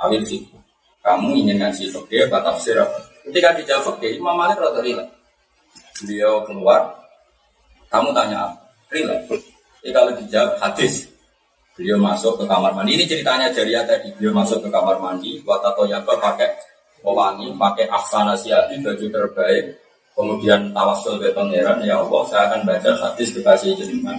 awil 0.00 0.22
fikih. 0.24 0.60
Kamu 1.00 1.38
ingin 1.38 1.62
ngaji 1.62 1.84
fikih 1.88 2.26
atau 2.28 2.40
tafsir 2.42 2.76
apa? 2.76 2.98
Ketika 3.26 3.54
dijawab 3.58 3.82
fikih, 3.94 4.18
Imam 4.18 4.34
Malik 4.34 4.58
rada 4.58 4.80
rilek. 4.82 5.08
Beliau 6.02 6.44
keluar, 6.44 6.92
kamu 7.88 8.10
tanya 8.12 8.50
apa? 8.50 8.56
Rilek. 8.92 9.20
Jadi 9.82 9.92
kalau 9.94 10.12
dijawab 10.18 10.52
hadis, 10.58 11.06
beliau 11.78 11.98
masuk 12.02 12.42
ke 12.42 12.44
kamar 12.46 12.74
mandi. 12.74 12.98
Ini 12.98 13.04
ceritanya 13.06 13.46
Jariah 13.54 13.86
tadi. 13.86 14.10
Beliau 14.18 14.34
masuk 14.34 14.66
ke 14.66 14.68
kamar 14.68 14.98
mandi, 14.98 15.38
buat 15.46 15.62
atau 15.62 15.86
yaba 15.86 16.18
pakai 16.18 16.50
pewangi, 17.00 17.54
pakai 17.54 17.86
aksana 17.86 18.34
siati, 18.34 18.82
baju 18.82 19.06
terbaik. 19.06 19.64
Kemudian 20.16 20.72
tawasul 20.72 21.20
ke 21.20 21.28
pangeran, 21.36 21.76
ya 21.84 22.00
Allah, 22.00 22.24
saya 22.24 22.48
akan 22.48 22.64
baca 22.64 22.88
hadis 22.88 23.36
dikasih 23.36 23.76
jenengan. 23.76 24.16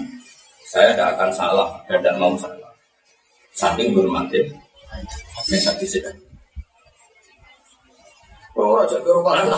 Saya 0.70 0.94
tidak 0.94 1.18
akan 1.18 1.30
salah 1.34 1.68
dan 1.90 1.98
tidak 2.06 2.22
mau 2.22 2.38
salah. 2.38 2.70
Saking 3.58 3.98
berhormatin 3.98 4.46
yang 5.50 5.64
sakit 5.66 5.88
sih. 5.90 6.02
Oh, 8.58 8.78
aja 8.82 8.98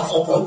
sopo. 0.07 0.43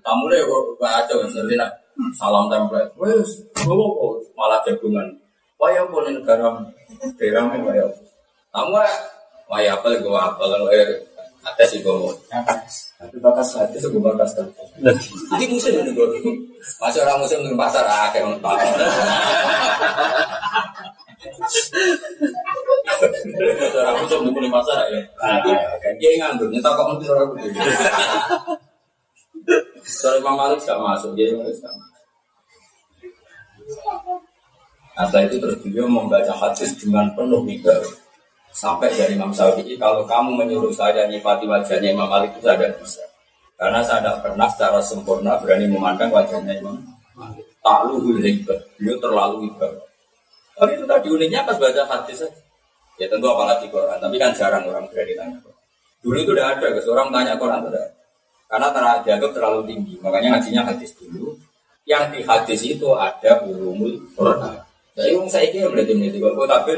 Kamu 0.00 0.24
deh 0.28 0.40
baca 0.76 1.12
ngerti 1.12 1.54
nak 1.56 1.72
salam 2.16 2.48
template. 2.52 2.92
Wes, 3.00 3.40
gowo 3.64 4.20
malah 4.36 4.60
jagungan. 4.64 5.08
Waya 5.60 5.84
pun 5.88 6.08
negara 6.08 6.48
derame 7.20 7.60
waya. 7.64 7.84
Kamu 8.52 8.76
waya 9.52 9.76
apa 9.76 9.88
gue 10.00 10.08
apa 10.16 10.44
eh 10.72 10.88
ada 11.40 11.64
sih 11.64 11.80
gue. 11.80 12.12
Tapi 13.00 13.16
bakas 13.20 13.56
hati 13.56 13.80
gue 13.80 14.02
bakas. 14.02 14.36
Ini 15.36 15.44
musim 15.48 15.72
ini 15.80 15.92
gue. 15.96 16.06
Masih 16.80 17.00
orang 17.04 17.20
musim 17.24 17.40
di 17.40 17.56
pasar 17.56 17.84
ah 17.88 18.12
kayak 18.12 18.36
Orang 23.80 23.96
aku 23.96 24.04
sama 24.08 24.28
di 24.28 24.50
pasar 24.52 24.76
ya. 24.92 25.00
Kan 25.16 25.94
dia 25.96 26.10
nganggur, 26.20 26.48
nyata 26.52 26.70
kok 26.76 26.86
mesti 26.96 27.08
orang 27.08 27.28
aku. 27.32 27.36
Soalnya 29.80 30.20
Imam 30.20 30.36
Malik 30.36 30.60
gak 30.62 30.76
masuk, 30.78 31.16
dia 31.16 31.32
Malik 31.32 31.56
gak 31.56 31.72
masuk. 31.72 31.88
Nah, 35.00 35.08
setelah 35.08 35.24
itu 35.24 35.36
terus 35.40 35.56
beliau 35.64 35.88
membaca 35.88 36.28
hadis 36.36 36.76
dengan 36.76 37.08
penuh 37.16 37.40
mikir 37.40 37.80
sampai 38.50 38.90
dari 38.92 39.14
Imam 39.14 39.30
Syafi'i 39.30 39.78
kalau 39.78 40.02
kamu 40.06 40.44
menyuruh 40.44 40.74
saya 40.74 41.06
nyifati 41.06 41.46
wajahnya 41.46 41.94
Imam 41.94 42.10
Malik 42.10 42.34
itu 42.36 42.46
tidak 42.46 42.76
bisa 42.82 43.02
karena 43.54 43.80
saya 43.84 44.02
tidak 44.02 44.24
pernah 44.24 44.48
secara 44.50 44.80
sempurna 44.82 45.38
berani 45.38 45.70
memandang 45.70 46.10
wajahnya 46.10 46.58
Imam 46.58 46.78
Malik 47.14 47.46
tak 47.60 47.86
luhul 47.86 48.18
beliau 48.18 48.96
terlalu 48.98 49.48
hebat 49.48 49.90
tapi 50.60 50.76
itu 50.76 50.84
tadi 50.84 51.08
uniknya 51.08 51.40
pas 51.48 51.56
baca 51.56 51.82
hadis 51.88 52.20
saja. 52.20 52.40
Ya 53.00 53.08
tentu 53.08 53.32
apalagi 53.32 53.64
Quran, 53.72 53.96
tapi 53.96 54.20
kan 54.20 54.36
jarang 54.36 54.68
orang 54.68 54.84
berani 54.92 55.16
tanya 55.16 55.36
Quran. 55.40 55.60
Dulu 56.04 56.16
itu 56.20 56.30
udah 56.36 56.46
ada, 56.52 56.68
seorang 56.84 57.08
tanya 57.08 57.32
Quran 57.40 57.64
tidak. 57.64 57.88
Karena 58.44 58.68
terlalu 58.68 58.98
dianggap 59.08 59.30
terlalu 59.32 59.60
tinggi, 59.64 59.94
makanya 60.04 60.36
ngajinya 60.36 60.62
hadis 60.68 60.92
dulu. 61.00 61.32
Yang 61.88 62.04
di 62.12 62.20
hadis 62.28 62.60
itu 62.76 62.88
ada 62.92 63.40
ulumul 63.48 64.04
Quran. 64.12 64.60
Jadi 64.92 65.16
saya 65.32 65.48
kira 65.48 65.72
berarti 65.72 65.96
meniti, 65.96 66.20
kalau 66.20 66.44
tapi 66.44 66.76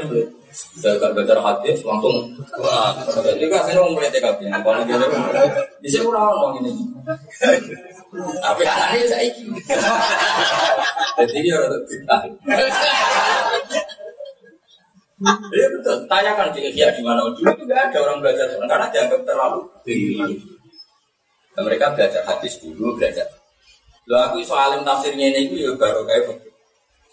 gak 0.79 1.11
baca 1.17 1.33
hadis 1.41 1.81
langsung 1.81 2.29
wah 2.61 2.93
jadi 3.25 3.45
kan 3.49 3.61
saya 3.65 3.81
mau 3.81 3.97
mulai 3.97 4.13
TKP. 4.13 4.45
Lagi 4.53 4.91
ada 4.93 5.07
di 5.81 5.87
sini 5.89 6.05
orang 6.05 6.61
ini. 6.61 6.71
Tapi 8.13 8.61
anaknya 8.61 9.05
saya 9.09 9.27
kira 9.33 9.93
jadi 11.17 11.37
dia 11.41 11.55
orang 11.57 11.83
kita 11.89 12.17
Iya 15.23 15.67
betul, 15.71 15.97
tanyakan 16.11 16.51
di 16.51 16.67
Kia 16.75 16.91
di 16.91 16.99
mana 16.99 17.23
dulu 17.31 17.47
itu 17.47 17.63
gak 17.63 17.89
ada 17.89 17.97
orang 18.03 18.19
belajar 18.19 18.45
karena 18.59 18.85
dianggap 18.91 19.21
terlalu 19.23 19.59
mereka 21.63 21.93
belajar 21.95 22.21
hadis 22.27 22.59
dulu, 22.59 22.97
belajar. 22.97 23.23
Lo 24.09 24.19
aku 24.19 24.43
soalin 24.43 24.83
tafsirnya 24.83 25.31
ini 25.31 25.63
baru 25.79 26.03
kayak 26.03 26.43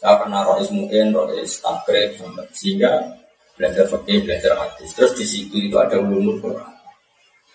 saya 0.01 0.17
pernah 0.17 0.43
rois 0.43 0.67
mungkin 0.73 1.13
rois 1.13 1.61
takrib 1.61 2.17
sehingga 2.57 3.20
belajar 3.61 3.85
fikih, 3.85 4.25
belajar 4.25 4.57
hadis. 4.57 4.97
Terus 4.97 5.13
di 5.13 5.27
situ 5.29 5.57
itu 5.61 5.77
ada 5.77 6.01
ulumul 6.01 6.41
Quran. 6.41 6.73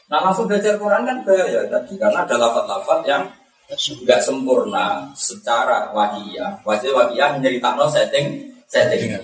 Nah 0.05 0.21
langsung 0.21 0.45
belajar 0.45 0.77
Quran 0.77 1.01
kan 1.01 1.17
bahaya 1.25 1.65
tadi 1.65 1.97
karena 1.97 2.21
ada 2.21 2.37
lafat-lafat 2.37 2.99
yang 3.09 3.25
nggak 3.65 4.21
sempurna 4.21 5.09
secara 5.17 5.89
wajiyah. 5.89 6.61
Wajib 6.61 6.93
wajiyah 6.93 7.33
menceritakan 7.33 7.89
setting 7.89 8.37
setting. 8.69 9.17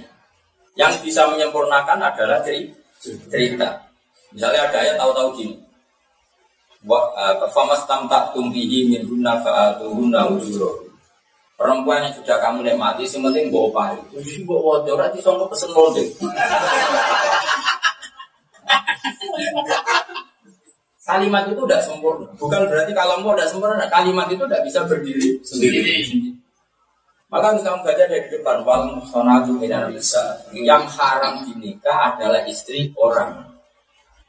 Yang 0.74 1.06
bisa 1.06 1.30
menyempurnakan 1.30 2.02
adalah 2.02 2.42
cerita. 2.42 3.70
Misalnya 4.34 4.66
ada 4.66 4.78
ayat 4.82 4.96
tahu-tahu 4.98 5.38
gini. 5.38 5.56
Wa 6.82 6.98
famas 7.54 7.86
tam 7.86 8.10
tak 8.10 8.34
tumbihi 8.34 8.90
min 8.90 9.06
hunna 9.06 9.38
fa'atuhunna 9.38 10.34
ujuro. 10.34 10.91
Perempuan 11.62 12.02
yang 12.02 12.16
sudah 12.18 12.42
kamu 12.42 12.66
nikmati, 12.66 13.06
sementing 13.06 13.54
bawa 13.54 13.70
upah. 13.70 13.88
Jadi 14.10 14.42
bawa 14.50 14.82
wajah, 14.82 14.98
nanti 14.98 15.22
sama 15.22 15.46
pesen 15.46 15.70
model. 15.78 16.10
Kalimat 21.06 21.46
itu 21.46 21.62
tidak 21.70 21.86
sempurna. 21.86 22.26
Bukan 22.42 22.62
berarti 22.66 22.92
kalau 22.98 23.22
mau 23.22 23.38
tidak 23.38 23.54
sempurna, 23.54 23.86
kalimat 23.94 24.26
itu 24.34 24.42
tidak 24.50 24.64
bisa 24.66 24.80
berdiri 24.90 25.30
sendiri. 25.46 25.82
Maka 27.30 27.54
harus 27.54 27.62
kamu 27.62 27.80
baca 27.86 28.04
dari 28.10 28.28
depan 28.34 28.58
wal 28.66 28.98
sonatu 29.06 29.54
bisa. 29.62 30.42
Yang 30.58 30.84
haram 30.98 31.46
dinikah 31.46 32.18
adalah 32.18 32.42
istri 32.50 32.90
orang. 32.98 33.38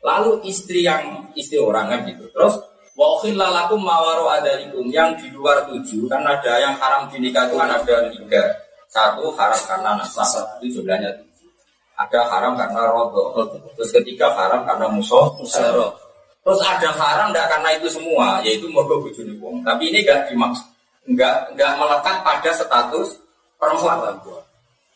Lalu 0.05 0.45
istri 0.45 0.85
yang 0.85 1.33
istri 1.33 1.57
orang 1.57 1.97
kan 1.97 2.01
gitu. 2.13 2.29
Terus 2.29 2.61
Wahil 3.03 3.35
lalakum 3.35 3.83
mawaro 3.83 4.31
adalikum 4.31 4.87
yang 4.87 5.11
di 5.19 5.27
luar 5.35 5.67
tujuh 5.67 6.07
kan 6.07 6.23
ada 6.23 6.63
yang 6.63 6.79
haram 6.79 7.11
dinikah 7.11 7.51
itu 7.51 7.59
kan 7.59 7.67
ada 7.67 7.97
tiga. 8.15 8.43
Satu 8.87 9.27
haram 9.35 9.59
karena 9.67 9.99
nasab 9.99 10.47
itu 10.63 10.79
jumlahnya 10.79 11.11
tujuh. 11.19 11.51
Ada 11.99 12.31
haram 12.31 12.55
karena 12.55 12.87
rodo. 12.95 13.35
Terus 13.75 13.91
ketiga 13.91 14.31
haram 14.39 14.63
karena 14.63 14.87
musuh 14.87 15.35
musaro. 15.35 15.99
Terus 16.47 16.63
ada 16.63 16.95
haram 16.95 17.35
tidak 17.35 17.47
karena 17.51 17.69
itu 17.75 17.87
semua, 17.91 18.39
yaitu 18.47 18.71
mogok 18.71 19.03
bujuni 19.07 19.35
wong. 19.43 19.63
Tapi 19.67 19.91
ini 19.91 20.03
enggak 20.03 20.31
dimaksud, 20.31 20.67
enggak 21.07 21.35
enggak 21.55 21.73
melekat 21.79 22.17
pada 22.23 22.51
status 22.55 23.19
perempuan. 23.59 23.99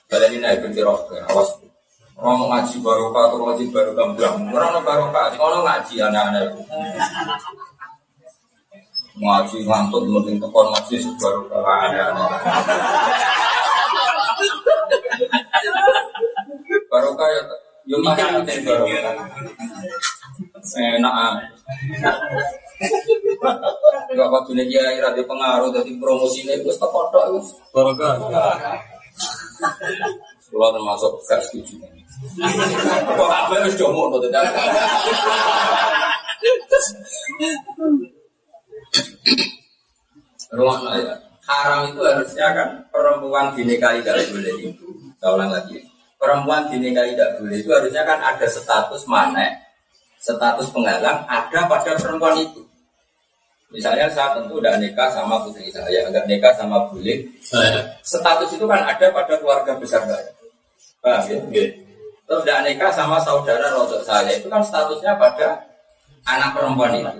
Kalian 0.06 0.30
ini 0.30 0.38
naik 0.42 0.62
binti 0.62 0.82
awas. 0.82 1.50
Orang 2.16 2.48
ngaji 2.48 2.80
barokah 2.80 3.28
atau 3.28 3.44
ngaji 3.44 3.64
barokah 3.68 4.04
bilang 4.16 4.48
orang 4.48 4.80
barokah, 4.80 5.36
orang 5.36 5.62
ngaji 5.68 5.94
anak-anak. 6.00 6.48
Ngaji 9.16 9.64
ngantut 9.64 10.04
mending 10.04 10.36
tekon 10.36 10.68
ngaji 10.76 10.96
barokah 11.16 11.64
anak-anak. 11.88 12.30
Barokah 16.92 17.28
ya, 17.32 17.42
yo 17.88 17.96
mikir 18.04 18.28
barokah. 18.60 19.16
Enak. 20.76 21.32
Enggak 24.12 24.28
waktu 24.28 24.50
ini 24.52 24.64
dia 24.68 24.84
ira 24.92 25.08
di 25.16 25.24
pengaruh 25.24 25.72
dari 25.72 25.96
promosi 25.96 26.44
ini 26.44 26.60
gue 26.60 26.76
tak 26.76 26.92
foto 26.92 27.18
itu. 27.32 27.40
Barokah. 27.72 28.20
Kalau 30.46 30.68
termasuk 30.76 31.12
gak 31.24 31.40
setuju. 31.40 31.80
Kok 33.16 33.28
apa 33.32 33.64
harus 33.64 33.76
jomo 33.80 34.12
tuh 34.12 34.28
tidak? 34.28 34.44
Ruang 40.54 40.80
ya. 41.00 41.14
Haram 41.46 41.86
itu 41.94 42.00
harusnya 42.02 42.46
kan 42.50 42.68
perempuan 42.90 43.54
dinikahi 43.54 44.02
tidak 44.02 44.26
boleh 44.34 44.54
itu. 44.66 44.88
Saya 45.22 45.30
ulang 45.38 45.50
lagi. 45.54 45.78
Perempuan 46.18 46.66
dinikahi 46.66 47.14
tidak 47.14 47.38
boleh 47.38 47.56
itu 47.60 47.70
harusnya 47.70 48.02
kan 48.02 48.18
ada 48.18 48.46
status 48.50 49.06
mana 49.06 49.66
status 50.26 50.74
penghalang 50.74 51.22
ada 51.30 51.60
pada 51.70 51.94
perempuan 51.94 52.34
itu. 52.42 52.66
Misalnya 53.70 54.06
saya 54.10 54.38
tentu 54.38 54.58
udah 54.62 54.78
nikah 54.78 55.10
sama 55.10 55.42
putri 55.42 55.70
saya, 55.70 56.06
enggak 56.06 56.26
nikah 56.30 56.54
sama 56.54 56.86
bule. 56.90 57.26
Status 58.02 58.50
itu 58.54 58.64
kan 58.66 58.82
ada 58.82 59.06
pada 59.10 59.34
keluarga 59.38 59.74
besar 59.74 60.02
saya. 60.06 60.30
Paham 61.02 61.22
ya? 61.26 61.38
Okay. 61.50 61.66
Terus 62.26 62.42
udah 62.42 62.58
nikah 62.62 62.90
sama 62.90 63.18
saudara 63.22 63.70
rodok 63.70 64.02
saya, 64.02 64.34
itu 64.34 64.50
kan 64.50 64.62
statusnya 64.62 65.14
pada 65.18 65.62
anak 66.26 66.54
perempuan 66.54 66.94
itu. 66.94 67.10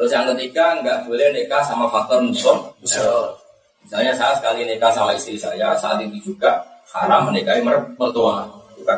Terus 0.00 0.16
yang 0.16 0.32
ketiga 0.32 0.80
enggak 0.80 1.04
boleh 1.04 1.28
nikah 1.36 1.60
sama 1.60 1.84
faktor 1.92 2.24
musuh. 2.24 2.56
Misalnya 3.84 4.16
saya 4.16 4.32
sekali 4.32 4.64
nikah 4.64 4.88
sama 4.88 5.12
istri 5.12 5.36
saya, 5.36 5.76
saat 5.76 6.00
itu 6.00 6.32
juga 6.32 6.56
haram 6.88 7.28
menikahi 7.28 7.60
mertua. 7.60 8.48
Bukan 8.80 8.96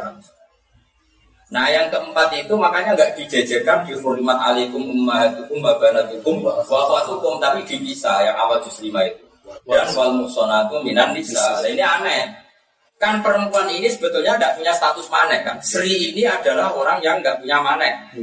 Nah 1.51 1.67
yang 1.69 1.91
keempat 1.91 2.31
itu 2.39 2.55
makanya 2.55 2.95
nggak 2.95 3.19
dijejerkan 3.19 3.83
di 3.83 3.99
hurmat 3.99 4.39
alikum 4.47 4.79
ummahatukum 4.79 5.59
wa 5.59 5.75
banatukum 5.77 6.39
wa 6.39 6.63
akhwatukum 6.63 7.43
tapi 7.43 7.67
dipisah 7.67 8.23
yang 8.23 8.39
awal 8.39 8.63
juz 8.63 8.79
lima 8.87 9.03
itu. 9.03 9.27
Dan 9.67 9.91
wal 9.99 10.23
musonatu 10.23 10.87
minan 10.87 11.19
nisa. 11.19 11.61
Ini 11.67 11.83
aneh. 11.83 12.31
Kan 13.03 13.27
perempuan 13.27 13.67
ini 13.75 13.91
sebetulnya 13.91 14.39
tidak 14.39 14.55
punya 14.55 14.71
status 14.71 15.11
manek 15.11 15.43
kan. 15.43 15.59
Sri 15.59 16.15
ini 16.15 16.23
adalah 16.23 16.71
orang 16.79 17.03
yang 17.03 17.19
nggak 17.19 17.43
punya 17.43 17.59
manek. 17.59 18.15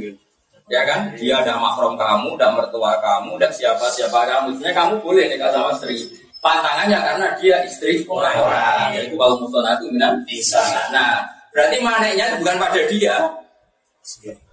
Ya 0.70 0.86
kan? 0.86 1.10
Dia 1.18 1.42
ada 1.42 1.58
mahram 1.58 1.98
kamu, 1.98 2.38
ada 2.38 2.54
mertua 2.54 2.94
kamu, 3.02 3.34
ada 3.42 3.50
siapa-siapa 3.50 4.22
kamu. 4.22 4.54
Sebenarnya 4.54 4.76
kamu 4.78 4.94
boleh 5.02 5.24
nikah 5.26 5.50
sama 5.50 5.74
Sri. 5.74 5.98
Pantangannya 6.38 6.98
karena 7.02 7.26
dia 7.42 7.56
istri 7.66 8.06
orang-orang. 8.06 8.94
Yaitu 8.94 9.18
wal 9.18 9.34
musonatu 9.42 9.90
minan 9.90 10.22
nisa. 10.24 10.62
Nah, 10.94 11.26
Berarti 11.50 11.76
maneknya 11.82 12.38
bukan 12.38 12.56
pada 12.62 12.80
dia. 12.86 13.16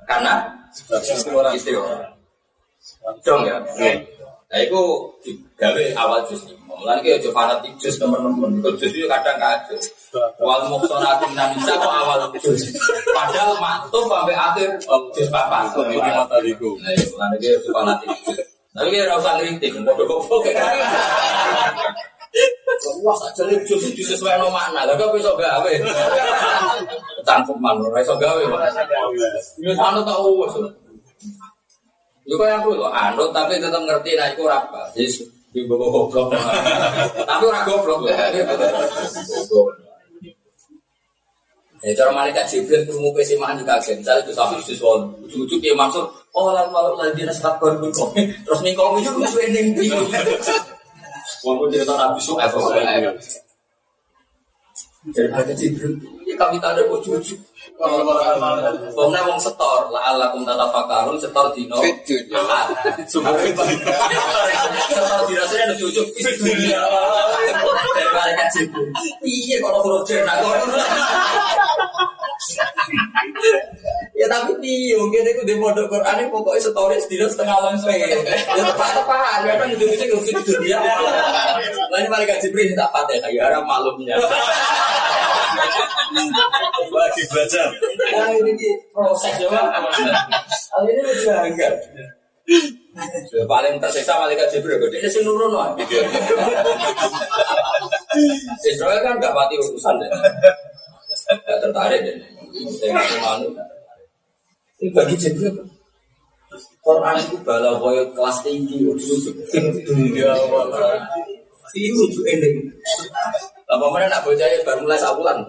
Karena 0.10 0.34
istri 0.74 1.32
orang. 1.34 1.54
Istri 1.54 1.76
orang. 1.78 2.12
Dong 3.22 3.42
ya. 3.46 3.58
Nah 4.48 4.60
itu 4.64 4.82
digawe 5.28 5.84
awal 6.00 6.24
jus 6.32 6.48
ini. 6.48 6.56
Mulai 6.68 7.02
ke 7.02 7.20
ojo 7.20 7.30
fanatik 7.36 7.74
jus 7.82 8.00
teman-teman. 8.00 8.64
Jus 8.80 8.94
itu 8.96 9.08
kadang 9.10 9.36
kacau. 9.42 9.76
Wal 10.40 10.62
muhsonatu 10.72 11.28
minan 11.34 11.52
nisa 11.52 11.76
kok 11.76 11.92
awal 11.92 12.32
jus. 12.40 12.72
Padahal 13.12 13.60
maktub 13.60 14.08
sampai 14.08 14.38
akhir 14.38 14.80
jus 15.12 15.28
papa. 15.28 15.68
Ini 15.76 16.00
mata 16.00 16.40
diku. 16.40 16.80
Nah 16.80 16.92
itu 16.96 17.12
mulai 17.12 17.36
ke 17.42 17.48
ojo 17.60 17.70
fanatik 17.76 18.10
jus. 18.24 18.40
Tapi 18.72 18.88
kita 18.94 19.06
rasa 19.10 19.36
ngeritik. 19.36 19.72
Bodoh-bodoh. 19.84 20.48
Wah, 23.02 23.16
saja 23.18 23.50
nih 23.50 23.58
justru 23.66 23.90
disesuaikan 23.98 24.42
no 24.42 24.54
mana, 24.54 24.86
lah 24.86 24.94
kau 24.94 25.10
besok 25.10 25.42
gawe. 25.42 25.72
Cangkem 27.28 27.58
mana, 27.58 27.90
besok 27.90 28.22
gawe. 28.22 28.42
Ini 29.58 29.74
anu 29.74 30.02
tahu. 30.06 30.46
Yo 32.28 32.36
kaya 32.36 32.60
aku 32.60 32.76
loh, 32.76 32.92
anut 32.92 33.32
tapi 33.32 33.56
tetap 33.56 33.80
ngerti 33.88 34.20
nah 34.20 34.28
itu 34.28 34.44
apa. 34.52 34.92
Jadi 34.92 35.32
di 35.56 35.64
bawah 35.64 36.12
goblok. 36.12 36.28
Tapi 37.24 37.44
ora 37.48 37.64
goblok. 37.64 38.04
Ya 41.88 41.94
cara 41.96 42.12
malaikat 42.12 42.44
Jibril 42.52 42.84
ketemu 42.84 43.16
ke 43.16 43.22
Simaan 43.24 43.56
juga 43.56 43.80
kaget. 43.80 44.04
Misalnya 44.04 44.22
itu 44.28 44.34
sampai 44.36 44.60
siswa 44.60 45.08
ujung-ujung 45.24 45.62
dia 45.64 45.72
masuk. 45.72 46.04
Oh 46.36 46.52
lalu 46.52 46.70
malu 46.74 47.00
lagi 47.00 47.24
nasihat 47.24 47.56
baru 47.64 47.90
Terus 47.90 48.60
mingkong 48.62 49.00
itu 49.00 49.10
terus 49.10 49.36
ending 49.42 49.74
Wong 51.46 51.70
cerita 51.72 51.94
Nabi 51.96 52.20
Suhaib 52.20 52.52
Jadi 55.08 55.28
mereka 55.32 55.54
Jibril, 55.56 55.96
ya 56.28 56.36
kami 56.36 56.60
tak 56.60 56.76
ada 56.76 56.84
Pokoknya 57.78 59.22
wong 59.30 59.38
setor, 59.38 59.94
lah 59.94 60.10
Allah 60.10 60.34
kum 60.34 60.42
tata 60.42 60.66
fakarun 60.74 61.14
setor 61.22 61.54
dino. 61.54 61.78
Setor. 61.78 62.34
Dari 67.94 68.10
mereka 68.10 68.44
Jibril. 68.50 68.90
Iya 69.22 69.58
kalau 69.62 69.80
huruf 69.86 70.02
cerna. 70.10 70.34
Ya 74.18 74.26
tapi 74.30 74.58
di 74.62 74.94
mungkin 74.98 75.26
aku 75.26 75.44
di 75.46 75.56
pondok 75.58 75.90
Quran 75.90 76.16
ini 76.22 76.30
pokoknya 76.30 76.70
stories 76.70 77.06
di 77.10 77.18
setengah 77.22 77.58
langsung 77.62 77.90
ya 77.94 78.18
tepat-tepat 78.46 79.40
ya 79.46 79.54
kan 79.58 79.68
ujung-ujung 79.74 80.10
ke 80.10 80.18
situ 80.26 80.54
dia 80.62 80.82
lah 80.82 81.98
ini 82.02 82.10
mereka 82.10 82.38
Jibril 82.42 82.74
tak 82.78 82.90
patah 82.94 83.18
kayak 83.22 83.50
arah 83.50 83.62
malumnya. 83.66 84.18
Lagi 86.88 87.24
belajar. 87.30 87.68
Nah 88.16 88.30
ini 88.34 88.54
proses 88.94 89.34
ya 89.38 89.50
ini 90.86 91.02
udah 91.02 91.42
enggak 91.50 91.74
paling 93.48 93.76
tersiksa 93.78 94.16
malaikat 94.16 94.48
Jibril 94.56 94.80
gede 94.80 95.04
ini 95.04 95.10
sinurun 95.12 95.52
lah 95.52 95.76
Israel 98.64 99.00
kan 99.04 99.20
gak 99.20 99.36
mati 99.36 99.60
urusan 99.60 99.96
deh 100.00 100.10
gak 101.28 101.60
tertarik 101.60 102.00
deh 102.04 102.18
ini 104.78 104.94
bagi 104.94 105.18
Jibril. 105.18 105.58
Quran 106.86 107.18
itu 107.20 107.36
bala 107.44 107.76
boy 107.82 107.98
kelas 108.14 108.38
tinggi, 108.46 108.86
dunia 109.84 110.32
wala. 110.48 111.02
Ini 111.76 111.92
ujuk 111.92 112.24
ini. 112.30 112.62
Lama 113.68 113.92
mana 113.92 114.08
nak 114.08 114.24
bocah 114.24 114.48
ya 114.48 114.64
baru 114.64 114.88
mulai 114.88 115.02
sabulan. 115.02 115.44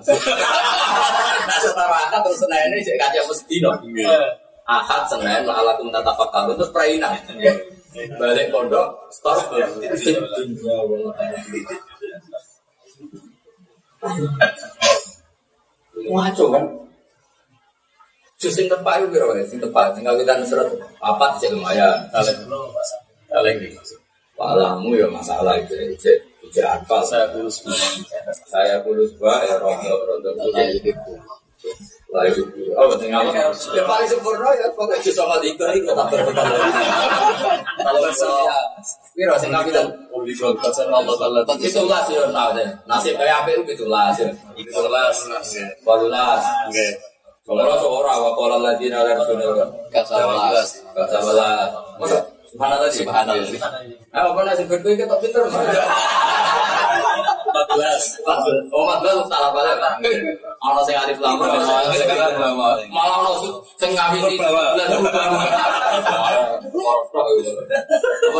Nah 1.48 1.56
setara 1.64 1.96
angkat 2.04 2.28
terus 2.28 2.44
senai 2.44 2.68
ini 2.68 2.84
jadi 2.84 3.00
kaca 3.00 3.24
mesti 3.24 3.56
dong. 3.56 3.80
Ahad 4.68 5.08
Senin 5.08 5.48
la'alakum 5.48 5.88
tatafakkarun 5.88 6.60
terus 6.60 6.68
perainan. 6.76 7.16
Balik 8.20 8.52
pondok, 8.52 9.08
start 9.08 9.48
Ngaco 16.06 16.44
kan? 16.54 16.64
Justru 18.38 18.70
tepat 18.70 19.02
itu 19.02 19.06
kira 19.18 19.34
sing 19.50 19.58
tepat. 19.58 19.98
Tinggal 19.98 20.14
kita 20.14 20.38
nusrat 20.38 20.70
apa 21.02 21.26
sih 21.42 21.50
lumayan. 21.50 22.06
Ini. 23.34 23.74
Palamu 24.38 24.94
ya 24.94 25.10
masalah 25.10 25.58
itu. 25.58 25.74
Itu 25.74 26.12
itu 26.46 26.60
apa? 26.62 27.02
Saya 27.02 27.34
kulus 27.34 27.66
Saya 28.46 28.78
kulus 28.86 29.10
ba 29.18 29.42
ya 29.42 29.58
rondo 29.58 29.94
rondo. 30.06 30.30
Lagi 30.54 30.78
oh 32.08 32.88
ya 33.76 33.84
paling 33.84 34.08
sempurna 34.08 34.48
ya 34.56 34.64
pokoknya 34.72 34.96
justru 35.04 35.20
sama 35.20 35.36
tiga 35.44 35.76
itu 35.76 35.92
tak 35.92 36.08
berkembang. 36.08 36.48
Kalau 37.84 38.00
bisa, 38.08 38.30
kira 39.12 39.36
sing 39.36 39.52
nah 42.32 42.48
deh. 42.56 42.64
Nasib 42.88 43.12
kayak 43.20 43.44
apa 43.44 43.48
itu. 43.52 43.84
Kalau 47.44 47.76
seorang. 47.76 49.68
Masa? 52.00 52.18
Subhanallah 52.48 52.88
subhanallah. 52.88 53.44
Ah, 54.16 54.32
apa 54.32 54.40
nasi 54.48 54.64
berkuih 54.64 54.96
kita 54.96 55.16
pinter. 55.20 55.44
14. 57.66 58.70
Oh, 58.70 58.86
14 58.86 59.26
salah 59.26 59.50
balik. 59.50 59.82
Ono 60.58 60.82
sing 60.86 60.96
alif 60.98 61.18
lam 61.18 61.38
malah 62.92 63.16
ono 63.22 63.32
sing 63.78 63.94
ngawiti. 63.94 64.38
Apa 64.38 64.74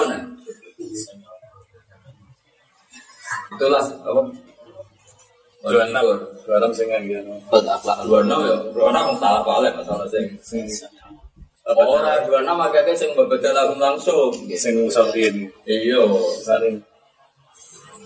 nih? 0.07 0.21
Itulah 3.59 3.83
apa? 3.83 4.23
Dua 5.59 5.91
enam, 5.91 6.07
dua 6.47 6.63
enam 6.63 6.71
sing 6.71 6.87
nggak 6.87 7.19
Dua 8.07 8.23
enam 8.23 8.39
ya, 8.47 8.55
dua 8.71 8.95
enam 8.95 9.19
salah 9.19 9.43
balik 9.43 9.75
masalah 9.75 10.07
sing. 10.07 10.39
Orang 11.69 12.25
dua 12.25 12.41
enam 12.41 12.65
agaknya 12.65 12.97
sing 12.97 13.13
berbeda 13.13 13.53
langsung. 13.77 14.33
Sing 14.57 14.81
ngusahin. 14.81 15.53
Iya, 15.69 16.01
saling 16.47 16.81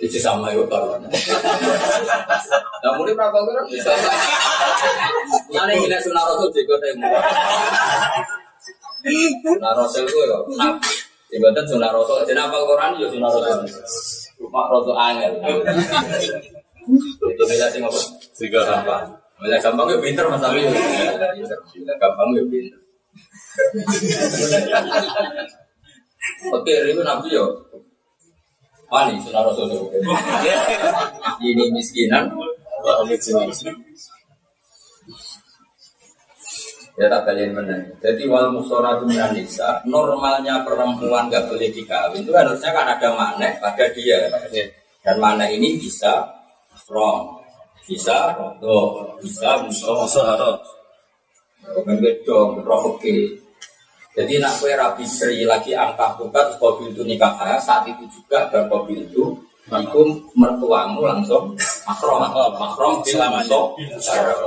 itu 0.02 0.18
sama 0.18 0.50
ya 0.50 0.66
kalau 0.66 0.98
nah 0.98 2.90
mulai 2.98 3.14
berapa 3.14 3.38
kan 3.38 3.64
bisa. 3.70 3.94
Mana 5.54 5.70
ini 5.78 5.94
sunnah 6.02 6.26
rasul 6.26 6.50
juga 6.50 6.74
temu 6.82 7.06
sunnah 9.46 9.72
rasul 9.78 10.02
itu 10.02 10.18
ya 10.26 10.38
nah 10.58 10.74
ibadah 11.30 11.62
sunnah 11.70 11.94
rasul. 11.94 12.18
Jadi 12.26 12.34
apa 12.34 12.56
Quran 12.66 12.98
ya 12.98 13.06
sunnah 13.14 13.30
rasul. 13.30 13.62
Rumah 14.42 14.64
rasul 14.74 14.96
angel. 14.98 15.32
Itu 17.22 17.42
beda 17.46 17.70
sih 17.70 17.78
apa? 17.78 18.00
Tiga 18.34 18.58
gampang 18.66 19.06
Mulai 19.38 19.62
gampang 19.62 19.86
ya 19.86 19.98
pinter 20.02 20.26
mas 20.26 20.42
Ali. 20.42 20.66
Gampang 21.86 22.28
ya 22.34 22.42
pinter. 22.50 22.78
Oke, 26.50 26.74
itu 26.90 27.02
nabi 27.06 27.34
yo 27.34 27.46
Wani 28.92 29.16
sunnah 29.24 29.40
Rasul 29.40 29.72
Ini 31.40 31.64
miskinan. 31.72 32.28
Ya 37.00 37.08
tak 37.08 37.24
kalian 37.24 37.56
menang. 37.56 37.88
Jadi 38.04 38.28
wal 38.28 38.52
musonatu 38.52 39.08
minan 39.08 39.32
nisa, 39.32 39.80
normalnya 39.88 40.60
perempuan 40.60 41.32
gak 41.32 41.48
boleh 41.48 41.72
dikawin 41.72 42.20
itu 42.20 42.36
harusnya 42.36 42.68
kan 42.68 42.84
ada 42.84 43.08
makna 43.16 43.48
pada 43.64 43.88
dia. 43.96 44.28
Dan 45.00 45.16
makna 45.16 45.48
ini 45.48 45.80
bisa 45.80 46.20
strong, 46.76 47.40
bisa 47.88 48.36
rodo, 48.36 49.16
bisa 49.24 49.56
musuh, 49.64 50.04
bukan 51.64 51.96
bedong, 51.96 52.60
provoke. 52.60 53.40
Jadi 54.12 54.36
nak 54.36 54.60
kue 54.60 54.76
Rabi 54.76 55.08
Sri 55.08 55.48
lagi 55.48 55.72
angka 55.72 56.20
buka 56.20 56.52
terus 56.52 56.60
mobil 56.60 56.92
itu 56.92 57.00
nikah 57.00 57.32
saat 57.56 57.88
itu 57.88 58.04
juga 58.12 58.44
dan 58.52 58.68
mobil 58.68 59.08
itu 59.08 59.32
itu 59.72 60.00
mertuamu 60.36 61.00
langsung 61.00 61.56
makrom. 61.88 62.20
Makrom. 62.60 63.00
Selamanya 63.08 63.72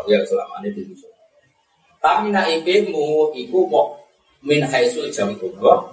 ya 0.06 0.22
selamanya 0.22 0.70
di 0.70 0.94
Tapi 1.98 2.30
nak 2.30 2.46
ibumu 2.54 3.34
ibu 3.34 3.66
mau 3.66 3.98
min 4.46 4.62
haisul 4.62 5.10
jam 5.10 5.34
kubah 5.42 5.90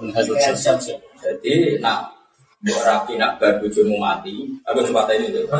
jadi 1.24 1.80
nak 1.80 2.11
Buat 2.62 2.82
rapi 2.86 3.18
nak 3.18 3.42
bar 3.42 3.58
bujumu 3.58 3.98
mati, 3.98 4.46
aku 4.62 4.86
sempat 4.86 5.10
ini 5.10 5.34
tuh. 5.34 5.50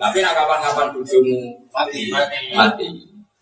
Tapi 0.00 0.18
nak 0.24 0.32
kapan-kapan 0.32 0.88
bujumu 0.96 1.52
mati, 1.68 2.08
mati. 2.56 2.88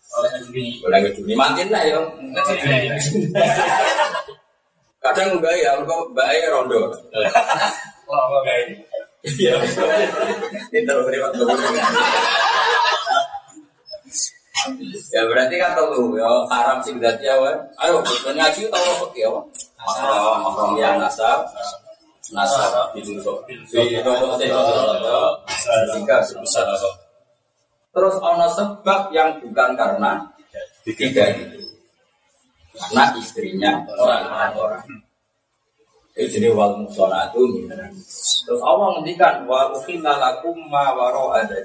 Oleh 0.09 0.29
ngeduni, 0.35 0.83
oleh 0.83 0.99
ngeduni 0.99 1.33
mantin 1.37 1.71
lah 1.71 1.79
ya. 1.85 2.03
Kadang 4.99 5.39
enggak 5.39 5.55
ya, 5.63 5.79
kok 5.79 6.11
bae 6.11 6.43
rondo. 6.51 6.91
Wah, 8.03 8.23
enggak 8.43 8.57
ini. 8.67 8.75
Iya, 9.39 9.55
pintar 10.75 10.99
beri 11.07 11.23
waktu. 11.23 11.39
Ya 15.09 15.21
berarti 15.23 15.55
kan 15.55 15.71
tahu 15.71 16.19
ya 16.19 16.27
haram 16.51 16.77
sih 16.83 16.91
berarti 16.99 17.23
ya 17.23 17.35
Ayo 17.79 18.03
betul 18.03 18.35
ngaji 18.35 18.61
tahu 18.67 18.85
apa 18.91 19.05
ya 19.15 19.27
apa? 19.31 19.41
Mahram 19.79 20.37
mahram 20.43 20.69
ya 20.75 20.89
nasab. 20.99 21.47
Nasab. 22.35 22.91
Di 22.91 23.01
dulu. 23.01 23.39
Di 23.47 24.03
dulu 24.03 24.35
tiga 25.95 26.17
sebesar 26.27 26.67
Terus 27.89 28.15
ono 28.21 28.47
sebab 28.53 29.01
yang 29.15 29.39
bukan 29.39 29.69
karena 29.79 30.27
tiga. 30.83 31.23
itu. 31.31 31.59
Karena 32.75 33.03
istrinya 33.17 33.71
orang 33.95 34.53
orang. 34.55 34.83
Itu 36.19 36.35
jadi 36.35 36.51
wal 36.51 36.83
musonatu 36.83 37.47
Terus 38.43 38.61
Allah 38.65 38.87
ngendikan 38.99 39.47
wa 39.47 39.71
ukhilla 39.71 40.19
lakum 40.19 40.57
ma 40.67 40.91
waro 40.91 41.31
ada 41.31 41.63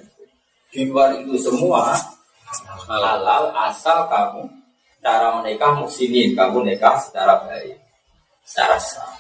di 0.71 0.91
luar 0.91 1.15
itu 1.19 1.39
semua 1.39 1.95
halal 2.63 3.51
asal 3.51 4.07
kamu 4.07 4.47
cara 5.05 5.37
menikah 5.37 5.77
muslimin 5.77 6.33
kamu 6.33 6.65
nikah 6.65 6.97
secara 6.97 7.45
baik. 7.45 7.77
Secara 8.45 8.77
sah. 8.81 9.13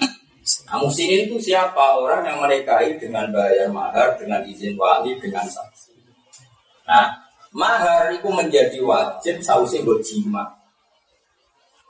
Nah 0.69 0.81
muslimin 0.81 1.29
itu 1.29 1.37
siapa? 1.41 2.01
Orang 2.01 2.25
yang 2.25 2.41
menikahi 2.41 2.97
dengan 3.01 3.29
bayar 3.33 3.69
mahar 3.73 4.17
dengan 4.17 4.45
izin 4.45 4.77
wali 4.77 5.17
dengan 5.21 5.45
saksi. 5.45 5.93
Nah 6.89 7.13
mahar 7.53 8.13
itu 8.13 8.29
menjadi 8.29 8.81
wajib 8.81 9.41
sausi 9.45 9.85
buat 9.85 10.01
jima. 10.05 10.45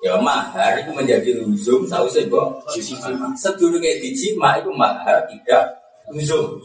Ya 0.03 0.20
mahar 0.20 0.78
itu 0.82 0.90
menjadi 0.90 1.42
luzum 1.42 1.86
sausi 1.86 2.26
buat 2.26 2.66
jima. 2.74 3.30
Sedulurnya 3.38 3.99
di 4.03 4.11
jima 4.14 4.59
itu 4.59 4.70
mahar 4.74 5.26
tidak 5.30 5.74
luzum. 6.11 6.59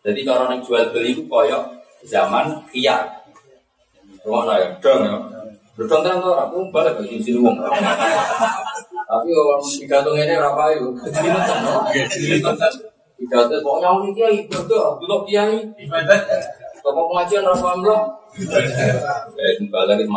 Jadi 0.00 0.24
kalau 0.24 0.48
orang 0.48 0.64
jual 0.64 0.92
beli 0.92 1.12
itu 1.12 1.24
koyok 1.28 1.76
zaman 2.08 2.64
kiat 2.72 3.19
Rumah 4.20 4.42
saya, 4.46 4.66
dong 4.80 5.00
ya. 5.06 5.16
Dong 5.80 6.02
kan 6.04 6.20
tuh 6.20 6.36
aku 6.36 6.68
balik 6.68 7.00
ke 7.00 7.20
sini 7.20 7.40
wong. 7.40 7.56
Tapi 9.10 9.28
orang 9.32 9.64
pidato 9.64 10.10
ini 10.14 10.34
berapa 10.36 10.62
itu? 10.76 10.88
Jadi 11.08 11.28
macam 12.40 12.70
Pidato 13.20 13.52
pokoknya 13.60 13.88
orang 13.92 14.16
kiai 14.16 14.38
betul, 14.48 14.96
dulu 14.96 15.28
kiai. 15.28 15.60
Toko 16.80 17.00
pengajian 17.12 17.44
berapa 17.44 17.76
belum? 17.84 18.02
Eh, 19.36 19.52
balik 19.68 20.00
itu. 20.00 20.08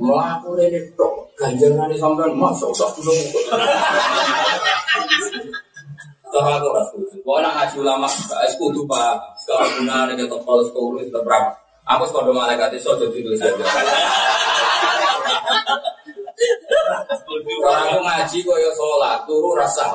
Mau 0.00 0.16
aku 0.16 0.56
ini 0.56 0.80
tok 0.96 1.12
ganjaran 1.36 1.84
ini 1.92 1.96
sampai 2.00 2.32
masuk 2.32 2.72
tak 2.72 2.88
belum. 2.96 3.18
Cara 6.34 6.58
aku 6.58 6.66
ora 6.66 6.82
setuju. 6.90 7.22
Kok 7.22 7.38
nak 7.46 7.52
ngaji 7.54 7.76
ulama 7.78 8.10
gak 8.10 8.42
kudu 8.58 8.82
Pak. 8.90 9.38
Sekarang 9.38 9.70
guna 9.78 10.10
nek 10.10 10.18
ketok 10.18 10.42
kalau 10.42 10.66
sekolah 10.66 10.98
itu 11.06 11.14
berapa? 11.14 11.54
Aku 11.94 12.02
sekolah 12.10 12.34
malaikat 12.34 12.74
itu 12.74 12.90
jadi 12.90 13.18
tulis 13.22 13.38
aja. 13.38 13.64
Orang 17.62 17.86
aku 17.86 18.02
ngaji 18.02 18.38
kok 18.42 18.58
ya 18.58 18.70
sholat, 18.74 19.18
turu 19.30 19.54
rasa. 19.54 19.94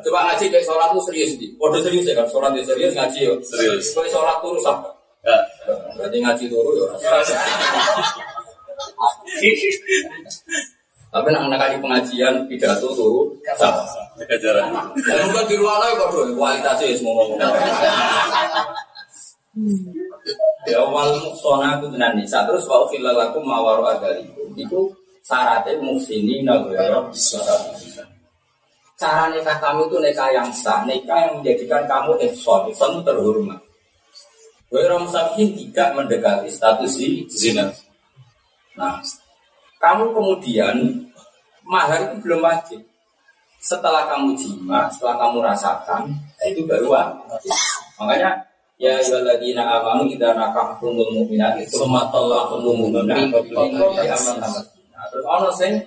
Coba 0.00 0.18
ngaji 0.32 0.44
kayak 0.48 0.64
sholat 0.64 0.88
tuh 0.96 1.04
serius 1.04 1.36
di. 1.36 1.52
Waduh 1.60 1.84
serius 1.84 2.08
ya 2.08 2.16
kan, 2.16 2.24
sholat 2.32 2.56
dia 2.56 2.64
serius 2.64 2.96
ngaji 2.96 3.20
yo. 3.28 3.36
Serius. 3.44 3.92
Kalau 3.92 4.08
sholat 4.08 4.36
turu 4.40 4.56
sah. 4.64 4.80
Berarti 6.00 6.16
ngaji 6.24 6.44
turu 6.48 6.72
ya 6.72 6.88
rasa. 7.04 7.36
Tapi 11.12 11.28
nak 11.36 11.52
nekani 11.52 11.76
pengajian 11.84 12.48
pidato 12.48 12.96
turu 12.96 13.28
sah. 13.60 13.76
Kejaran. 14.26 14.74
Ya 15.06 15.22
bukan 15.30 15.44
di 15.46 15.54
ruang 15.54 15.78
lain 15.78 15.94
kok 15.94 16.10
kualitasnya 16.34 16.96
semua 16.98 17.12
ngomong. 17.22 17.38
Ya 20.66 20.80
wal 20.84 21.10
muksona 21.22 21.78
itu 21.78 21.86
tenan 21.94 22.12
nisa 22.18 22.44
terus 22.46 22.66
wal 22.66 22.86
filalakum 22.90 23.42
mawaru 23.46 23.86
agalikum 23.86 24.50
itu 24.58 24.90
syaratnya 25.22 25.78
muksini 25.80 26.44
bisa 27.10 27.38
Cara 28.98 29.30
nikah 29.30 29.62
kamu 29.62 29.86
itu 29.86 29.96
nikah 30.02 30.26
yang 30.34 30.50
sah, 30.50 30.82
nikah 30.82 31.14
yang 31.22 31.38
menjadikan 31.38 31.86
kamu 31.86 32.18
ihsan, 32.18 32.66
ihsan 32.74 32.98
terhormat. 33.06 33.62
Wairam 34.74 35.06
sabihin 35.06 35.54
tidak 35.54 35.94
mendekati 35.94 36.50
status 36.50 36.98
di 36.98 37.22
Zina. 37.30 37.70
Nah, 38.74 38.98
kamu 39.78 40.10
kemudian 40.10 41.06
mahar 41.62 42.10
itu 42.10 42.26
belum 42.26 42.42
wajib. 42.42 42.82
Setelah 43.58 44.06
kamu 44.06 44.38
jima, 44.38 44.86
setelah 44.88 45.18
kamu 45.18 45.42
rasakan, 45.42 46.02
nah 46.14 46.46
itu 46.46 46.62
baru. 46.62 46.94
Makanya 47.98 48.30
ya 48.78 48.94
ayyuhalladzina 49.02 49.62
amanu 49.82 50.06
idza 50.06 50.30
nakahtumul 50.38 51.10
mu'minati 51.10 51.66
tsumma 51.66 52.06
talaqtumul 52.14 52.78
mu'minati 52.86 53.26
Nah, 54.98 55.06
terus 55.14 55.22
ono 55.30 55.46
sing 55.54 55.78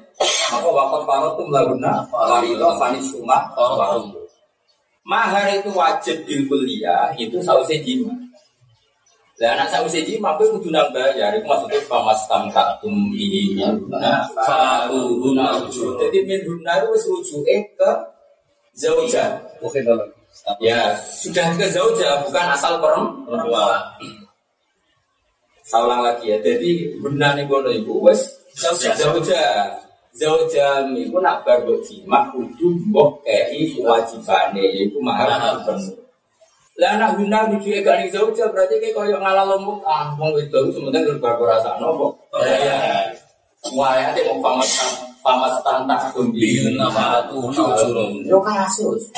apa 0.56 0.70
waktu 0.72 1.04
farotum 1.04 1.52
laguna 1.52 2.00
warito 2.08 2.72
fanis 2.80 3.12
suma 3.12 3.52
Mahar 5.04 5.52
itu 5.52 5.68
wajib 5.76 6.24
di 6.24 6.48
kuliah 6.48 7.12
itu 7.20 7.36
sausnya 7.44 7.84
jima. 7.84 8.16
Lah 9.42 9.58
anak 9.58 9.74
sausnya 9.74 10.06
jima 10.06 10.38
aku 10.38 10.62
kudu 10.62 10.70
nang 10.70 10.94
bayar. 10.94 11.34
Itu 11.34 11.50
maksudnya 11.50 11.82
famas 11.90 12.30
tamka 12.30 12.78
tumbi 12.78 13.58
nah 13.90 14.22
fatuhuna 14.38 15.66
ujur. 15.66 15.98
Jadi 15.98 16.30
min 16.30 16.46
huna 16.46 16.78
itu 16.78 16.94
wis 16.94 17.04
rujuke 17.10 17.56
ke 17.74 17.92
zauja. 18.78 19.42
Oke 19.66 19.82
dalam. 19.82 20.06
Ya, 20.62 20.94
sudah 21.10 21.58
ke 21.58 21.66
zauja 21.74 22.22
bukan 22.22 22.46
asal 22.54 22.78
perempuan. 22.78 23.82
Saya 25.66 25.90
ulang 25.90 26.06
lagi 26.06 26.30
ya. 26.30 26.38
Jadi 26.38 27.02
benar 27.02 27.34
nih 27.34 27.50
bono 27.50 27.74
ibu 27.74 27.98
wes 27.98 28.22
zauja. 28.54 29.42
Zauja 30.12 30.86
niku 30.92 31.18
nak 31.18 31.42
bar 31.42 31.66
mbok 31.66 31.82
jima 31.88 32.30
kudu 32.30 32.78
mbok 32.94 33.26
kei 33.26 33.74
kewajibane 33.74 34.60
yaiku 34.60 35.02
mahar 35.02 35.58
penuh. 35.66 35.98
Lah 36.80 36.96
nak 36.96 37.20
guna 37.20 37.52
rujuke 37.52 37.84
gak 37.84 38.00
ning 38.00 38.10
zauja 38.16 38.48
berarti 38.48 38.80
kayak 38.80 38.96
koyo 38.96 39.20
ngalah 39.20 39.44
lombok 39.44 39.84
ah 39.84 40.16
wong 40.16 40.32
wedok 40.32 40.72
sementing 40.72 41.04
kudu 41.04 41.20
bar 41.20 41.36
rasa 41.44 41.76
nopo. 41.84 42.16
Ya. 42.40 43.12
Wah, 43.76 44.00
ya 44.00 44.16
mau 44.32 44.40
pamas 44.40 44.72
pamas 45.20 45.60
tantang 45.62 46.16
tumbi 46.16 46.64
nama 46.80 47.28
tu 47.28 47.52
ujurun. 47.52 48.24
Yo 48.24 48.40
kasus. 48.40 49.12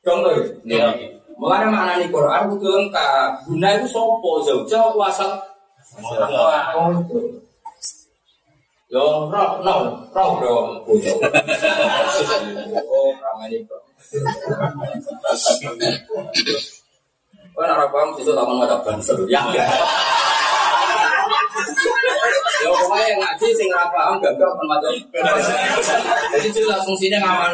Dong 0.00 0.24
lho. 0.24 0.48
Ya. 0.64 0.96
Mulane 1.36 1.68
maknane 1.68 2.08
Quran 2.08 2.48
kudu 2.56 2.72
lengkap. 2.72 3.52
Guna 3.52 3.68
itu 3.76 3.86
sopo 3.92 4.40
zauja 4.40 4.80
apa 4.80 5.04
asal 5.12 5.30
Oh, 5.94 6.90
itu. 6.90 7.38
Yo, 8.90 9.30
roh, 9.30 9.62
no, 9.62 9.74
roh, 10.10 10.82
bojo. 10.82 11.14
Oh, 12.94 13.10
ramai 13.18 13.58
bro. 13.62 13.78
Oh, 17.54 17.62
nak 17.62 17.86
paham 17.94 18.10
itu 18.18 18.34
taman 18.34 18.58
mata 18.58 18.74
banser. 18.82 19.14
Ya, 19.30 19.46
ya. 19.54 19.62
Yo, 22.66 22.74
pokoknya 22.74 23.14
yang 23.14 23.20
ngaji 23.22 23.46
sing 23.54 23.68
ora 23.70 23.86
paham 23.94 24.18
gak 24.18 24.34
gak 24.34 24.50
kan. 24.58 24.74
Jadi 26.34 26.48
jelas 26.50 26.82
fungsinya 26.82 27.22
ngaman. 27.22 27.52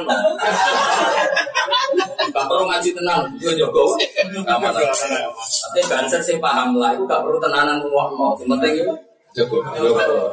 Gak 2.33 2.45
perlu 2.49 2.65
ngaji 2.65 2.89
tenang, 2.97 3.29
jogo. 3.45 3.93
Ngaman. 4.25 4.73
Tapi 4.73 5.81
banser 5.85 6.21
sing 6.25 6.41
paham 6.41 6.81
lah, 6.81 6.97
gak 7.05 7.21
perlu 7.21 7.37
tenanan 7.37 7.85
ruang 7.85 8.17
mau. 8.17 8.33
Yang 8.41 8.57
penting 8.57 8.73
itu 8.81 8.93
jogo. 9.37 9.61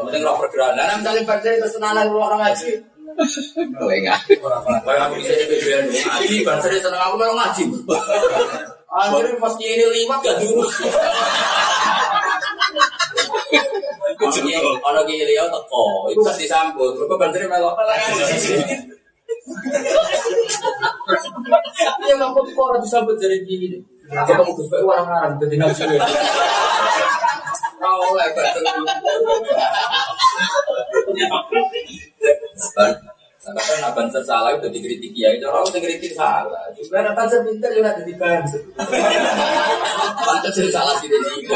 Penting 0.08 0.22
roh 0.24 0.40
pergerakan. 0.40 0.80
Nah, 0.80 0.96
misalnya 0.96 1.28
banser 1.28 1.60
itu 1.60 1.68
tenanan 1.76 2.08
ruang 2.08 2.40
ngaji. 2.40 2.72
Lengah. 3.84 4.20
Kayak 4.86 5.02
aku 5.12 5.14
bisa 5.20 5.34
ngaji, 5.92 6.36
banser 6.48 6.72
seneng 6.80 7.02
aku 7.04 7.16
mau 7.20 7.36
ngaji. 7.36 7.64
Akhirnya 8.88 9.36
pas 9.36 9.54
ini 9.60 9.84
liwat 9.84 10.20
gak 10.24 10.40
diurus. 10.40 10.72
Ono 14.88 15.02
ki 15.04 15.16
liya 15.28 15.44
teko, 15.52 16.08
iku 16.12 16.24
gak 16.24 16.40
disambut. 16.40 16.96
Mergo 16.96 17.16
banjir 17.20 17.44
melok. 17.52 17.76
Iya 22.08 22.14
nggak 22.16 22.32
kok 22.32 22.44
kok 22.56 22.64
ora 22.64 22.80
disambut 22.80 23.16
jadi 23.20 23.44
gini. 23.44 23.80
Ketemu 24.08 24.56
Gus 24.56 24.72
Pak 24.72 24.80
warang-warang 24.88 25.36
dadi 25.36 25.60
ngaji. 25.60 25.84
Ora 27.84 27.92
oleh 28.08 28.28
banjir. 28.32 28.64
Sampai 33.48 33.80
nak 33.80 33.96
banser 33.96 34.20
salah 34.28 34.52
itu 34.52 34.68
dikritik 34.68 35.16
ya, 35.16 35.32
itu 35.32 35.48
orang 35.48 35.64
yang 35.72 35.80
kritik 35.88 36.12
salah. 36.12 36.68
Juga 36.76 37.00
nak 37.00 37.16
banser 37.16 37.40
pinter 37.48 37.72
juga 37.72 37.96
jadi 37.96 38.14
banser. 38.20 38.60
Banser 40.20 40.52
sih 40.52 40.68
salah 40.68 41.00
sih 41.00 41.08
jadi. 41.08 41.48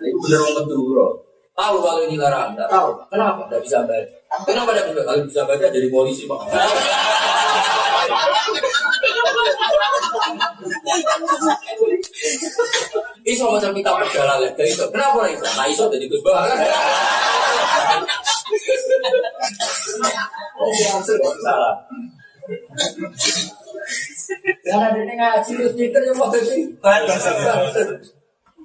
Ini 0.00 0.16
bener 0.16 0.40
orang 0.40 0.64
kedua. 0.64 1.12
Tahu 1.52 1.76
kalau 1.84 2.00
ini 2.08 2.16
larang, 2.16 2.56
tidak 2.56 2.72
tahu. 2.72 2.88
Kenapa? 3.12 3.44
Tidak 3.52 3.60
bisa 3.68 3.84
baca. 3.84 4.16
Kenapa 4.48 4.72
tidak 4.72 4.96
bisa? 4.96 5.02
Kalau 5.04 5.20
bisa 5.28 5.40
baca 5.44 5.66
jadi 5.68 5.88
polisi 5.92 6.24
pak. 6.24 6.40
Iso 13.28 13.44
macam 13.52 13.76
kita 13.76 13.90
perjalanan 13.92 14.56
iso. 14.56 14.88
Kenapa 14.88 15.28
iso? 15.28 15.44
Nah 15.52 15.68
iso 15.68 15.84
jadi 15.92 16.08
Gus 16.08 16.24
Karena 24.62 24.86
dia 24.94 25.14
ngaji 25.18 25.50
terus 25.58 25.74
pinter 25.74 26.00
ya 26.06 26.12
mau 26.14 26.30
jadi 26.30 26.70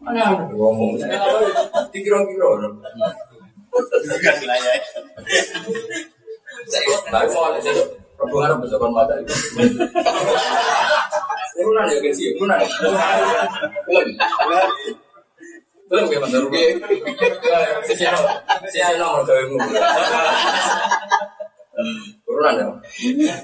Mana 0.06 0.38
ada 0.38 0.46
ngomong? 0.54 1.02
Dikira-kira. 1.90 2.46
Bukan 3.74 4.36
wilayah. 4.38 4.74
Tapi 7.10 7.28
mau 7.34 7.44
ada 7.50 7.60
sih. 7.60 7.74
Hubungan 8.16 8.56
apa 8.56 8.66
sama 8.72 8.88
mata 8.94 9.14
itu? 9.20 9.34
Ya 11.56 12.00
guys? 12.00 12.20
Belum 15.96 16.28
mana 16.28 16.38
rugi? 16.44 16.76
Sisi 17.88 18.04
nomor, 18.04 18.36
sisi 18.68 19.00
nomor 19.00 19.24
kawinmu. 19.24 19.64
Turunan 22.28 22.60
ya. 22.60 22.68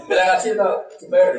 Bila 0.04 0.24
ngasih 0.28 0.60
tau, 0.60 0.84
dibayar. 1.00 1.32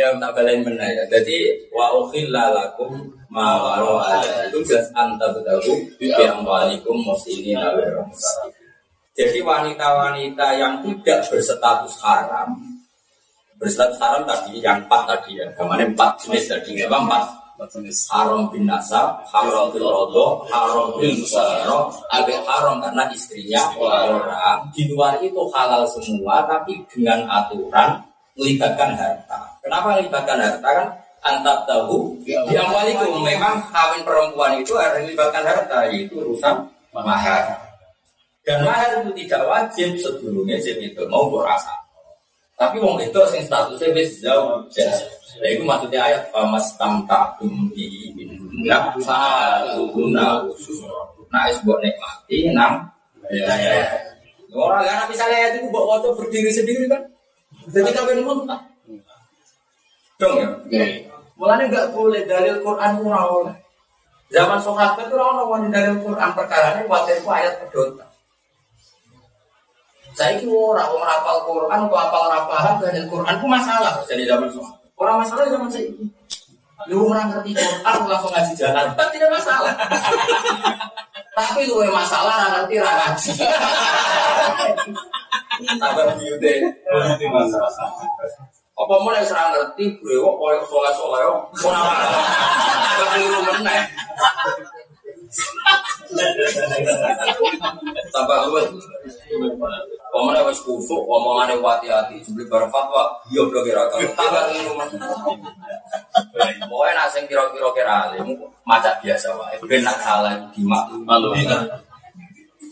Ya 0.00 0.08
tak 0.16 0.30
balain 0.32 0.64
benar 0.64 0.88
ya. 0.88 1.04
Jadi 1.04 1.68
wa 1.68 2.00
ukhilla 2.00 2.48
lakum 2.48 3.12
ma 3.28 3.60
waro 3.60 4.00
itu 4.48 4.64
jelas 4.64 4.88
anta 4.96 5.28
betahu 5.36 5.84
yang 6.00 6.40
walikum 6.40 6.96
awal 7.04 8.08
Jadi 9.12 9.38
wanita-wanita 9.44 10.46
yang 10.56 10.80
tidak 10.80 11.28
berstatus 11.28 12.00
haram 12.00 12.56
berstatus 13.60 14.00
haram 14.00 14.24
tadi 14.24 14.64
yang 14.64 14.80
empat 14.80 15.04
tadi 15.04 15.36
ya, 15.36 15.44
ke 15.52 15.60
mana 15.60 15.84
empat 15.84 16.16
jenis 16.24 16.48
tadi 16.48 16.80
ya, 16.80 16.88
empat 16.88 17.39
haram 18.08 18.48
bin 18.48 18.64
nasab, 18.64 19.20
haram 19.28 19.68
bil 19.68 19.84
rodo, 19.84 20.48
haram 20.48 20.96
bil 20.96 21.12
musayro, 21.12 21.92
agak 22.08 22.40
haram 22.48 22.80
karena 22.80 23.04
istrinya 23.12 23.68
orang. 23.76 24.64
Di 24.72 24.88
luar 24.88 25.20
itu 25.20 25.44
halal 25.52 25.84
semua, 25.84 26.48
tapi 26.48 26.80
dengan 26.88 27.28
aturan 27.28 28.00
melibatkan 28.40 28.96
harta. 28.96 29.38
Kenapa 29.60 30.00
melibatkan 30.00 30.38
harta 30.40 30.68
kan? 30.72 30.88
Antak 31.20 31.68
tahu 31.68 32.16
yang 32.24 32.72
walikum 32.72 33.20
memang 33.20 33.60
kawin 33.68 34.00
perempuan 34.08 34.56
itu 34.56 34.72
harus 34.80 35.04
melibatkan 35.04 35.44
harta, 35.44 35.84
yaitu 35.92 36.16
urusan 36.16 36.64
mahar. 36.96 37.60
Dan 38.40 38.64
mahar 38.64 39.04
itu 39.04 39.12
tidak 39.24 39.44
wajib 39.44 40.00
sebelumnya 40.00 40.56
jadi 40.56 40.88
itu 40.88 41.04
mau 41.12 41.28
berasa. 41.28 41.79
Tapi 42.60 42.76
wong 42.76 43.00
itu 43.00 43.16
sing 43.32 43.40
statusnya 43.48 43.88
wis 43.96 44.20
jauh. 44.20 44.60
Nah 45.40 45.48
itu 45.48 45.64
maksudnya 45.64 46.04
ayat 46.04 46.28
famas 46.28 46.76
tamta 46.76 47.32
kumbi 47.40 48.12
minna 48.12 48.92
khusus. 48.92 50.84
Nah 51.32 51.48
es 51.48 51.56
buat 51.64 51.80
nikmati 51.80 52.52
enam. 52.52 52.84
Ya 53.32 53.48
ya. 53.56 53.88
Orang 54.52 54.84
kan 54.84 55.08
misalnya 55.08 55.40
ayat 55.40 55.52
itu 55.56 55.72
buat 55.72 55.88
waktu 55.88 56.12
berdiri 56.20 56.52
sendiri 56.52 56.84
kan. 56.84 57.00
Jadi 57.72 57.96
kawin 57.96 58.28
muntah. 58.28 58.60
Dong 60.20 60.36
ya. 60.68 60.84
Mulanya 61.40 61.64
nggak 61.72 61.88
boleh 61.96 62.28
dalil 62.28 62.60
Quran 62.60 63.00
ora 63.00 63.24
oleh. 63.24 63.56
Zaman 64.28 64.60
sahabat 64.60 65.08
itu 65.08 65.16
orang 65.16 65.48
orang 65.48 65.72
dari 65.72 65.96
Quran 65.96 66.30
perkara 66.36 66.76
ini 66.76 66.84
itu 66.84 67.24
ayat 67.24 67.56
pedota. 67.64 68.09
Saya 70.14 70.36
itu 70.36 70.50
orang 70.50 70.90
orang 70.90 71.08
rapal 71.08 71.36
Quran, 71.46 71.78
atau 71.86 71.96
apal 71.96 72.24
rapahan 72.28 72.74
dari 72.82 73.00
Quran 73.06 73.34
itu 73.34 73.46
masalah 73.46 73.92
jadi 74.04 74.22
zaman 74.26 74.48
sahabat. 74.50 74.76
Orang 75.00 75.16
masalah 75.22 75.44
zaman 75.48 75.68
saya 75.70 75.86
ini. 75.88 76.06
Lu 76.88 77.12
orang 77.12 77.28
ngerti 77.30 77.56
Quran 77.56 78.08
langsung 78.08 78.32
ngaji 78.32 78.52
jalan, 78.56 78.86
kan 78.96 79.08
tidak 79.12 79.30
masalah. 79.30 79.72
Tapi 81.38 81.60
lu 81.68 81.84
masalah 81.88 82.34
ngerti 82.58 82.74
ngaji. 82.80 83.30
Tambah 85.60 86.04
biute. 86.16 86.52
Apa 88.80 88.94
mau 88.96 89.12
yang 89.12 89.28
serang 89.28 89.52
ngerti 89.52 89.92
brewok 90.00 90.34
koyo 90.40 90.60
soleh 90.64 90.92
soleh 90.96 91.20
mau 91.28 91.68
apa? 91.84 91.94
Keliru 92.96 93.38
meneh. 93.44 93.82
Tambah 98.10 98.38
lu. 98.50 98.58
Pemene 100.10 100.40
wis 100.50 100.60
kusuk, 100.66 101.06
omongane 101.06 101.54
hati-hati, 101.62 102.18
sebeli 102.18 102.50
bareng 102.50 102.66
fatwa, 102.66 103.14
iya 103.30 103.46
bro 103.46 103.62
kira 103.62 103.86
tambah 103.94 104.42
keliru 104.50 104.74
meneh. 104.74 105.06
Pokoknya 106.66 106.92
nak 106.98 107.08
sing 107.14 107.30
kira-kira 107.30 107.70
kira 107.70 108.10
alim, 108.10 108.34
macak 108.66 108.98
biasa 108.98 109.30
wae. 109.38 109.54
Ben 109.70 109.86
nak 109.86 110.02
salah 110.02 110.34
dimaklumi. 110.50 111.46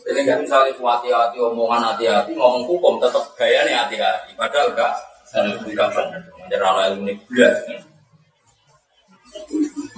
Ini 0.09 0.21
kan 0.27 0.43
misalnya 0.43 0.75
hati-hati, 0.75 1.37
omongan 1.39 1.95
hati-hati, 1.95 2.35
ngomong 2.35 2.67
hukum 2.67 2.99
tetap 2.99 3.23
gaya 3.39 3.63
nih 3.63 3.77
hati-hati. 3.77 4.35
Padahal 4.35 4.75
enggak, 4.75 4.99
enggak 5.63 5.89
benar. 5.95 6.23
Jadi 6.49 6.65
ilmu 6.65 7.07
ini 7.07 7.15
belas. 7.29 7.57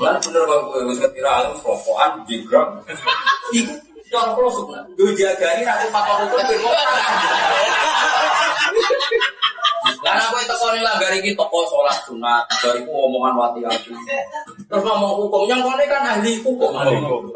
Mana 0.01 0.17
bener 0.17 0.43
kalau 0.49 0.73
gue 0.73 0.81
bisa 0.97 1.05
kira 1.13 1.29
alim, 1.29 1.53
rokokan, 1.61 2.25
jigram. 2.25 2.69
Jangan 4.09 4.33
prosuk, 4.33 4.73
nah. 4.73 4.81
Gue 4.97 5.13
jagani 5.13 5.61
nanti 5.61 5.87
faktor 5.93 6.25
hukum, 6.25 6.41
gue 6.41 6.57
Karena 10.01 10.23
aku 10.33 10.37
itu 10.41 10.55
kau 10.57 10.73
lah 10.81 10.97
dari 10.97 11.21
kita 11.21 11.37
toko 11.37 11.61
sholat 11.69 11.97
sunat, 12.09 12.45
dari 12.65 12.81
omongan 12.89 13.37
wati 13.37 13.61
aku. 13.69 13.93
Terus 14.65 14.83
ngomong 14.89 15.13
hukum, 15.21 15.45
yang 15.45 15.61
kau 15.61 15.77
kan 15.77 16.17
ahli 16.17 16.41
hukum. 16.41 16.73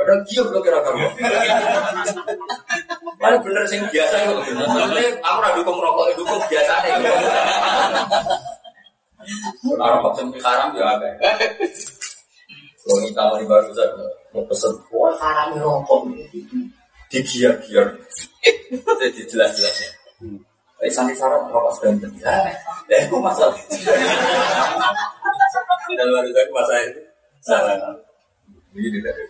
Padahal 0.01 0.21
dia 0.25 0.41
belum 0.41 0.63
kira-kira. 0.65 1.09
Paling 3.21 3.41
bener 3.45 3.65
sing 3.69 3.85
biasa 3.93 4.15
itu 4.25 4.33
bener. 4.49 4.67
aku 5.21 5.37
udah 5.45 5.53
dukung 5.61 5.79
rokok, 5.81 6.17
dukung 6.17 6.41
biasa 6.49 6.73
nih. 6.81 6.93
Kalau 9.69 9.93
rokok 10.01 10.13
sing 10.17 10.29
haram 10.41 10.69
ya 10.73 10.85
ada. 10.97 11.09
Kalau 12.85 13.01
kita 13.01 13.23
mau 13.25 13.41
di 13.41 13.49
baru 13.49 13.73
saja, 13.73 13.97
mau 14.37 14.45
pesen, 14.45 14.77
wah 14.93 15.17
haram 15.17 15.57
rokok. 15.57 16.05
Digiar-giar. 17.09 17.97
Jadi 19.01 19.21
jelas-jelasnya. 19.25 19.89
Eh, 20.85 20.93
santri 20.93 21.17
syarat 21.17 21.49
rokok 21.49 21.73
sebentar. 21.81 22.13
Ya, 22.21 23.01
itu 23.01 23.17
masalah. 23.17 23.57
Dan 25.97 26.09
baru 26.13 26.29
saya 26.29 26.45
masalah 26.53 26.83
itu 26.85 27.01
salah. 27.41 27.97
Begini 28.77 29.01
tadi. 29.01 29.25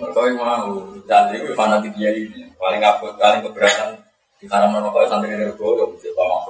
Mereka 0.00 0.20
mau 0.40 0.88
santri 1.04 1.36
itu 1.36 1.52
fanatik 1.52 1.92
dia 2.00 2.16
ini 2.16 2.48
paling 2.56 2.80
apa 2.80 3.12
paling 3.20 3.44
keberatan 3.44 4.00
di 4.40 4.48
merokok 4.48 5.04
santri 5.04 5.36
dari 5.36 5.52
gue 5.52 5.84
bisa 6.00 6.08
pak. 6.16 6.48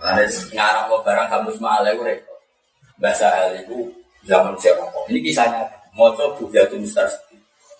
Ada 0.00 0.24
ngarang 0.56 0.86
mau 0.88 1.00
barang 1.04 1.28
kamus 1.28 1.58
malai 1.60 1.92
gue 1.92 2.16
bahasa 3.00 3.28
hal 3.28 3.52
itu 3.56 3.88
zaman 4.24 4.52
siapa 4.56 4.84
Ini 5.12 5.20
kisahnya 5.24 5.64
mau 5.96 6.12
coba 6.16 6.36
bujatun 6.40 6.84
stars 6.88 7.16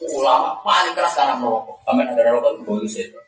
ulama 0.01 0.57
paling 0.65 0.97
keras 0.97 1.13
karena 1.13 1.37
merokok. 1.37 1.77
Kami 1.85 2.01
ada 2.09 2.33
rokok 2.33 2.57
itu 2.57 2.63
bonus 2.65 2.97
itu. 2.97 3.21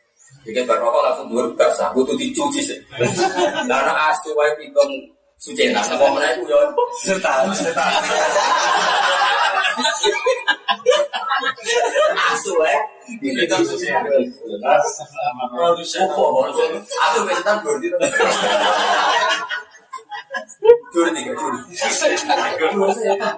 Jadi 0.43 0.65
berrokok 0.65 1.01
langsung 1.05 1.29
dua 1.29 1.45
basah, 1.53 1.93
butuh 1.93 2.17
dicuci 2.17 2.59
sih. 2.65 2.79
Karena 3.69 3.93
asu 4.09 4.33
wae 4.33 4.49
pitung 4.57 4.89
suci 5.37 5.69
nah, 5.69 5.85
apa 5.85 6.05
mana 6.09 6.33
itu 6.33 6.49
ya? 6.49 6.57
Setan, 7.03 7.51
setan. 7.53 7.91
Asu 12.33 12.51
wae 12.57 12.75
suci. 13.63 13.87
Produsen. 15.53 16.07
Asu 16.83 17.19
wae 17.27 17.33
setan 17.35 17.55
berarti. 17.63 17.87
Dua 20.93 21.09
tiga, 21.11 21.31
dua. 21.35 21.51
Dua 22.73 22.89
setan. 22.93 23.35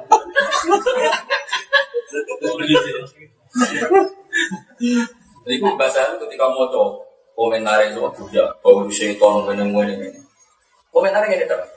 Jadi 5.46 5.56
bahasa 5.78 6.02
ketika 6.20 6.46
mau 6.50 6.66
coba 6.70 6.98
komentar 7.36 7.84
itu 7.86 8.02
juga 8.02 8.50
bau 8.64 8.88
seton 8.90 9.46
meneng 9.46 9.70
meneng 9.74 10.00
ini. 10.02 10.20
Komentarnya 10.94 11.36
ini 11.36 11.46
terus. 11.46 11.70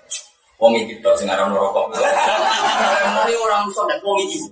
Wong 0.58 0.74
iki 0.74 0.98
tok 0.98 1.14
sing 1.14 1.30
aran 1.30 1.54
rokok. 1.54 1.94
Ini 1.94 3.34
orang 3.38 3.70
sok 3.70 3.86
nek 3.86 4.02
wong 4.02 4.18
iki. 4.26 4.42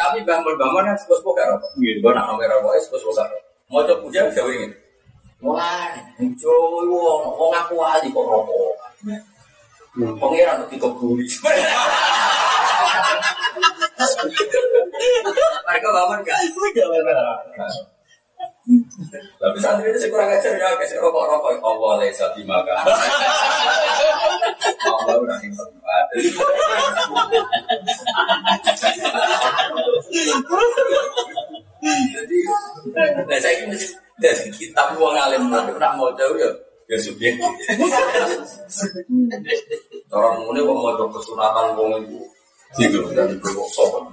Tapi 0.00 0.18
bambel-bambel 0.24 0.82
kan 0.86 0.96
sepos 0.96 1.20
poka 1.24 1.44
rokok. 1.44 1.70
Gue 1.76 2.12
nak 2.12 2.26
nomor 2.28 2.46
rokok 2.46 2.76
sepos 2.80 3.04
poka. 3.04 3.24
Mau 3.70 3.84
coba 3.86 4.02
puja 4.02 4.26
bisa 4.26 4.42
ingin. 4.48 4.72
Wah, 5.40 5.94
coba 6.18 6.78
wong 7.36 7.52
aku 7.54 7.74
ali 7.80 8.08
kok 8.12 8.24
rokok. 8.26 8.74
Pengiran 9.96 10.62
untuk 10.64 10.70
dikebuli. 10.76 11.26
Mereka 15.66 15.88
bangun 15.92 16.18
gak? 16.24 16.38
Tapi 19.40 19.58
santri 19.58 19.90
itu 19.90 20.06
kurang 20.12 20.30
ajar 20.30 20.54
ya, 20.54 20.78
kasih 20.78 21.02
rokok-rokok. 21.02 21.58
Allah 21.58 21.92
lesa 21.98 22.30
dimakan. 22.38 22.76
Allah 24.86 25.14
udah 25.18 25.38
tempat. 25.42 26.04
Jadi, 31.80 32.36
nah 33.24 33.38
saya 33.40 33.56
ini 33.64 33.76
dari 34.20 34.48
kitab 34.52 34.94
uang 35.00 35.16
alim 35.16 35.48
nanti 35.48 35.72
nak 35.80 35.96
mau 35.96 36.12
jauh 36.12 36.36
ya 36.36 36.50
ya 36.90 36.98
subjektif. 37.00 37.40
Orang 40.12 40.44
mulai 40.44 40.62
mau 40.62 40.76
mau 40.76 41.08
kesunatan 41.08 41.74
wong 41.78 42.04
itu, 42.04 42.20
gitu 42.76 43.00
dan 43.16 43.32
sopan. 43.72 44.12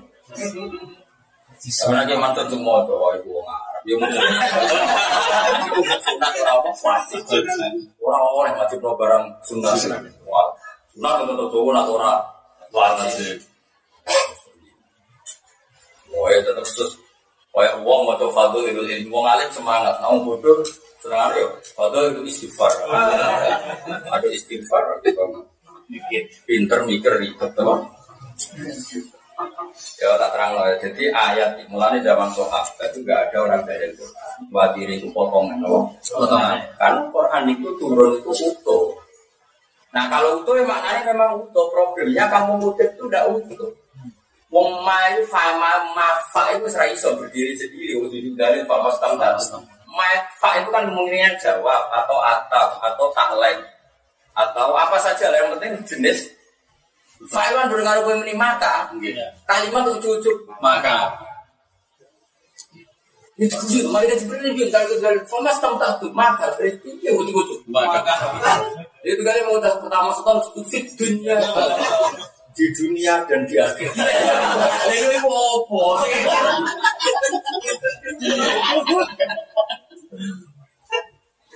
Sebenarnya 1.58 2.16
mantan 2.16 2.48
mau 2.64 2.86
coba 2.88 3.18
ibu 3.20 3.36
wong 3.36 3.48
ya 3.88 3.96
mau 3.96 4.08
itu 4.12 5.80
sunat 6.04 6.32
orang 6.44 6.60
apa 6.60 6.72
pasti. 6.76 7.16
Orang-orang 8.04 8.52
yang 8.52 8.60
masih 8.60 8.78
barang 8.84 9.26
sunat, 9.48 9.76
sunat 10.92 11.16
untuk 11.24 11.48
tuh 11.48 11.72
atau 11.72 11.96
orang? 11.96 12.20
Wajib. 12.76 13.40
Oh 16.12 16.28
ya 16.32 16.40
tetap 16.40 16.64
terus, 16.64 16.96
kayak 17.52 17.84
uang 17.84 18.08
mau 18.08 18.16
coba 18.16 18.32
fadul 18.32 18.64
itu, 18.64 18.80
uang 19.12 19.26
alim 19.28 19.48
semangat, 19.52 19.96
namun 20.00 20.24
bodoh 20.24 20.64
Senang 20.98 21.30
ya, 21.38 21.46
padahal 21.78 22.10
itu 22.10 22.22
istighfar. 22.26 22.74
Ada 24.10 24.28
istighfar, 24.34 24.98
mikir, 25.86 26.26
pinter 26.50 26.80
mikir 26.90 27.14
ribet, 27.22 27.52
teman. 27.54 27.86
Ya 30.02 30.18
tak 30.18 30.30
terang 30.34 30.52
loh. 30.58 30.66
Jadi 30.82 31.04
ayat 31.14 31.62
mulanya 31.70 32.02
zaman 32.02 32.30
sahabat 32.34 32.90
itu 32.90 33.06
gak 33.06 33.30
ada 33.30 33.38
orang 33.46 33.62
dari 33.70 33.94
Quran. 33.94 34.38
Wadiri 34.50 34.94
itu 34.98 35.08
potongan, 35.14 35.62
loh. 35.62 35.94
Potongan. 36.02 36.58
Kan 36.82 37.06
Quran 37.14 37.44
itu 37.54 37.70
turun 37.78 38.18
itu 38.18 38.32
utuh. 38.34 38.98
Nah 39.94 40.10
kalau 40.10 40.42
utuh 40.42 40.58
ya 40.58 40.66
maknanya 40.66 41.14
memang 41.14 41.38
utuh. 41.38 41.70
Problemnya 41.70 42.26
kamu 42.30 42.58
mudik 42.58 42.90
itu 42.98 43.06
udah 43.06 43.24
utuh. 43.30 43.70
Wong 44.48 44.82
mai 44.82 45.22
fama 45.28 45.86
mafa 45.94 46.56
itu 46.56 46.66
serai 46.72 46.98
iso 46.98 47.14
berdiri 47.14 47.54
sendiri. 47.54 48.00
Wujud 48.00 48.34
dari 48.34 48.66
fama 48.66 48.90
stam 48.90 49.20
fa 50.38 50.50
itu 50.62 50.70
kan 50.70 50.86
kemungkinan 50.86 51.34
jawab 51.42 51.90
atau 51.90 52.18
ataf 52.22 52.78
atau 52.78 53.10
taklek 53.18 53.58
atau 54.38 54.78
apa 54.78 54.98
saja 55.02 55.34
lah 55.34 55.38
yang 55.42 55.58
penting 55.58 55.74
jenis 55.82 56.30
fa 57.26 57.42
itu 57.50 57.56
kan 57.58 57.68
berdengar 57.72 57.98
gue 58.06 58.14
ini 58.22 58.34
maka. 58.38 58.94
Kalimat 59.50 59.84
ujuk-ujuk 59.98 60.38
maka 60.62 61.28
itu 63.38 63.54
ujuk 63.54 63.94
mereka 63.94 64.18
sebenarnya 64.18 64.50
dia 64.58 64.68
kalau 64.74 64.98
dari 64.98 65.22
formas 65.30 65.62
tahu 65.62 65.78
tuh 65.78 66.10
maka 66.10 66.50
berarti 66.58 66.90
ya 67.06 67.14
ujuk-ujuk 67.14 67.62
maka. 67.70 68.02
Itu 69.06 69.22
kali 69.22 69.46
mau 69.46 69.62
pertama 69.62 70.10
setahun 70.18 70.66
fit 70.66 70.90
dunia. 70.98 71.38
Di 72.58 72.66
dunia 72.74 73.22
dan 73.30 73.46
di 73.46 73.62
akhir. 73.62 73.94
Ini 74.90 75.22
apa? 75.22 75.86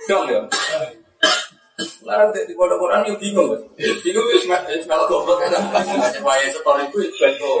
dong 0.06 0.26
ya. 0.30 0.40
Lah 2.02 2.26
di 2.34 2.54
pondok 2.58 2.78
Quran 2.82 3.06
yo 3.06 3.14
bingung. 3.18 3.50
Bingung 3.76 4.26
wis 4.34 4.44
kalau 4.90 5.06
goblok 5.06 5.38
kan. 5.42 5.54
Wae 6.22 6.46
setor 6.50 6.76
itu 6.82 6.98
ben 7.18 7.32
kok. 7.38 7.58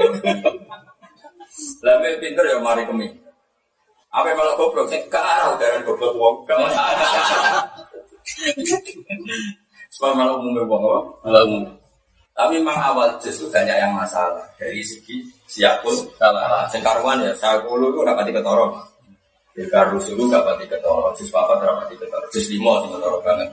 Lah 1.86 1.94
pinter 2.18 2.44
ya 2.46 2.58
mari 2.58 2.82
kemi. 2.82 3.08
Apa 4.12 4.34
kalau 4.34 4.58
goblok 4.58 4.90
sing 4.90 5.02
karo 5.06 5.54
darah 5.56 5.80
goblok 5.86 6.12
wong. 6.18 6.36
Sebab 9.92 10.10
malah 10.16 10.34
umum 10.40 10.66
wong 10.66 10.82
apa? 10.88 11.00
Malah 11.28 11.42
umum. 11.46 11.64
Tapi 12.32 12.56
memang 12.64 12.80
awal 12.80 13.12
justru 13.20 13.52
banyak 13.52 13.76
yang 13.76 13.92
masalah 13.92 14.40
dari 14.56 14.80
segi 14.80 15.20
siap 15.46 15.84
pun 15.84 15.92
salah. 16.16 16.64
Sengkaruan 16.72 17.20
ya, 17.20 17.30
saya 17.36 17.60
puluh 17.60 17.92
itu 17.92 18.00
dapat 18.00 18.32
ketoro. 18.32 18.72
Bilkar 19.52 19.92
rusulu 19.92 20.32
dapat 20.32 20.64
ketoro, 20.64 21.12
jus 21.12 21.28
papa 21.28 21.60
dapat 21.60 21.92
ketoro, 21.92 22.24
jus 22.32 22.48
limo 22.48 22.80
sing 22.80 22.96
banget. 23.20 23.52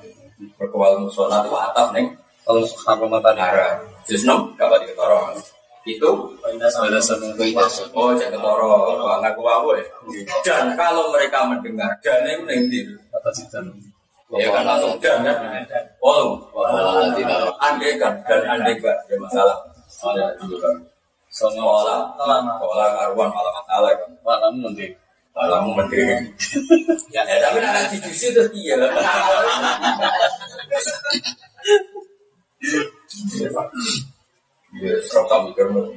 Berkewal 0.55 1.03
musola 1.03 1.43
itu 1.43 1.51
atap 1.51 1.91
neng. 1.91 2.15
Kalau 2.47 2.63
harum 2.87 3.11
mata 3.11 3.35
darah, 3.35 3.77
jus 4.07 4.23
enam 4.25 4.55
dapat 4.55 4.87
ketoro. 4.87 5.35
Itu 5.85 6.33
Oh, 7.93 8.11
jangan 8.15 8.31
ketoro, 8.33 8.69
ngaku 9.19 9.41
apa 9.45 9.69
ya? 9.77 9.85
Dan 10.41 10.65
kalau 10.79 11.11
mereka 11.13 11.45
mendengar, 11.45 11.91
dan 12.01 12.25
ini 12.25 12.67
neng 12.71 12.87
atas 13.13 13.45
Ya 14.29 14.45
kan 14.53 14.61
langsung 14.61 14.93
dan 15.01 15.25
kan. 15.25 15.41
Oh, 16.05 16.37
tidak. 17.17 17.49
Andai 17.57 17.97
kan 17.97 18.13
dan 18.29 18.45
andai 18.45 18.77
kan 18.77 18.93
ya 19.09 19.17
masalah. 19.17 19.57
Ada 19.89 20.37
juga 20.45 20.69
kan. 20.69 20.75
Semua 21.33 22.13
pola 22.61 22.85
karuan 22.93 23.29
malah 23.33 23.53
masalah 23.57 23.91
kan. 23.97 24.09
Malamu 24.21 24.69
menteri. 24.69 24.93
Malamu 25.35 25.71
menteri. 25.77 26.03
Ya, 27.13 27.23
tapi 27.25 27.57
nanti 27.63 27.97
jusi 28.03 28.33
terus 28.33 28.49
dia. 28.51 28.75
Ya, 34.77 34.93
serap 35.01 35.25
kami 35.31 35.49
kermu. 35.57 35.89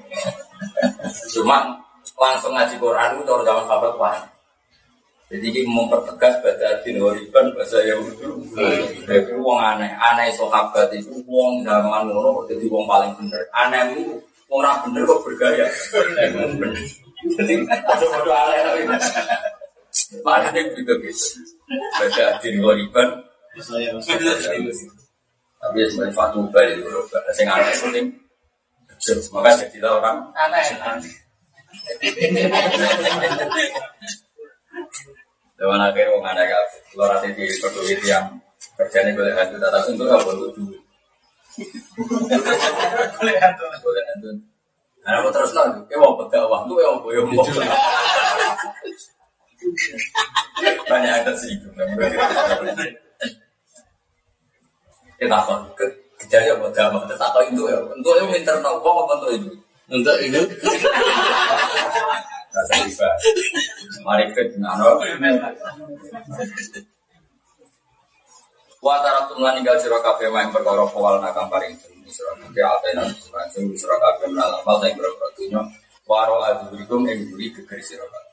Cuma 1.32 1.76
langsung 2.16 2.54
ngaji 2.54 2.76
Quran 2.80 3.18
itu 3.18 3.22
cara 3.28 3.42
zaman 3.44 3.64
sahabat 3.68 3.94
wah. 3.98 4.18
Jadi 5.32 5.48
ini 5.48 5.64
mempertegas 5.64 6.44
bahasa 6.44 6.76
adin 6.76 7.00
horiban 7.00 7.56
bahasa 7.56 7.80
Yahudi. 7.88 8.28
Jadi 9.08 9.32
uang 9.32 9.60
aneh, 9.60 9.88
aneh 9.96 10.28
sahabat 10.36 10.92
itu 10.92 11.24
uang 11.24 11.64
zaman 11.64 12.04
ngono 12.04 12.44
jadi 12.44 12.68
uang 12.68 12.84
paling 12.84 13.16
bener. 13.16 13.40
Aneh 13.56 13.96
itu 13.96 14.20
orang 14.52 14.84
bener 14.84 15.08
kok 15.08 15.24
bergaya. 15.24 15.66
Jadi 17.22 17.54
bodoh-bodoh 17.62 18.34
aneh 18.34 18.58
tapi 18.66 18.82
mana 20.26 20.50
yang 20.50 20.68
gitu 20.74 20.92
gitu. 20.98 21.26
Adin 22.02 22.56
horiban. 22.58 23.08
Tapi 25.62 25.76
ya 25.78 25.86
sebenarnya 25.86 26.16
Fatu 26.16 26.42
Bali 26.50 26.74
itu 26.74 26.90
bahasa 27.12 27.40
yang 27.46 27.54
aneh 27.54 27.74
penting. 27.78 28.06
Maka 29.30 29.62
jadilah 29.62 30.02
orang 30.02 30.18
aneh. 30.34 30.66
Dewan 35.56 35.78
akhir 35.78 36.10
wong 36.10 36.26
ada 36.26 36.42
gak 36.42 36.64
keluar 36.90 37.14
hati 37.14 37.30
di 37.38 37.46
peduli 37.62 37.94
yang 38.02 38.34
kerjanya 38.74 39.14
boleh 39.14 39.30
hantu 39.30 39.56
tak 39.62 39.86
untuk 39.94 40.10
apa 40.10 40.30
untuk 40.34 40.50
duit. 40.58 40.82
Boleh 43.14 43.36
hantu, 43.38 43.62
boleh 43.78 44.02
hantu. 44.10 44.30
Nah, 45.03 45.18
apa 45.18 45.28
terus 45.34 45.53
lagi? 45.55 45.82
Kayak 45.90 45.98
mau 45.98 46.14
waktu, 46.14 46.30
kayak 46.30 46.90
mau 46.90 46.98
boyong 47.03 47.28
Banyak 50.86 51.12
ada 51.22 51.32
sih. 51.34 51.55
Kita 55.18 55.36
apa? 55.38 55.55
Kejadian 56.22 56.62
mau 56.62 56.70
jamaah, 56.70 57.03
tetap 57.11 57.34
itu 57.50 57.62
ya. 57.66 57.78
Untuk 57.90 58.14
yang 58.14 58.30
internal, 58.30 58.78
kok 58.78 58.94
apa 58.94 59.12
untuk 59.18 59.30
itu? 59.34 59.50
Untuk 59.90 60.16
itu 60.22 60.40
rasa 62.53 62.74
riba 62.84 63.09
marifat 64.05 64.48
nano 64.61 65.00
Wa 68.82 68.98
taratum 68.98 69.38
lan 69.38 69.55
ninggal 69.55 69.78
sira 69.78 70.03
kabeh 70.03 70.26
main 70.26 70.50
perkara 70.50 70.82
kawal 70.90 71.22
nakam 71.22 71.46
paring 71.46 71.78
sing 72.03 72.12
sira 72.22 72.32
kabeh 72.38 72.62
atena 72.66 73.05
sing 73.50 73.64
sira 73.78 73.96
kabeh 73.96 74.26
melamal 74.30 74.76
sing 74.82 74.92
berapa 74.98 75.26
waro 76.03 76.42
adurikum 76.42 77.07
ing 77.07 77.30
duri 77.30 77.48
sira 77.80 78.05
kabeh. 78.05 78.30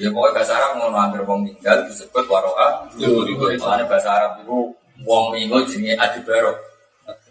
Ya 0.00 0.10
pokoke 0.10 0.34
bahasa 0.34 0.58
Arab 0.58 0.82
ngono 0.82 0.98
anggere 0.98 1.22
wong 1.22 1.46
ninggal 1.46 1.86
disebut 1.86 2.26
waroa 2.26 2.90
durikum. 2.98 3.54
Soalnya 3.62 3.86
bahasa 3.86 4.10
Arab 4.10 4.42
itu 4.42 4.74
wong 5.06 5.24
mingo 5.30 5.62
jenenge 5.68 5.94
adibaro. 5.94 6.52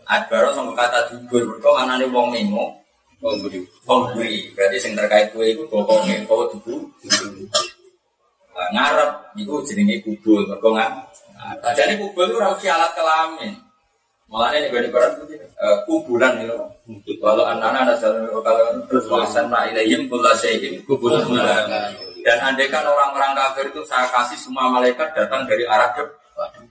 Adibaro 0.08 0.56
sama 0.56 0.72
kata 0.76 1.12
dubur, 1.12 1.44
mergo 1.44 1.72
anane 1.76 2.08
wong 2.08 2.32
mingo 2.32 2.82
Pemberi. 3.22 3.62
Pemberi. 3.86 4.50
Berarti 4.58 4.78
yang 4.82 4.98
terkait 4.98 5.30
kue 5.30 5.54
itu 5.54 5.62
pokoknya 5.70 6.26
kau 6.26 6.50
tubuh. 6.50 6.82
Nah, 8.52 8.68
ngarep 8.74 9.12
itu 9.38 9.54
jenenge 9.70 10.02
kubul, 10.02 10.42
mergo 10.50 10.74
nggak. 10.74 10.90
Nah, 11.38 11.74
jadi 11.78 12.02
kubul 12.02 12.26
itu 12.34 12.42
harus 12.42 12.66
alat 12.66 12.92
kelamin. 12.98 13.54
Malah 14.32 14.56
ini 14.56 14.72
gue 14.72 14.88
barat 14.88 15.20
kubulan 15.84 16.40
itu. 16.40 16.56
Walau 17.20 17.44
anak-anak 17.44 17.84
ada 17.84 17.96
jalan 18.00 18.32
kalau 18.32 18.66
terus 18.88 19.06
wasan 19.12 19.52
nak 19.52 19.68
ilayim 19.76 20.08
kula 20.08 20.32
sehim 20.40 20.80
kubulan 20.88 21.28
Dan 22.22 22.38
andai 22.40 22.72
kan 22.72 22.88
orang-orang 22.88 23.36
kafir 23.36 23.68
itu 23.74 23.84
saya 23.84 24.08
kasih 24.08 24.40
semua 24.40 24.72
malaikat 24.72 25.12
datang 25.12 25.44
dari 25.44 25.68
arah 25.68 25.92
depan. 25.92 26.64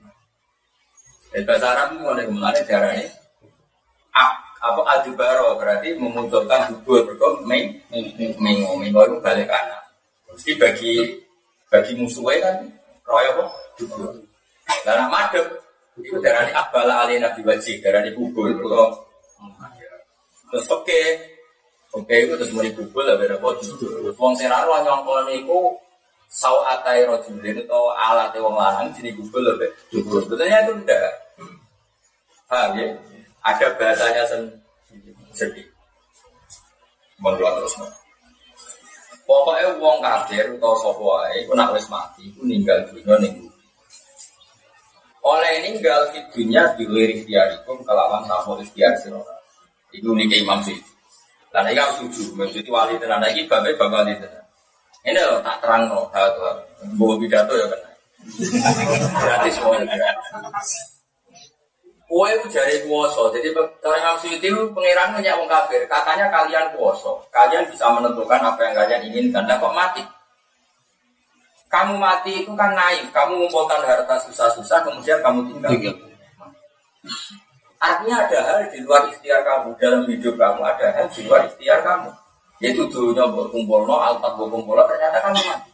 Eh, 1.31 1.43
bahasa 1.47 1.71
Arab 1.71 1.95
itu 1.95 2.03
mulai 2.03 2.27
ke 2.27 2.35
mana 2.35 2.61
darah 2.67 2.95
ini? 2.97 3.07
apa 4.61 4.81
adibaro 4.93 5.57
berarti 5.57 5.97
memunculkan 5.97 6.69
dubur. 6.69 7.09
Berkong 7.09 7.49
meng 7.49 7.81
mengo 8.37 8.77
mengo 8.77 9.01
itu 9.09 9.17
balik 9.25 9.49
kanan 9.49 9.81
mesti 10.29 10.53
bagi 10.61 10.95
bagi 11.73 11.97
musuhnya 11.97 12.45
kan 12.45 12.57
royo 13.09 13.31
apa? 13.41 13.45
Dubur. 13.81 14.21
Karena 14.85 15.09
madep 15.09 15.49
itu 15.99 16.16
darah 16.22 16.47
ini 16.47 16.53
abala 16.55 16.95
alina 17.03 17.34
wajib 17.43 17.82
darah 17.82 18.07
ini 18.07 18.14
kubur 18.14 18.55
terus 20.51 20.66
oke 20.70 21.01
oke 21.99 22.14
itu 22.14 22.34
terus 22.38 22.53
mulai 22.55 22.70
kubur 22.70 23.03
lah 23.03 23.18
beda 23.18 23.34
kok 23.43 23.59
dubur 23.62 24.14
wong 24.14 24.34
seraro 24.38 24.78
nyongkol 24.86 25.26
niku 25.26 25.74
saw 26.30 26.62
atai 26.62 27.03
rojulin 27.11 27.66
atau 27.66 27.91
alat 27.91 28.30
wong 28.38 28.55
lanang 28.55 28.95
jadi 28.95 29.11
kubur 29.18 29.43
lebih 29.43 29.70
dubur 29.91 30.22
sebetulnya 30.22 30.62
itu 30.62 30.72
enggak 30.78 31.11
paham 32.51 32.74
ya? 32.74 32.91
Ada 33.47 33.66
bahasanya 33.78 34.22
sendiri. 35.32 35.64
Mengeluar 37.22 37.57
terus. 37.62 37.78
Pokoknya 39.24 39.78
uang 39.78 40.03
kafir 40.03 40.45
atau 40.59 40.74
sapa 40.74 40.99
wae 40.99 41.47
iku 41.47 41.55
nak 41.55 41.70
wis 41.70 41.86
mati 41.86 42.26
iku 42.26 42.43
ninggal 42.43 42.82
dunia 42.91 43.14
ning 43.22 43.47
oleh 45.31 45.62
ninggal 45.62 46.11
di 46.11 46.19
dunia 46.35 46.74
di 46.74 46.85
lirik 46.90 47.23
ikhtiarikum 47.23 47.86
kelawan 47.86 48.27
namun 48.27 48.59
ikhtiar 48.66 48.98
sira. 48.98 49.23
Iku 49.94 50.15
niki 50.15 50.43
Imam 50.43 50.59
sih. 50.66 50.74
Lah 51.55 51.62
nek 51.66 51.78
aku 51.78 52.11
setuju, 52.11 52.39
mesti 52.39 52.62
wali 52.70 52.94
tenan 52.98 53.23
iki 53.31 53.47
babe 53.47 53.74
bapak 53.78 54.07
wali 54.07 54.15
tenan. 54.19 54.43
Ini 55.07 55.20
loh 55.27 55.40
tak 55.43 55.59
terang 55.65 55.90
loh, 55.90 56.07
tahu 56.12 56.47
bawa 56.98 57.15
pidato 57.19 57.55
ya 57.57 57.66
kan. 57.66 57.81
Gratis 59.19 59.55
semuanya. 59.57 60.12
Kue 62.11 62.27
itu 62.35 62.47
jari 62.51 62.82
kuoso, 62.90 63.31
jadi 63.31 63.55
cara 63.55 63.97
Imam 64.02 64.19
Suyuti 64.19 64.51
itu 64.51 64.62
pengiran 64.74 65.15
punya 65.15 65.39
kafir. 65.47 65.86
Katanya 65.86 66.27
kalian 66.27 66.74
kuoso, 66.74 67.23
kalian 67.31 67.70
bisa 67.70 67.86
menentukan 67.86 68.43
apa 68.43 68.61
yang 68.66 68.74
kalian 68.74 69.02
inginkan. 69.07 69.47
Dan 69.47 69.62
kok 69.62 69.70
mati? 69.70 70.02
Kamu 71.70 72.02
mati 72.02 72.42
itu 72.42 72.51
kan 72.59 72.74
naif, 72.74 73.06
kamu 73.14 73.38
mengumpulkan 73.38 73.78
harta 73.86 74.18
susah-susah, 74.26 74.82
kemudian 74.82 75.22
kamu 75.22 75.47
tinggal. 75.47 75.70
Artinya 77.80 78.26
ada 78.26 78.38
hal 78.42 78.59
di 78.68 78.82
luar 78.82 79.06
ikhtiar 79.06 79.40
kamu 79.47 79.78
dalam 79.78 80.02
hidup 80.10 80.34
kamu, 80.34 80.60
ada 80.66 80.86
hal 80.92 81.06
di 81.09 81.20
luar 81.30 81.47
ikhtiar 81.47 81.80
kamu. 81.86 82.10
Yaitu 82.60 82.84
dunia 82.92 83.24
berkumpul 83.30 83.88
no, 83.88 83.97
alpat 83.97 84.36
berkumpul 84.36 84.76
ternyata 84.84 85.22
kamu 85.22 85.40
mati. 85.47 85.70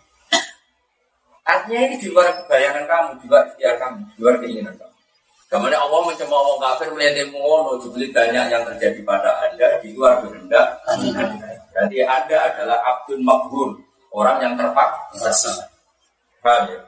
Artinya 1.49 1.81
ini 1.89 1.97
di 1.99 2.09
luar 2.13 2.29
bayangan 2.47 2.85
kamu, 2.85 3.11
di 3.19 3.25
luar 3.27 3.43
ikhtiar 3.51 3.75
kamu, 3.81 3.99
di 4.07 4.19
luar 4.21 4.35
keinginan 4.39 4.75
kamu. 4.77 4.95
Kemudian 5.47 5.79
Allah 5.79 6.01
mencemooh 6.11 6.43
orang 6.43 6.59
kafir 6.63 6.89
melihat 6.93 7.31
ngono, 7.31 7.79
jubli 7.81 8.11
banyak 8.11 8.53
yang 8.53 8.63
terjadi 8.67 9.01
pada 9.07 9.31
anda 9.47 9.79
di 9.81 9.95
luar 9.95 10.21
kehendak. 10.21 10.77
Berarti 11.73 11.97
anda 12.03 12.39
adalah 12.53 12.79
abdul 12.85 13.23
makbul, 13.25 13.71
orang 14.13 14.43
yang 14.43 14.55
terpaksa. 14.59 15.75
Paham 16.47 16.71
ya? 16.71 16.79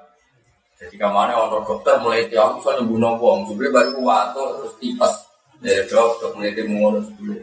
Jadi 0.79 0.95
ke 0.95 1.09
mana 1.11 1.35
orang 1.35 1.67
dokter 1.67 1.99
mulai 1.99 2.31
tiap 2.31 2.55
bisa 2.55 2.71
nyembuh 2.79 3.19
wong, 3.19 3.51
jubli 3.51 3.67
baru 3.75 3.91
kuat 3.99 4.31
terus 4.31 4.79
tipas. 4.79 5.11
Dari 5.59 5.83
dokter 5.91 6.31
mulai 6.39 6.55
dia 6.55 6.63
ngono 6.63 7.03
sebelum. 7.03 7.43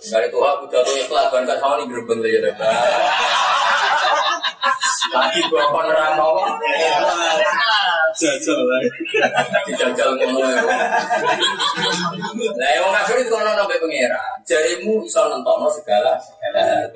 Dari 0.00 0.26
Tuhan 0.32 0.52
aku 0.56 0.64
jatuh 0.72 0.96
ikhlas, 0.96 1.28
kan 1.28 1.44
sama 1.44 1.76
nih 1.76 1.84
gerbang 1.92 2.18
lagi 2.24 2.40
Lagi 5.12 5.40
gua 5.52 5.68
penerang 5.68 6.16
ngomong. 6.16 6.56
Jajal 8.16 8.56
lah. 8.56 8.80
Dijajal 9.68 10.16
ngono. 10.16 10.40
Lah 12.56 12.70
yang 12.72 12.88
kafir 12.96 13.20
itu 13.20 13.28
kono 13.28 13.52
sampai 13.52 13.76
pengira. 13.76 14.16
Jarimu 14.48 15.04
iso 15.04 15.20
nentokno 15.28 15.68
segala. 15.68 16.16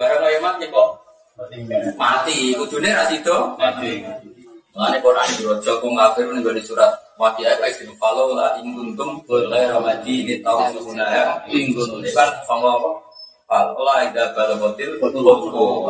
Barang 0.00 0.24
kaya 0.24 0.40
mati 0.40 0.64
kok 0.72 1.09
mati. 1.96 2.52
Kudune 2.56 2.90
ra 2.92 3.04
sido? 3.08 3.56
Mati. 3.56 4.04
Mengenai 4.70 5.02
Quran 5.02 5.28
di 5.34 5.42
Rojo 5.42 5.72
kung 5.82 5.98
kafir 5.98 6.30
dari 6.30 6.62
surat. 6.62 6.94
Wati 7.20 7.44
ayat 7.44 7.60
ayat 7.60 7.84
ini 7.84 7.92
Falau 8.00 8.32
la 8.32 8.56
ingkuntum 8.56 9.20
Boleh 9.28 9.68
ramadi 9.68 10.24
ini 10.24 10.40
tahu 10.40 10.72
sebenarnya 10.72 11.36
Ingkuntum 11.52 12.00
Ini 12.00 12.16
kan 12.16 12.32
sama 12.48 12.80
apa? 12.80 12.90
Falau 13.44 13.84
la 13.84 14.08
ida 14.08 14.32
balagotil 14.32 14.96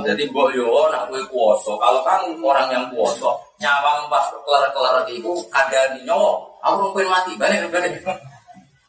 Jadi 0.02 0.22
mbok 0.26 0.50
yo 0.50 0.90
nak 0.90 1.06
kue 1.06 1.22
kuoso 1.30 1.78
Kalau 1.78 2.02
kan 2.02 2.26
orang 2.34 2.66
yang 2.74 2.84
kuoso 2.90 3.38
Nyawang 3.62 4.10
pas 4.10 4.26
kelar-kelar 4.42 5.06
itu 5.06 5.30
Ada 5.54 5.94
di 5.94 6.02
nyawa 6.02 6.34
Aku 6.66 6.90
rungkuin 6.90 7.06
mati 7.06 7.38
Balik 7.38 7.70
balik 7.70 8.02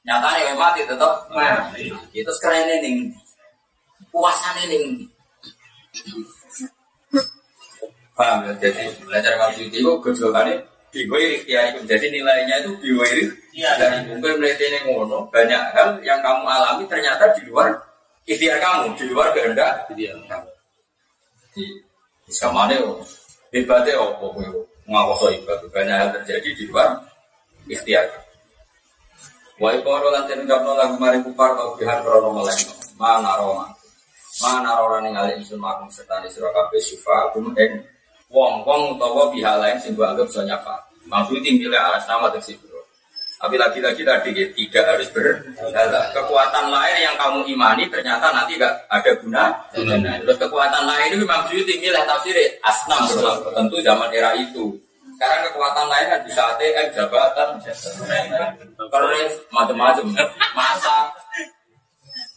Nyatanya 0.02 0.58
mati 0.58 0.82
tetap 0.82 1.30
mati. 1.30 1.94
Itu 2.10 2.34
sekarang 2.42 2.66
ini 2.66 2.76
nih 2.82 2.96
Puasannya 4.10 4.66
nih 4.66 5.06
Paham 8.22 8.38
ya? 8.46 8.54
Jadi 8.62 9.02
belajar 9.02 9.34
maksud 9.42 9.74
itu 9.74 9.90
kejualannya 10.06 10.62
Biwiri 10.92 11.40
ikhtiar 11.40 11.72
itu. 11.72 11.80
Jadi 11.88 12.06
nilainya 12.12 12.56
itu 12.68 12.72
biwiri 12.84 13.24
Iya. 13.56 13.80
dari 13.80 14.12
mungkin 14.12 14.44
melihat 14.44 14.60
ini 14.60 14.80
ngono 14.92 15.24
banyak 15.32 15.72
hal 15.72 15.96
yang 16.04 16.20
kamu 16.20 16.44
alami 16.44 16.84
ternyata 16.84 17.32
di 17.32 17.48
luar 17.48 17.72
ikhtiar 18.28 18.60
kamu, 18.60 18.92
di 19.00 19.08
luar 19.08 19.32
kehendak 19.32 19.88
Iya. 19.96 20.20
kamu. 20.28 20.52
Di 21.56 21.64
sama 22.28 22.68
nih, 22.68 22.80
hebatnya 23.56 23.96
apa? 24.04 24.28
Ngawaso 24.84 25.32
ibadah 25.32 25.68
banyak 25.72 25.96
hal 25.96 26.10
terjadi 26.20 26.50
di 26.60 26.64
luar 26.68 26.92
ikhtiar. 27.72 28.08
Wa 29.64 29.72
iqoro 29.72 30.12
lan 30.12 30.28
ten 30.28 30.44
ucapno 30.44 30.76
lagu 30.76 31.00
mari 31.00 31.24
kufar 31.24 31.56
kau 31.56 31.80
bihan 31.80 32.04
krono 32.04 32.36
meleng. 32.36 32.60
Mana 33.00 33.40
roma. 33.40 33.72
Mana 34.44 34.76
rora 34.76 35.00
ning 35.00 35.16
ali 35.16 35.40
isun 35.40 35.60
makum 35.60 35.88
serta 35.88 36.20
sira 36.28 36.52
kabeh 36.52 36.82
ing 37.64 37.72
wong-wong 38.32 38.96
utawa 38.96 39.28
pihak 39.30 39.56
lain 39.60 39.78
sing 39.78 39.94
mbok 39.94 40.16
anggap 40.16 40.26
bisa 40.32 40.42
nyafa. 40.48 40.76
Maksud 41.12 41.44
milih 41.44 41.76
alas 41.76 42.08
nama 42.08 42.32
tersebut. 42.32 42.72
Tapi 43.42 43.58
lagi-lagi 43.58 44.06
tadi 44.06 44.38
ya, 44.38 44.46
tidak 44.54 44.86
harus 44.86 45.10
berhala. 45.10 46.14
Kekuatan 46.14 46.70
lain 46.70 46.96
yang 47.02 47.18
kamu 47.18 47.42
imani 47.50 47.90
ternyata 47.90 48.30
nanti 48.30 48.54
gak 48.54 48.70
ada 48.86 49.12
guna. 49.18 49.50
Nah, 49.82 50.16
terus 50.22 50.38
kekuatan 50.38 50.86
lain 50.86 51.10
itu 51.10 51.26
memang 51.26 51.50
Suyuti 51.50 51.82
milih 51.82 52.06
tafsir 52.06 52.38
asnam 52.62 53.02
berulang. 53.10 53.42
Tentu 53.58 53.82
zaman 53.82 54.14
era 54.14 54.38
itu. 54.38 54.70
Sekarang 55.18 55.42
kekuatan 55.50 55.86
lain 55.90 56.06
kan 56.14 56.22
bisa 56.22 56.42
ATM, 56.54 56.88
jabatan, 56.94 57.50
keris, 58.78 59.34
macam-macam, 59.50 60.06
masa. 60.54 61.10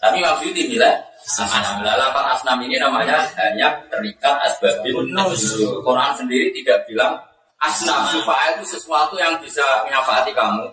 Tapi 0.01 0.25
Suyuti 0.41 0.73
milih 0.73 0.95
asnam. 1.25 1.81
Lah, 1.81 1.97
lapan 1.97 2.25
asnam 2.37 2.59
ini 2.63 2.77
namanya 2.77 3.25
hanya 3.41 3.73
terikat 3.89 4.37
asbabin 4.45 5.09
nuzul. 5.11 5.81
Quran 5.81 6.13
sendiri 6.17 6.53
tidak 6.61 6.85
bilang 6.85 7.17
asnam 7.65 8.05
supaya 8.13 8.53
itu 8.57 8.77
sesuatu 8.77 9.17
yang 9.17 9.35
bisa 9.41 9.65
menyafati 9.89 10.31
kamu. 10.37 10.69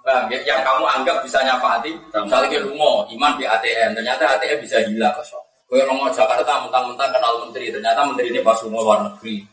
Paham 0.00 0.32
ya? 0.32 0.40
Yang 0.48 0.60
kamu 0.64 0.84
anggap 0.88 1.16
bisa 1.20 1.38
nyafati, 1.44 1.92
misalnya 2.08 2.58
rumah, 2.64 3.04
iman 3.04 3.32
di 3.36 3.44
ATM, 3.44 3.92
ternyata 3.92 4.24
ATM 4.38 4.58
bisa 4.64 4.80
hilang. 4.88 5.12
Kue 5.68 5.78
rumah 5.86 6.10
Jakarta 6.10 6.66
mentang-mentang 6.66 7.10
kenal 7.14 7.46
menteri, 7.46 7.70
ternyata 7.70 8.02
menteri 8.02 8.32
ini 8.32 8.40
pas 8.40 8.58
rumah 8.64 8.80
luar 8.80 8.98
negeri. 9.06 9.44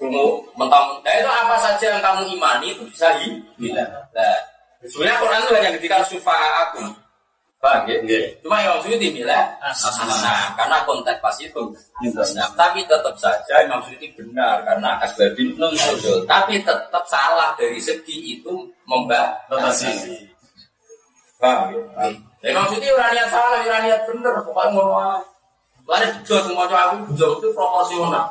Rumah 0.00 0.26
mentang-mentang, 0.56 1.04
nah 1.04 1.14
itu 1.20 1.30
apa 1.30 1.56
saja 1.60 1.84
yang 1.94 2.02
kamu 2.02 2.22
imani 2.32 2.66
itu 2.74 2.82
bisa 2.90 3.06
hilang. 3.60 3.92
Nah, 4.16 4.38
sebenarnya 4.82 5.20
Quran 5.20 5.40
itu 5.44 5.52
hanya 5.54 5.70
ketika 5.78 5.96
sufa 6.08 6.34
aku. 6.64 7.03
Paham 7.64 7.88
ya? 7.88 7.96
Iya. 8.04 8.20
Cuma 8.44 8.60
yang 8.60 8.76
Suyuti 8.84 9.08
bilang, 9.08 9.48
nah, 9.56 10.52
karena 10.52 10.84
konteks 10.84 11.16
pas 11.16 11.32
itu. 11.40 11.64
Nah, 12.36 12.48
tapi 12.52 12.84
tetap 12.84 13.16
saja 13.16 13.64
Imam 13.64 13.80
Suyuti 13.80 14.12
benar 14.12 14.60
karena 14.68 15.00
asbabin 15.00 15.56
nuzul. 15.56 16.28
Tapi 16.28 16.60
tetap 16.60 17.04
salah 17.08 17.56
dari 17.56 17.80
segi 17.80 18.36
itu 18.36 18.68
membatasi. 18.84 20.28
Paham 21.40 21.72
ya? 21.72 21.80
Nah, 21.96 22.12
Imam 22.44 22.68
Suyuti 22.68 22.92
ora 22.92 23.08
niat 23.16 23.32
salah, 23.32 23.64
ora 23.64 23.80
niat 23.80 24.04
bener, 24.12 24.34
pokoknya 24.44 24.68
ngono 24.76 24.94
ae. 25.00 25.24
Lari 25.88 26.08
bejo 26.20 26.36
semua 26.44 26.68
cowok 26.68 26.84
aku 26.84 26.96
bejo 27.12 27.26
itu 27.40 27.48
proporsional. 27.56 28.28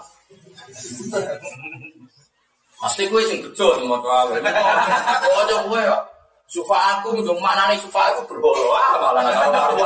Pasti 2.78 3.10
gue 3.10 3.22
sing 3.26 3.42
bejo 3.42 3.82
semua 3.82 3.98
cowok 3.98 4.38
aja 4.46 5.58
gue 5.58 5.82
ya. 5.82 5.98
Sufa 6.54 6.78
aku 7.02 7.18
ngomong 7.18 7.42
mana 7.42 7.66
nih 7.74 7.82
sufa 7.82 8.14
aku 8.14 8.30
berholo 8.30 8.78
ah 8.78 8.94
malah 9.02 9.26
tahu 9.26 9.82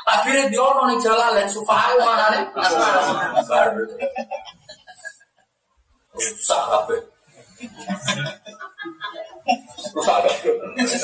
Tapi 0.00 0.48
dia 0.48 0.64
ono 0.64 0.88
nih 0.88 0.96
jalan 1.04 1.36
lain 1.36 1.44
sufa 1.52 1.76
aku 1.76 2.00
mana 2.00 2.24
nih. 2.32 2.40
Rusak 6.16 6.62
apa? 6.72 6.96
Rusak 9.92 10.16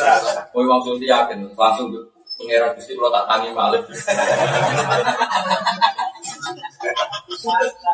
apa? 0.00 0.48
Oh 0.56 0.64
maksudnya 0.64 1.12
yakin 1.12 1.44
langsung. 1.52 1.92
Pengira 2.40 2.72
gusti 2.72 2.96
kalau 2.96 3.12
tak 3.12 3.28
tangi 3.28 3.52
malik. 3.52 3.84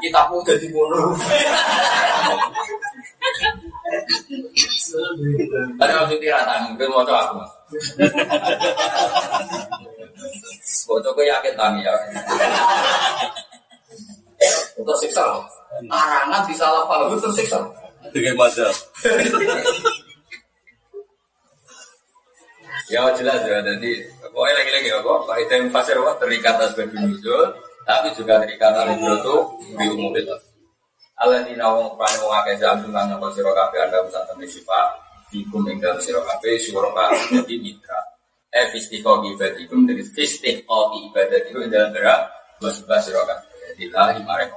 Kita 0.06 0.20
pun 0.30 0.38
jadi 0.46 0.66
ngono. 0.70 1.18
Tapi 5.76 5.92
maksudnya 5.92 6.40
rata, 6.40 6.54
mungkin 6.70 6.88
mau 6.90 7.04
coba 7.04 7.20
aku 7.28 7.32
mas. 7.40 7.52
Bocok 10.86 11.12
gue 11.16 11.26
yakin 11.28 11.54
tangi 11.54 11.86
ya. 11.86 11.94
Untuk 14.80 14.96
siksa. 14.98 15.22
Arangan 15.86 16.42
disalah 16.48 16.88
paham 16.88 17.14
itu 17.14 17.22
tersiksa. 17.28 17.60
Dengan 18.10 18.34
mazhab. 18.40 18.74
Ya 22.90 23.06
jelas 23.14 23.46
ya, 23.46 23.62
jadi 23.62 23.92
pokoknya 24.18 24.54
lagi-lagi 24.66 24.90
apa? 24.90 25.12
Pak 25.22 25.36
itu 25.46 25.70
fasir 25.70 25.94
apa? 26.02 26.18
Terikat 26.18 26.58
asbab 26.58 26.90
nuzul, 26.90 27.54
tapi 27.86 28.10
juga 28.18 28.42
terikat 28.42 28.74
al 28.74 28.98
itu 28.98 29.36
di 29.78 29.86
umum 29.94 30.10
itu. 30.18 30.34
Allah 31.20 31.44
di 31.44 31.52
nawang 31.52 32.00
prane 32.00 32.16
wong 32.24 32.32
akeh 32.32 32.56
jam 32.56 32.80
dengan 32.80 33.04
nyapa 33.12 33.28
sira 33.36 33.52
kabeh 33.52 33.78
anda 33.84 34.00
bisa 34.08 34.24
temen 34.24 34.48
sifat 34.48 34.88
fikum 35.28 35.68
ing 35.68 35.76
dalem 35.76 36.00
sira 36.00 36.24
kabeh 36.24 36.56
kabeh 36.56 37.20
dadi 37.36 37.56
mitra. 37.60 38.00
Eh 38.50 38.66
fistiqo 38.72 39.20
ibadikum 39.28 39.84
dari 39.84 40.00
fistiqo 40.00 40.96
ibadatikum 40.96 41.68
ing 41.68 41.70
dalem 41.70 41.92
berak 41.92 42.24
wasbah 42.64 42.98
sira 43.04 43.20
kabeh. 43.28 43.76
Dilahi 43.76 44.24
marek. 44.24 44.48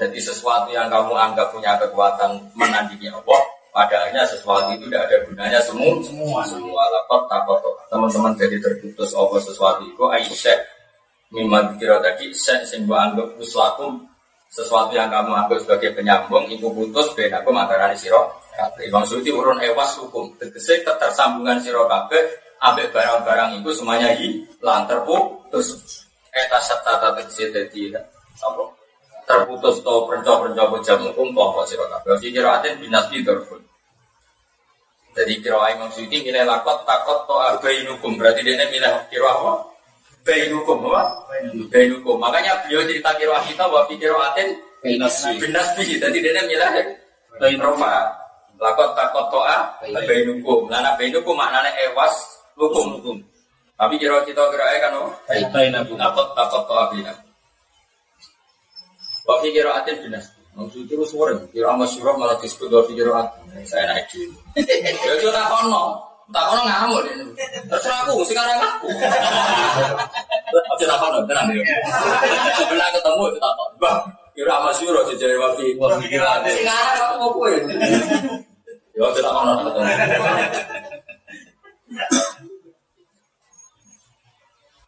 Jadi 0.00 0.18
sesuatu 0.24 0.72
yang 0.72 0.88
kamu 0.88 1.12
anggap 1.12 1.52
punya 1.52 1.74
kekuatan 1.76 2.38
menandingi 2.54 3.10
Allah, 3.10 3.42
padahalnya 3.78 4.24
sesuatu 4.24 4.72
itu 4.74 4.88
tidak 4.88 5.06
ada 5.06 5.16
gunanya 5.28 5.60
semua 5.62 5.94
semua 6.02 6.40
semua 6.42 6.82
lapor 6.90 7.28
takut 7.30 7.60
teman-teman 7.92 8.32
jadi 8.34 8.56
terputus 8.58 9.14
apa 9.14 9.36
sesuatu 9.38 9.82
itu 9.86 10.02
aisyah 10.08 10.58
mimman 11.30 11.76
kira 11.76 12.00
tadi 12.00 12.32
saya 12.34 12.64
gua 12.82 13.12
anggap 13.12 13.28
uslakum 13.36 14.02
sesuatu 14.48 14.96
yang 14.96 15.12
kamu 15.12 15.32
anggap 15.32 15.60
sebagai 15.60 15.92
penyambung 15.92 16.48
ibu 16.48 16.72
putus 16.72 17.12
ben 17.12 17.32
aku 17.32 17.52
mantarani 17.52 17.94
siro 17.94 18.32
Imam 18.82 19.06
Suyuti 19.06 19.30
urun 19.30 19.62
ewas 19.62 19.94
hukum. 20.02 20.34
Tegese 20.34 20.82
ketersambungan 20.82 21.62
siro 21.62 21.86
kabeh 21.86 22.26
ambek 22.58 22.90
barang-barang 22.90 23.62
itu 23.62 23.70
semuanya 23.70 24.10
hilang 24.18 24.82
terputus. 24.90 26.02
Eta 26.34 26.58
serta 26.58 26.98
tegese 27.14 27.54
dadi 27.54 27.94
terputus 29.28 29.78
to 29.84 29.94
perenco-perenco 30.10 30.80
jam 30.82 30.98
hukum 31.06 31.30
kelompok 31.30 31.70
siro 31.70 31.86
kabeh. 31.86 32.18
Fikiratin 32.18 32.82
binasbi 32.82 33.22
dorfun 33.22 33.62
jadi 35.18 35.34
kira 35.42 35.58
Imam 35.74 35.90
Suyuti 35.90 36.22
milih 36.22 36.46
lakot 36.46 36.86
takot 36.86 37.26
to 37.26 37.34
arbainukum 37.34 38.14
berarti 38.14 38.46
dia 38.46 38.54
milih 38.70 38.94
kira 39.10 39.26
apa 39.26 39.66
bainukum 40.28 40.78
apa 40.92 41.02
bainukum 41.72 42.20
makanya 42.20 42.60
beliau 42.60 42.84
cerita 42.84 43.16
kira 43.16 43.40
kita 43.48 43.64
bahwa 43.64 43.88
fikiratin 43.88 44.48
Binasbi. 44.84 45.40
binasbi 45.40 45.96
jadi 45.96 46.18
dia 46.20 46.42
milih 46.44 47.58
Rofa 47.58 48.12
lakot 48.58 48.90
takot 48.98 49.26
toa 49.30 49.58
bainukum. 49.82 50.68
Lana 50.68 50.92
bainukum 51.00 51.32
maknanya 51.32 51.72
ewas 51.88 52.44
hukum 52.60 53.16
tapi 53.78 53.94
kira 53.96 54.20
kita 54.26 54.42
kira 54.52 54.66
kan 54.82 54.92
oh. 55.00 55.10
Bainakum. 55.54 55.96
lakot 55.96 56.34
takot 56.34 56.62
toa 56.68 56.90
bina. 56.92 57.14
Wa 59.24 59.40
fikiratin 59.40 59.96
binasbi 60.04 60.36
maksud 60.58 60.90
itu 60.90 61.04
suara 61.06 61.38
kira 61.54 61.72
masyurah 61.72 62.18
malah 62.18 62.36
disebut 62.42 62.68
wa 62.68 62.82
fikiratin 62.84 63.64
saya 63.64 63.88
naik 63.88 64.12
dulu. 64.12 64.36
Ya 65.06 65.12
itu 65.16 65.30
tak 65.30 65.46
kono 65.48 66.07
tak 66.28 66.44
kono 66.44 66.62
ngamuk 66.64 67.00
deh 67.08 67.14
terserah 67.68 68.04
aku 68.04 68.20
sekarang 68.24 68.58
aku 68.60 68.88
Aja 70.48 70.84
tak 70.84 70.98
kono 71.00 71.18
tenang 71.24 71.48
ya 71.52 71.62
sebelah 72.56 72.88
ketemu 72.92 73.22
itu 73.32 73.38
tak 73.40 73.52
kono 73.56 73.74
bang 73.80 74.00
Kira 74.38 74.54
sama 74.54 74.70
syuro 74.70 75.02
sejari 75.02 75.34
wafi. 75.34 75.74
Wafi 75.82 76.06
kira 76.06 76.38
arah 76.38 76.94
aku 77.10 77.14
mau 77.18 77.34
kue. 77.34 77.58
Ya 78.94 79.10
tidak 79.10 79.34
mau 79.34 79.42
nonton. 79.42 79.82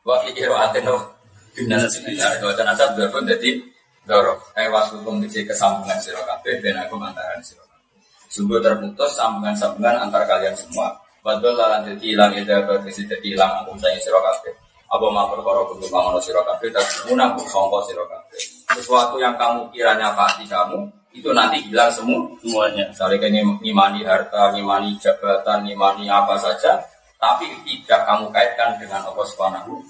Wafi 0.06 0.30
kira 0.38 0.54
ada 0.54 0.78
no. 0.86 1.02
Binas 1.50 1.82
sekitar 1.90 2.38
dua 2.38 2.54
tanah 2.54 2.78
asal 2.78 2.94
berpun 2.94 3.26
jadi 3.26 3.58
dorong. 4.06 4.38
Eh 4.54 4.70
waslukum 4.70 5.18
kecil 5.26 5.42
kesambungan 5.50 5.98
sirokabe 5.98 6.62
dan 6.62 6.86
aku 6.86 6.94
antaran 7.02 7.42
sirokabe. 7.42 7.90
Sungguh 8.30 8.62
terputus 8.62 9.18
sambungan-sambungan 9.18 9.98
antar 9.98 10.30
kalian 10.30 10.54
semua. 10.54 10.94
Badul 11.20 11.52
lalan 11.52 11.84
hilang 12.00 12.32
ida 12.32 12.64
berkesi 12.64 13.04
jadi 13.04 13.36
hilang 13.36 13.62
angkum 13.62 13.76
saya 13.76 13.96
sirokabe. 14.00 14.56
Apa 14.90 15.06
mau 15.06 15.28
perkara 15.30 15.62
kudu 15.70 15.86
kamu 15.86 16.18
sirokabe 16.18 16.66
dan 16.72 16.82
munang 17.06 17.36
songko 17.44 17.78
sirokabe. 17.84 18.34
Sesuatu 18.74 19.20
yang 19.20 19.36
kamu 19.36 19.68
kira 19.70 19.94
nyafati 20.00 20.48
kamu 20.48 20.88
itu 21.12 21.28
nanti 21.34 21.58
hilang 21.66 21.90
semua 21.90 22.22
Semuanya. 22.40 22.86
misalnya 22.88 23.16
kayak 23.18 23.32
ngim- 23.34 23.58
ngimani 23.60 24.00
harta, 24.06 24.54
ngimani 24.54 24.94
jabatan, 25.02 25.66
ngimani 25.66 26.06
apa 26.06 26.38
saja, 26.38 26.78
tapi 27.18 27.50
tidak 27.66 28.06
kamu 28.06 28.30
kaitkan 28.30 28.78
dengan 28.78 29.02
Allah 29.04 29.26
Subhanahu. 29.26 29.82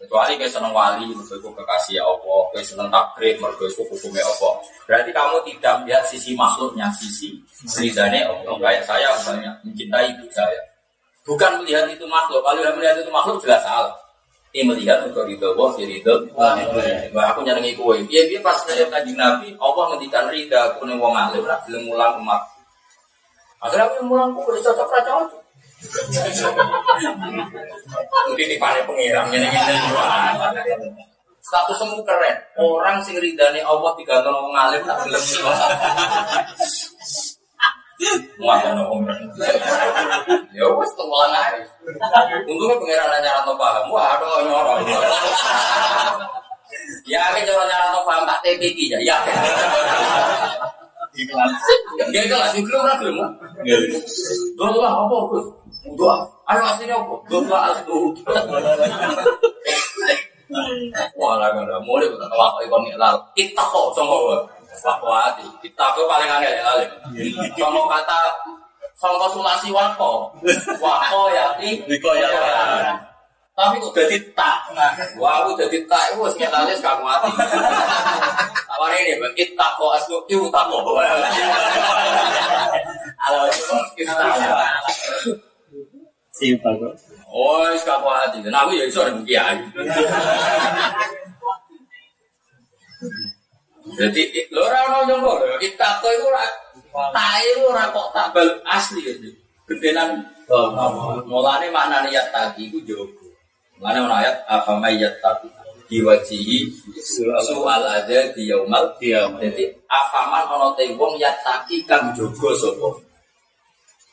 Kecuali 0.00 0.40
kayak 0.40 0.48
seneng 0.48 0.72
wali, 0.72 1.12
mergo 1.12 1.36
iku 1.36 1.52
kekasih 1.52 2.00
Allah, 2.00 2.40
kayak 2.56 2.64
seneng 2.64 2.88
takrib, 2.88 3.36
mergo 3.36 3.68
iku 3.68 3.84
hukumnya 3.84 4.24
Allah. 4.24 4.56
Berarti 4.88 5.10
kamu 5.12 5.36
tidak 5.44 5.74
melihat 5.84 6.04
sisi 6.08 6.32
makhluknya, 6.32 6.88
sisi 6.96 7.36
ridhanya 7.84 8.32
Allah. 8.32 8.56
Kayak 8.56 8.82
saya 8.88 9.12
misalnya 9.12 9.50
mencintai 9.60 10.08
ibu 10.16 10.24
saya. 10.32 10.60
Bukan 11.28 11.60
melihat 11.60 11.84
itu 11.92 12.08
makhluk, 12.08 12.40
kalau 12.40 12.64
yang 12.64 12.72
melihat 12.80 12.96
itu 12.96 13.12
makhluk 13.12 13.44
jelas 13.44 13.60
salah. 13.60 13.92
Ini 14.50 14.66
melihat 14.66 15.04
untuk 15.04 15.28
ridho 15.28 15.52
Allah, 15.54 15.68
di 15.78 15.84
ridho 15.86 16.14
Wah, 16.34 16.56
aku 17.30 17.44
nyenengi 17.44 17.76
kue. 17.76 18.00
Iya, 18.08 18.26
dia 18.26 18.40
pas 18.40 18.56
saya 18.64 18.88
kaji 18.88 19.14
Nabi, 19.14 19.52
Allah 19.60 19.84
ngendikan 19.94 20.26
ridha, 20.32 20.74
aku 20.74 20.88
nih 20.88 20.96
wong 20.96 21.12
alim, 21.12 21.44
belum 21.44 21.82
mulang 21.86 22.18
umat. 22.24 22.40
Akhirnya 23.60 23.92
aku 23.92 24.08
mulang 24.08 24.32
kue, 24.32 24.56
cocok 24.58 24.88
ra 24.88 25.00
cocok. 25.04 25.49
Panen 28.60 28.84
pengiram 28.84 29.24
nyenengi 29.32 29.60
Status 31.40 31.76
semu 31.80 32.04
keren. 32.04 32.36
Orang 32.60 33.00
sing 33.00 33.16
ridhane 33.16 33.64
Allah 33.64 33.96
digantung 33.96 34.36
wong 34.36 34.52
alim, 34.52 34.84
belum 34.84 35.22
mulang. 35.24 35.72
Muatan 38.40 38.76
wong 38.86 39.02
Ya 40.52 40.64
wes 40.68 40.92
tulang 40.94 41.32
aja. 41.32 41.64
Untungnya 42.44 42.76
pengiran 42.76 43.08
nanya 43.08 43.40
atau 43.40 43.56
paham. 43.56 43.88
Wah, 43.88 44.14
aduh 44.20 44.44
nyorong. 44.46 44.84
Ya, 47.08 47.22
ini 47.34 47.48
cara 47.48 47.64
nyara 47.66 47.86
atau 47.90 48.04
paham 48.04 48.28
tak 48.28 48.38
TPK 48.44 48.78
ya. 48.92 48.98
Ya. 49.02 49.16
Ya 52.14 52.20
itu 52.24 52.34
lah, 52.36 52.48
sing 52.54 52.62
belum 52.62 52.84
lah 52.86 52.96
belum. 53.00 53.30
Doa 54.54 54.76
lah 54.78 54.92
apa 55.04 55.16
Gus? 55.34 55.46
Doa. 55.80 56.16
Ayo 56.50 56.60
aslinya 56.66 56.96
apa? 57.00 57.14
Doa 57.30 57.58
asli. 57.72 57.96
Wah, 61.14 61.38
lah 61.38 61.54
kan 61.54 61.62
dah 61.62 61.78
mulai 61.86 62.10
tahu 62.10 62.40
apa 62.42 62.58
ikon 62.66 62.90
lal. 62.98 63.16
Kita 63.38 63.62
kok 63.62 63.94
sama 63.94 64.16
Wakwati. 64.70 65.46
Kita 65.62 65.84
kok 65.94 66.06
paling 66.10 66.30
angel 66.30 66.52
ya 66.52 66.62
lalim. 66.64 66.90
Sama 67.58 67.80
kata 67.86 68.18
sama 68.98 69.26
sulasi 69.32 69.68
wako. 69.72 70.34
Wako 70.82 71.20
ya 71.32 71.54
ti. 71.56 71.80
Niko 71.88 72.12
ya. 72.18 72.28
Tapi 73.56 73.76
kok 73.76 73.92
jadi 73.92 74.18
tak. 74.32 74.72
Wah, 75.20 75.44
aku 75.44 75.56
jadi 75.58 75.84
tak. 75.84 76.16
Kita 76.16 76.64
lihat 76.64 76.80
kamu 76.80 77.02
mati. 77.04 77.30
Awal 78.70 78.96
ini, 79.04 79.20
kita 79.36 79.66
kok 79.76 79.92
asli 79.96 80.16
itu 80.32 80.48
tak 80.48 80.64
kok. 80.68 80.80
Halo, 83.20 83.44
kita 83.94 84.16
Simpel 86.40 86.72
kok. 86.80 86.96
Oh, 87.28 87.68
kamu 87.68 88.08
mati. 88.08 88.38
Nah, 88.48 88.64
aku 88.64 88.80
ya 88.80 88.88
iso 88.88 89.04
ada 89.04 89.20
kiai. 89.28 89.60
Jadi, 94.00 94.22
lo 94.48 94.64
ora 94.64 94.78
ono 94.88 94.98
nyongko 95.04 95.32
lho. 95.44 95.56
Kita 95.60 96.00
kok 96.00 96.08
itu 96.08 96.24
ora 96.24 96.44
itu 97.44 97.62
ora 97.68 97.84
kok 97.92 98.08
tak 98.16 98.32
bal 98.32 98.48
asli 98.64 99.04
ya. 99.04 99.12
Gedenan 99.68 100.24
mulane 101.28 101.68
maknane 101.68 102.08
ya 102.08 102.24
tadi 102.32 102.72
iku 102.72 102.80
jogo. 102.88 103.30
Mulane 103.78 103.98
ono 104.00 104.14
ayat 104.16 104.42
afama 104.48 104.88
yattaqi 104.90 105.46
diwajihi 105.86 106.70
soal 107.44 107.82
aja 107.84 108.32
di 108.34 108.50
yaumal. 108.50 108.96
Jadi 108.98 109.70
afaman 109.86 110.50
ono 110.50 110.74
te 110.74 110.88
wong 110.96 111.20
yattaqi 111.20 111.84
kang 111.86 112.10
jogo 112.16 112.56
sapa. 112.58 112.88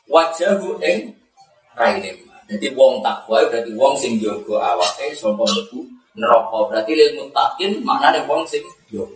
Wajahu 0.06 0.78
ing 0.84 1.12
raine. 1.78 2.10
Jadi 2.48 2.66
wong 2.74 3.04
takwa 3.04 3.44
berarti 3.46 3.70
wong 3.76 3.94
sing 3.94 4.18
jogo 4.18 4.58
awake 4.58 5.14
sapa 5.14 5.38
mlebu 5.38 5.80
neraka. 6.18 6.58
Berarti 6.68 6.92
lil 6.96 7.10
muttaqin 7.16 7.78
maknane 7.86 8.26
wong 8.26 8.42
sing 8.48 8.64
jogo. 8.90 9.14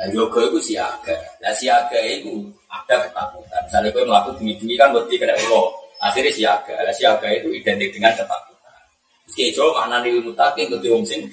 Nah, 0.00 0.08
yoga 0.16 0.40
itu 0.48 0.72
siaga. 0.72 1.12
Nah, 1.44 1.52
siaga 1.52 2.00
itu 2.00 2.48
ada 2.72 3.04
ketakutan. 3.04 3.60
Misalnya 3.68 3.92
gue 3.92 4.02
melakukan 4.08 4.34
bunyi-bunyi 4.40 4.74
kan 4.80 4.88
berarti 4.96 5.14
kena 5.20 5.36
Allah. 5.36 5.66
Akhirnya 6.00 6.32
siaga. 6.32 6.72
Nah, 6.72 6.94
siaga 6.96 7.28
itu 7.36 7.52
identik 7.52 7.92
dengan 7.92 8.16
ketakutan. 8.16 8.80
Terus 9.28 9.54
kayak 9.60 9.76
mana 9.76 10.00
nih 10.00 10.16
mutakin 10.24 10.72
ke 10.72 10.88
wong 10.88 11.04
sing 11.04 11.28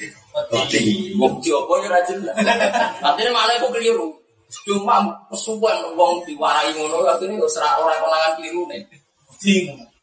wedi. 0.51 1.15
Wong 1.15 1.39
apa 1.39 1.73
ya 1.80 1.88
rajin. 1.95 2.18
Artinya 2.99 3.31
malah 3.31 3.55
itu 3.55 3.68
keliru. 3.72 4.07
Cuma 4.68 4.99
kesuwen 5.31 5.95
wong 5.95 6.27
diwarai 6.27 6.76
ngono 6.76 7.07
akhirnya 7.07 7.39
wis 7.39 7.55
ora 7.55 7.80
ora 7.80 7.95
konangan 8.03 8.35
keliru 8.35 8.68
nih. 8.68 8.84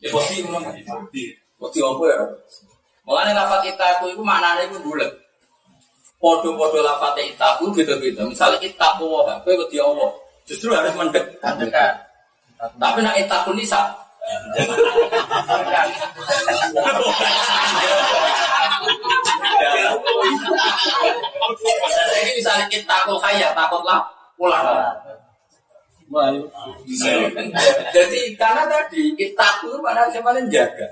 Ya 0.01 0.09
wedi 0.12 0.44
ngono. 0.44 0.70
Wedi 1.59 1.78
apa 1.81 2.05
ya? 2.06 2.19
Mulane 3.05 3.32
lafat 3.36 3.61
itaku 3.69 4.15
itu 4.15 4.23
maknane 4.24 4.65
itu 4.69 4.78
bulet. 4.81 5.12
Podo-podo 6.20 6.81
lafat 6.81 7.20
itaku 7.20 7.69
beda-beda. 7.74 8.24
Misalnya 8.24 8.61
itaku 8.65 9.05
wae, 9.05 9.35
kowe 9.44 9.52
wedi 9.52 9.77
Allah. 9.81 10.11
Justru 10.48 10.73
harus 10.73 10.93
mendekat. 10.97 11.94
Tapi 12.81 12.98
nak 13.05 13.16
itaku 13.20 13.52
nisa. 13.52 13.93
Jadi 22.15 22.31
misalnya 22.40 22.65
kita 22.73 22.89
takut 22.89 23.20
kaya, 23.20 23.52
takutlah 23.52 24.01
pulang. 24.40 24.65
Wah, 26.13 26.29
Jadi 27.95 28.21
karena 28.37 28.63
tadi 28.69 29.17
kita 29.17 29.49
itu 29.65 29.79
pada 29.81 30.05
siapa 30.13 30.37
jaga. 30.53 30.89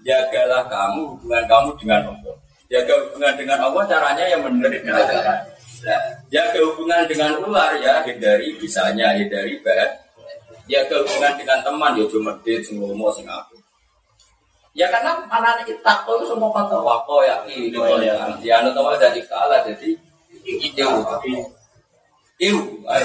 Jagalah 0.00 0.64
kamu 0.66 1.14
hubungan 1.14 1.44
kamu 1.46 1.70
dengan 1.78 2.00
Allah. 2.10 2.34
Jaga 2.66 2.94
hubungan 3.06 3.34
dengan 3.36 3.58
Allah 3.62 3.82
caranya 3.86 4.24
yang 4.26 4.42
benar. 4.42 4.72
Nah, 5.80 6.02
jaga 6.28 6.60
hubungan 6.60 7.02
dengan 7.08 7.40
ular 7.40 7.72
ya 7.78 8.02
hindari 8.02 8.56
bisanya 8.58 9.14
hindari 9.14 9.60
bahan. 9.62 9.90
Jaga 10.66 11.04
hubungan 11.04 11.32
dengan 11.38 11.58
teman 11.62 11.92
ya 11.94 12.04
cuma 12.10 12.32
medit 12.34 12.64
sing 12.66 12.80
ngomong 12.82 13.12
sing 13.14 13.28
apa. 13.28 13.54
Ya 14.74 14.86
karena 14.86 15.18
anak 15.30 15.66
kita 15.66 15.92
itu 16.06 16.24
semua 16.30 16.50
kata 16.54 16.78
wako 16.78 17.26
ya 17.26 17.42
ini 17.46 17.74
ya. 18.06 18.14
Dia 18.38 18.62
anu 18.62 18.70
tahu 18.74 18.94
jadi 18.98 19.20
kalah 19.26 19.62
jadi 19.66 19.94
itu 20.46 20.86
Iu, 22.40 22.56
ayo 22.88 23.04